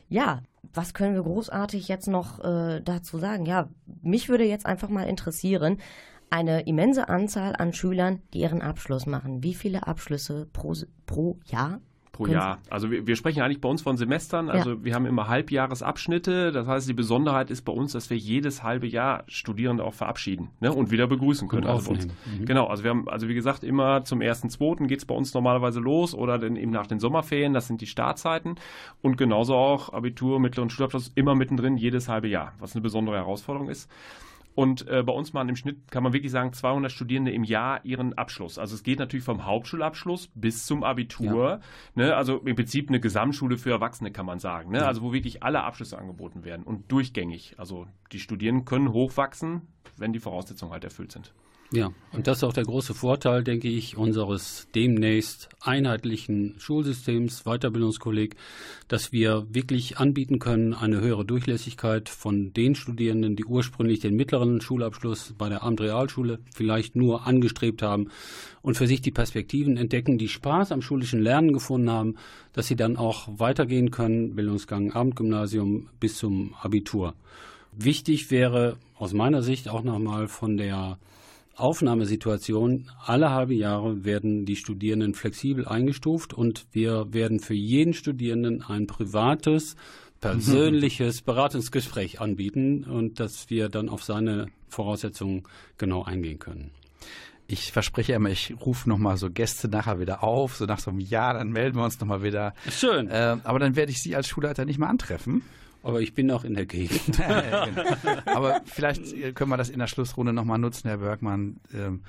Ja, 0.09 0.43
was 0.73 0.95
können 0.95 1.15
wir 1.15 1.23
großartig 1.23 1.89
jetzt 1.89 2.09
noch 2.09 2.43
äh, 2.45 2.81
dazu 2.81 3.19
sagen? 3.19 3.47
Ja, 3.47 3.69
mich 4.03 4.29
würde 4.29 4.45
jetzt 4.45 4.67
einfach 4.67 4.89
mal 4.89 5.05
interessieren, 5.05 5.79
eine 6.31 6.63
immense 6.67 7.09
Anzahl 7.09 7.57
an 7.57 7.73
Schülern, 7.73 8.23
die 8.35 8.41
ihren 8.41 8.63
Abschluss 8.63 9.07
machen. 9.07 9.43
Wie 9.43 9.55
viele 9.55 9.87
Abschlüsse 9.87 10.47
pro, 10.53 10.75
pro 11.07 11.39
Jahr? 11.47 11.81
Pro 12.13 12.25
Können 12.25 12.37
Jahr. 12.37 12.59
Also 12.71 12.91
wir, 12.91 13.07
wir 13.07 13.17
sprechen 13.17 13.43
eigentlich 13.43 13.61
bei 13.61 13.69
uns 13.69 13.83
von 13.83 13.97
Semestern. 13.97 14.51
Also 14.51 14.85
wir 14.85 14.95
haben 14.95 15.07
immer 15.07 15.29
Halbjahresabschnitte. 15.29 16.53
Das 16.53 16.67
heißt, 16.67 16.89
die 16.89 16.95
Besonderheit 16.95 17.51
ist 17.51 17.63
bei 17.63 17.73
uns, 17.73 17.93
dass 17.93 18.11
wir 18.11 18.17
jedes 18.17 18.63
halbe 18.63 18.87
Jahr 18.87 19.25
Studierende 19.27 19.85
auch 19.85 19.95
verabschieden 19.95 20.49
ne? 20.61 20.73
und 20.73 20.91
wieder 20.91 21.07
begrüßen 21.07 21.49
können. 21.49 21.67
Also 21.67 21.93
uns. 21.93 22.07
Mhm. 22.07 22.47
Genau, 22.47 22.67
also 22.67 22.85
wir 22.85 22.91
haben, 22.91 23.09
also 23.09 23.29
wie 23.29 23.35
gesagt, 23.35 23.65
immer 23.65 24.05
zum 24.05 24.21
ersten, 24.21 24.51
zweiten 24.51 24.89
geht 24.89 24.99
es 24.99 25.05
bei 25.05 25.15
uns 25.15 25.35
normalerweise 25.35 25.81
los 25.81 26.15
oder 26.15 26.39
dann 26.39 26.57
eben 26.57 26.71
nach 26.71 26.87
den 26.87 27.01
Sommerferien, 27.01 27.53
das 27.53 27.67
sind 27.67 27.81
die 27.81 27.87
Startzeiten. 27.87 28.57
Und 29.03 29.17
genauso 29.17 29.55
auch 29.55 29.93
Abitur, 29.93 30.41
Mittel- 30.41 30.61
und 30.61 30.71
Schulabschluss 30.71 31.13
immer 31.15 31.35
mittendrin, 31.35 31.77
jedes 31.77 32.09
halbe 32.09 32.29
Jahr, 32.29 32.53
was 32.59 32.75
eine 32.75 32.83
besondere 32.83 33.17
Herausforderung 33.17 33.69
ist. 33.69 33.91
Und 34.59 34.89
äh, 34.89 35.05
bei 35.05 35.13
uns 35.13 35.33
machen 35.33 35.51
im 35.51 35.55
Schnitt, 35.55 35.89
kann 35.89 36.03
man 36.03 36.13
wirklich 36.13 36.33
sagen, 36.33 36.53
200 36.53 36.91
Studierende 36.91 37.31
im 37.31 37.45
Jahr 37.45 37.85
ihren 37.85 38.15
Abschluss. 38.15 38.59
Also 38.59 38.75
es 38.75 38.83
geht 38.83 38.99
natürlich 38.99 39.25
vom 39.25 39.47
Hauptschulabschluss 39.47 40.31
bis 40.35 40.67
zum 40.67 40.83
Abitur. 40.83 41.61
Ne? 41.95 42.17
Also 42.17 42.39
im 42.39 42.57
Prinzip 42.57 42.89
eine 42.89 42.99
Gesamtschule 42.99 43.57
für 43.57 43.71
Erwachsene, 43.71 44.11
kann 44.11 44.27
man 44.27 44.41
sagen. 44.41 44.73
Ne? 44.73 44.85
Also 44.85 45.03
wo 45.03 45.13
wirklich 45.13 45.45
alle 45.45 45.63
Abschlüsse 45.63 45.97
angeboten 45.97 46.43
werden 46.43 46.65
und 46.65 46.91
durchgängig. 46.91 47.55
Also 47.57 47.87
die 48.11 48.19
Studierenden 48.19 48.65
können 48.65 48.93
hochwachsen, 48.93 49.63
wenn 49.97 50.13
die 50.13 50.19
Voraussetzungen 50.19 50.73
halt 50.73 50.83
erfüllt 50.83 51.13
sind. 51.13 51.33
Ja, 51.71 51.93
und 52.13 52.27
das 52.27 52.39
ist 52.39 52.45
auch 52.45 52.55
der 52.55 52.65
große 52.65 52.95
Vorteil, 52.95 53.45
denke 53.45 53.69
ich, 53.69 53.99
unseres 53.99 54.69
demnächst 54.75 55.51
einheitlichen 55.61 56.55
Schulsystems, 56.57 57.43
Weiterbildungskolleg, 57.45 58.37
dass 58.89 59.13
wir 59.13 59.47
wirklich 59.51 59.99
anbieten 59.99 60.39
können, 60.39 60.73
eine 60.73 61.03
höhere 61.03 61.27
Durchlässigkeit 61.27 62.09
von 62.09 62.55
den 62.55 62.75
Studierenden, 62.75 63.37
die 63.37 63.45
ursprünglich 63.45 64.01
den 64.01 64.17
mittleren 64.17 64.63
Schulabschluss 64.63 65.35
bei 65.37 65.51
der 65.51 65.63
Abendrealschule 65.63 66.39
vielleicht 66.55 66.97
nur 66.97 67.27
angestrebt 67.27 67.83
haben 67.83 68.09
und 68.63 68.79
für 68.79 68.87
sich 68.87 69.03
die 69.03 69.11
Perspektiven 69.11 69.77
entdecken, 69.77 70.17
die 70.17 70.29
Spaß 70.29 70.73
am 70.73 70.81
schulischen 70.81 71.21
Lernen 71.21 71.53
gefunden 71.53 71.91
haben, 71.91 72.17
dass 72.55 72.67
sie 72.67 72.77
dann 72.77 72.97
auch 72.97 73.29
weitergehen 73.39 73.91
können, 73.91 74.35
Bildungsgang 74.35 74.93
Abendgymnasium 74.93 75.91
bis 76.01 76.17
zum 76.17 76.55
Abitur. 76.63 77.13
Wichtig 77.73 78.31
wäre 78.31 78.79
aus 78.97 79.13
meiner 79.13 79.43
Sicht 79.43 79.69
auch 79.69 79.83
nochmal 79.83 80.29
von 80.29 80.57
der 80.57 80.99
Aufnahmesituation. 81.59 82.91
Alle 83.05 83.31
halbe 83.31 83.55
Jahre 83.55 84.05
werden 84.05 84.45
die 84.45 84.57
Studierenden 84.57 85.15
flexibel 85.15 85.67
eingestuft 85.67 86.33
und 86.35 86.67
wir 86.73 87.07
werden 87.13 87.41
für 87.41 87.55
jeden 87.55 87.93
Studierenden 87.93 88.63
ein 88.63 88.87
privates, 88.87 89.77
persönliches 90.21 91.23
Beratungsgespräch 91.23 92.21
anbieten 92.21 92.85
und 92.85 93.21
dass 93.21 93.51
wir 93.51 93.69
dann 93.69 93.89
auf 93.89 94.03
seine 94.03 94.47
Voraussetzungen 94.69 95.43
genau 95.77 96.05
eingehen 96.05 96.39
können. 96.39 96.71
Ich 97.51 97.73
verspreche 97.73 98.13
immer, 98.13 98.29
ich 98.29 98.55
rufe 98.61 98.89
nochmal 98.89 99.17
so 99.17 99.31
Gäste 99.31 99.69
nachher 99.69 99.99
wieder 100.01 100.23
auf. 100.23 100.57
So 100.57 100.67
nach 100.67 100.81
so 100.81 100.91
einem 100.91 101.01
Jahr, 101.01 101.33
dann 101.33 101.49
melden 101.49 101.77
wir 101.77 101.85
uns 101.85 101.99
nochmal 101.99 102.23
wieder. 102.23 102.53
Schön, 102.71 103.09
Äh, 103.09 103.39
aber 103.43 103.59
dann 103.59 103.75
werde 103.75 103.91
ich 103.91 104.03
Sie 104.03 104.15
als 104.15 104.29
Schulleiter 104.29 104.67
nicht 104.67 104.79
mehr 104.79 104.91
antreffen. 104.91 105.43
Aber 105.83 106.01
ich 106.01 106.15
bin 106.15 106.31
auch 106.31 106.45
in 106.45 106.55
der 106.55 106.67
Gegend. 106.67 107.01
Genau. 107.17 107.67
Aber 108.27 108.63
vielleicht 108.65 109.13
äh, 109.13 109.33
können 109.33 109.51
wir 109.51 109.57
das 109.57 109.71
in 109.71 109.79
der 109.79 109.87
Schlussrunde 109.87 110.33
nochmal 110.33 110.59
nutzen, 110.59 110.89
Herr 110.89 110.99
Bergmann. 110.99 111.61
Ähm, 111.75 112.03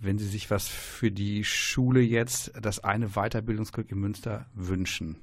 wenn 0.00 0.18
Sie 0.18 0.26
sich 0.26 0.50
was 0.50 0.68
für 0.68 1.10
die 1.10 1.44
Schule 1.44 2.00
jetzt, 2.00 2.52
das 2.60 2.82
eine 2.82 3.10
Weiterbildungsglück 3.10 3.90
in 3.90 3.98
Münster 3.98 4.46
wünschen. 4.54 5.16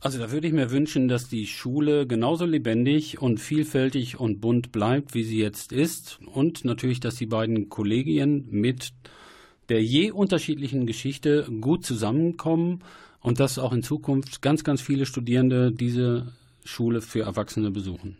Also 0.00 0.18
da 0.18 0.32
würde 0.32 0.48
ich 0.48 0.52
mir 0.52 0.72
wünschen, 0.72 1.06
dass 1.06 1.28
die 1.28 1.46
Schule 1.46 2.08
genauso 2.08 2.44
lebendig 2.44 3.22
und 3.22 3.38
vielfältig 3.38 4.18
und 4.18 4.40
bunt 4.40 4.72
bleibt, 4.72 5.14
wie 5.14 5.22
sie 5.22 5.38
jetzt 5.38 5.70
ist. 5.70 6.18
Und 6.26 6.64
natürlich, 6.64 6.98
dass 6.98 7.14
die 7.14 7.26
beiden 7.26 7.68
Kollegien 7.68 8.48
mit 8.50 8.92
der 9.68 9.82
je 9.82 10.10
unterschiedlichen 10.10 10.86
Geschichte 10.86 11.48
gut 11.60 11.86
zusammenkommen 11.86 12.82
und 13.20 13.38
dass 13.38 13.60
auch 13.60 13.72
in 13.72 13.84
Zukunft 13.84 14.42
ganz, 14.42 14.64
ganz 14.64 14.80
viele 14.80 15.06
Studierende 15.06 15.70
diese 15.70 16.32
Schule 16.64 17.00
für 17.00 17.22
Erwachsene 17.22 17.70
besuchen. 17.70 18.16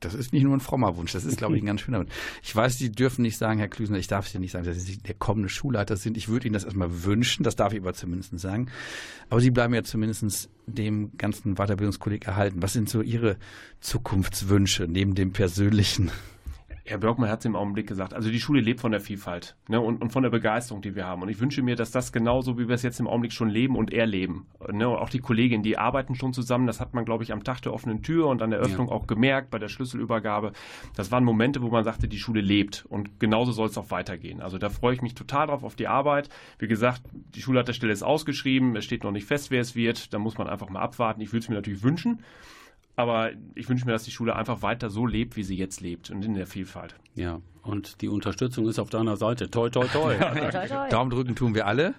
Das 0.00 0.14
ist 0.14 0.32
nicht 0.34 0.42
nur 0.42 0.54
ein 0.54 0.60
frommer 0.60 0.96
Wunsch, 0.96 1.12
das 1.12 1.24
ist, 1.24 1.38
glaube 1.38 1.56
ich, 1.56 1.62
ein 1.62 1.66
ganz 1.66 1.80
schöner 1.80 2.00
Wunsch. 2.00 2.12
Ich 2.42 2.54
weiß, 2.54 2.76
Sie 2.76 2.92
dürfen 2.92 3.22
nicht 3.22 3.38
sagen, 3.38 3.58
Herr 3.58 3.68
Klüsener, 3.68 3.98
ich 3.98 4.06
darf 4.06 4.26
es 4.26 4.34
ja 4.34 4.40
nicht 4.40 4.52
sagen, 4.52 4.66
dass 4.66 4.78
Sie 4.78 4.98
der 4.98 5.14
kommende 5.14 5.48
Schulleiter 5.48 5.96
sind. 5.96 6.18
Ich 6.18 6.28
würde 6.28 6.46
Ihnen 6.46 6.52
das 6.52 6.64
erstmal 6.64 7.04
wünschen, 7.04 7.42
das 7.42 7.56
darf 7.56 7.72
ich 7.72 7.80
aber 7.80 7.94
zumindest 7.94 8.38
sagen. 8.38 8.70
Aber 9.30 9.40
Sie 9.40 9.50
bleiben 9.50 9.72
ja 9.72 9.82
zumindest 9.82 10.50
dem 10.66 11.16
ganzen 11.16 11.54
Weiterbildungskolleg 11.54 12.26
erhalten. 12.26 12.62
Was 12.62 12.74
sind 12.74 12.90
so 12.90 13.00
Ihre 13.00 13.38
Zukunftswünsche 13.80 14.86
neben 14.88 15.14
dem 15.14 15.32
persönlichen? 15.32 16.10
Herr 16.86 16.98
Bergmann 16.98 17.30
hat 17.30 17.38
es 17.38 17.46
im 17.46 17.56
Augenblick 17.56 17.86
gesagt. 17.86 18.12
Also 18.12 18.30
die 18.30 18.38
Schule 18.38 18.60
lebt 18.60 18.80
von 18.80 18.92
der 18.92 19.00
Vielfalt 19.00 19.56
ne, 19.68 19.80
und, 19.80 20.02
und 20.02 20.10
von 20.10 20.22
der 20.22 20.28
Begeisterung, 20.28 20.82
die 20.82 20.94
wir 20.94 21.06
haben. 21.06 21.22
Und 21.22 21.30
ich 21.30 21.40
wünsche 21.40 21.62
mir, 21.62 21.76
dass 21.76 21.90
das 21.90 22.12
genauso, 22.12 22.58
wie 22.58 22.68
wir 22.68 22.74
es 22.74 22.82
jetzt 22.82 23.00
im 23.00 23.06
Augenblick 23.06 23.32
schon 23.32 23.48
leben 23.48 23.74
und 23.74 23.90
erleben. 23.90 24.46
Ne, 24.70 24.86
und 24.86 24.96
auch 24.96 25.08
die 25.08 25.20
Kolleginnen, 25.20 25.62
die 25.62 25.78
arbeiten 25.78 26.14
schon 26.14 26.34
zusammen. 26.34 26.66
Das 26.66 26.80
hat 26.80 26.92
man, 26.92 27.06
glaube 27.06 27.24
ich, 27.24 27.32
am 27.32 27.42
Tag 27.42 27.62
der 27.62 27.72
offenen 27.72 28.02
Tür 28.02 28.26
und 28.26 28.42
an 28.42 28.50
der 28.50 28.58
Öffnung 28.58 28.90
auch 28.90 29.06
gemerkt, 29.06 29.50
bei 29.50 29.58
der 29.58 29.68
Schlüsselübergabe. 29.68 30.52
Das 30.94 31.10
waren 31.10 31.24
Momente, 31.24 31.62
wo 31.62 31.68
man 31.68 31.84
sagte, 31.84 32.06
die 32.06 32.18
Schule 32.18 32.42
lebt. 32.42 32.84
Und 32.90 33.18
genauso 33.18 33.52
soll 33.52 33.68
es 33.68 33.78
auch 33.78 33.90
weitergehen. 33.90 34.42
Also 34.42 34.58
da 34.58 34.68
freue 34.68 34.94
ich 34.94 35.00
mich 35.00 35.14
total 35.14 35.46
drauf 35.46 35.64
auf 35.64 35.76
die 35.76 35.88
Arbeit. 35.88 36.28
Wie 36.58 36.68
gesagt, 36.68 37.00
die 37.34 37.40
Schulleiterstelle 37.40 37.94
ist 37.94 38.02
ausgeschrieben. 38.02 38.76
Es 38.76 38.84
steht 38.84 39.04
noch 39.04 39.10
nicht 39.10 39.26
fest, 39.26 39.50
wer 39.50 39.62
es 39.62 39.74
wird. 39.74 40.12
Da 40.12 40.18
muss 40.18 40.36
man 40.36 40.48
einfach 40.48 40.68
mal 40.68 40.82
abwarten. 40.82 41.22
Ich 41.22 41.32
würde 41.32 41.44
es 41.44 41.48
mir 41.48 41.54
natürlich 41.54 41.82
wünschen. 41.82 42.20
Aber 42.96 43.30
ich 43.54 43.68
wünsche 43.68 43.86
mir, 43.86 43.92
dass 43.92 44.04
die 44.04 44.10
Schule 44.10 44.36
einfach 44.36 44.62
weiter 44.62 44.88
so 44.88 45.06
lebt, 45.06 45.36
wie 45.36 45.42
sie 45.42 45.56
jetzt 45.56 45.80
lebt 45.80 46.10
und 46.10 46.24
in 46.24 46.34
der 46.34 46.46
Vielfalt. 46.46 46.94
Ja, 47.14 47.40
und 47.62 48.00
die 48.02 48.08
Unterstützung 48.08 48.68
ist 48.68 48.78
auf 48.78 48.90
deiner 48.90 49.16
Seite. 49.16 49.50
Toi, 49.50 49.70
toi, 49.70 49.86
toi. 49.86 50.14
Toi, 50.50 50.66
toi. 50.68 50.88
Daumen 50.88 51.10
drücken 51.10 51.34
tun 51.34 51.54
wir 51.54 51.66
alle. 51.66 51.94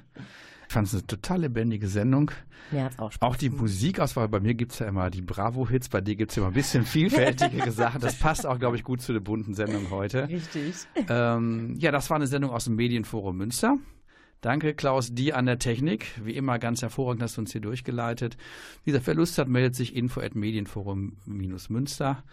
Ich 0.68 0.74
fand 0.74 0.88
es 0.88 0.94
eine 0.94 1.06
total 1.06 1.42
lebendige 1.42 1.88
Sendung. 1.88 2.32
Mir 2.72 2.86
hat's 2.86 2.98
auch 2.98 3.12
Spaß. 3.12 3.30
Auch 3.30 3.36
die 3.36 3.50
Musikauswahl, 3.50 4.28
bei 4.30 4.40
mir 4.40 4.56
gibt 4.56 4.72
es 4.72 4.80
ja 4.80 4.88
immer 4.88 5.10
die 5.10 5.22
Bravo-Hits, 5.22 5.90
bei 5.90 6.02
dir 6.02 6.16
gibt 6.16 6.32
es 6.32 6.38
ja 6.38 6.42
immer 6.42 6.52
ein 6.52 6.56
bisschen 6.56 6.86
vielfältigere 6.86 7.72
Sachen. 7.72 8.02
Das 8.02 8.18
passt 8.18 8.46
auch, 8.46 8.58
glaube 8.58 8.76
ich, 8.76 8.84
gut 8.84 9.02
zu 9.02 9.14
der 9.14 9.20
bunten 9.20 9.54
Sendung 9.54 9.90
heute. 9.92 10.28
Richtig. 10.28 10.76
Ähm, 11.08 11.76
ja, 11.78 11.92
das 11.92 12.10
war 12.10 12.16
eine 12.16 12.28
Sendung 12.28 12.52
aus 12.52 12.66
dem 12.66 12.76
Medienforum 12.76 13.38
Münster. 13.38 13.78
Danke, 14.42 14.74
Klaus, 14.74 15.14
dir 15.14 15.38
an 15.38 15.46
der 15.46 15.60
Technik. 15.60 16.06
Wie 16.24 16.36
immer 16.36 16.60
ganz 16.60 16.82
hervorragend, 16.82 17.24
hast 17.24 17.38
du 17.38 17.42
uns 17.42 17.52
hier 17.52 17.62
durchgeleitet. 17.62 18.38
Dieser 18.86 19.02
Verlust 19.02 19.38
hat, 19.38 19.48
meldet 19.48 19.76
sich 19.76 19.96
info 19.96 20.22
at 20.22 20.36
medienforum-münster. 20.36 22.24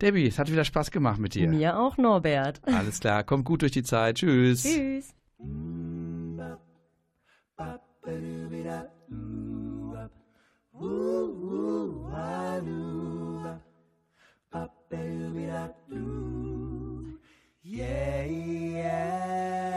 Debbie, 0.00 0.26
es 0.26 0.38
hat 0.38 0.50
wieder 0.50 0.64
Spaß 0.64 0.90
gemacht 0.90 1.18
mit 1.18 1.34
dir. 1.34 1.48
Mir 1.48 1.78
auch, 1.78 1.96
Norbert. 1.98 2.60
Alles 2.66 3.00
klar, 3.00 3.24
kommt 3.24 3.44
gut 3.44 3.62
durch 3.62 3.72
die 3.72 3.82
Zeit. 3.82 4.16
Tschüss. 4.16 4.62
Tschüss. 4.62 5.14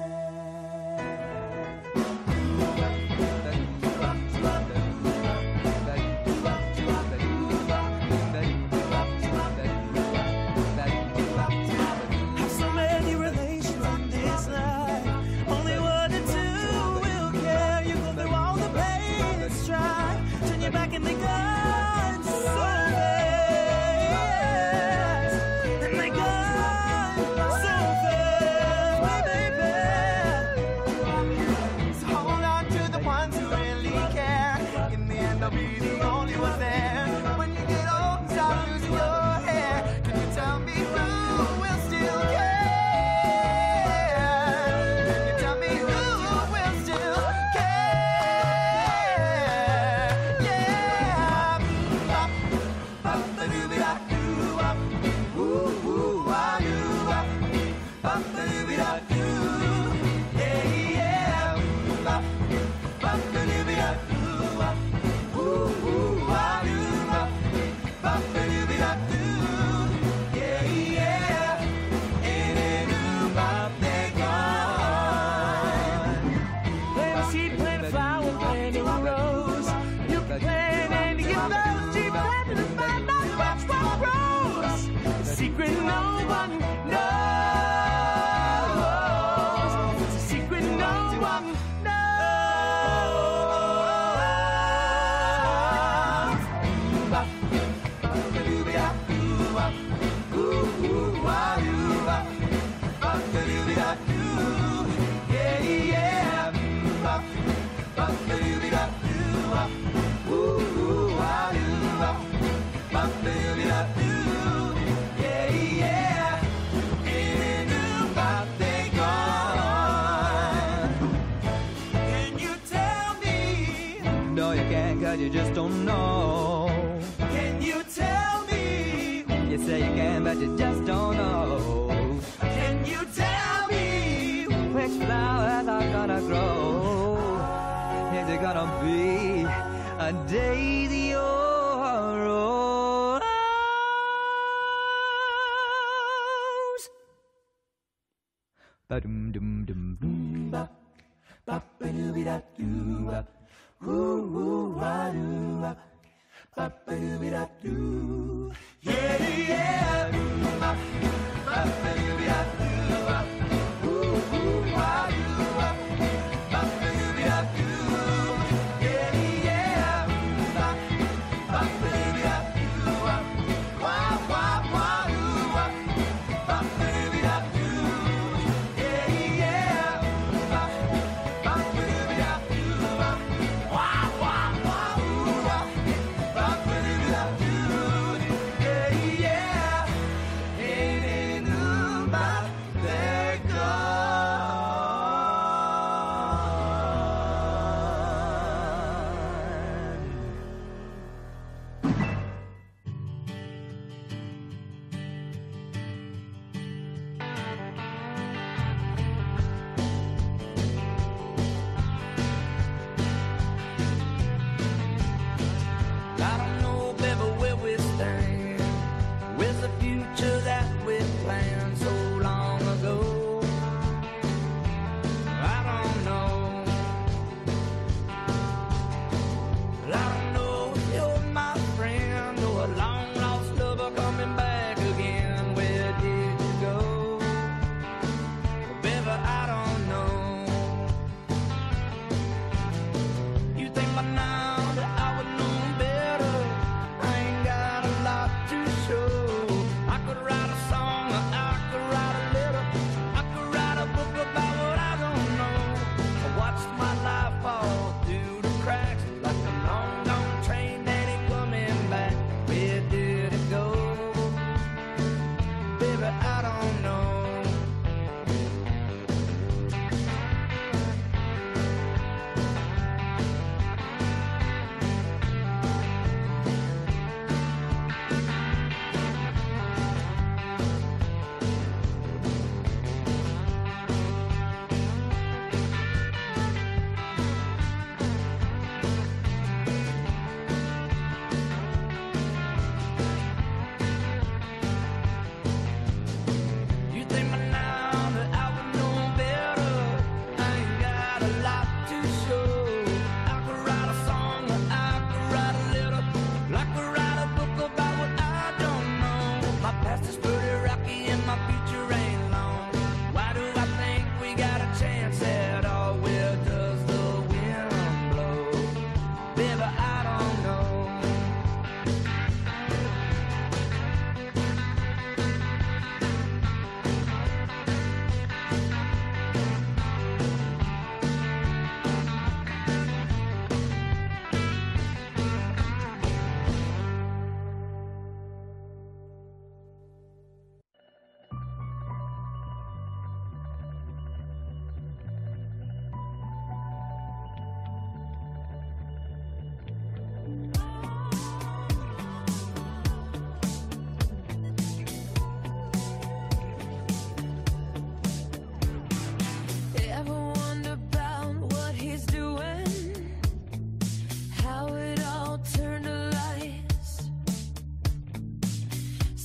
do. 157.62 157.91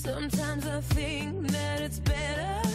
Sometimes 0.08 0.66
I 0.66 0.80
think 0.80 1.47
that 1.49 1.82
it's 1.82 1.99
better 1.99 2.66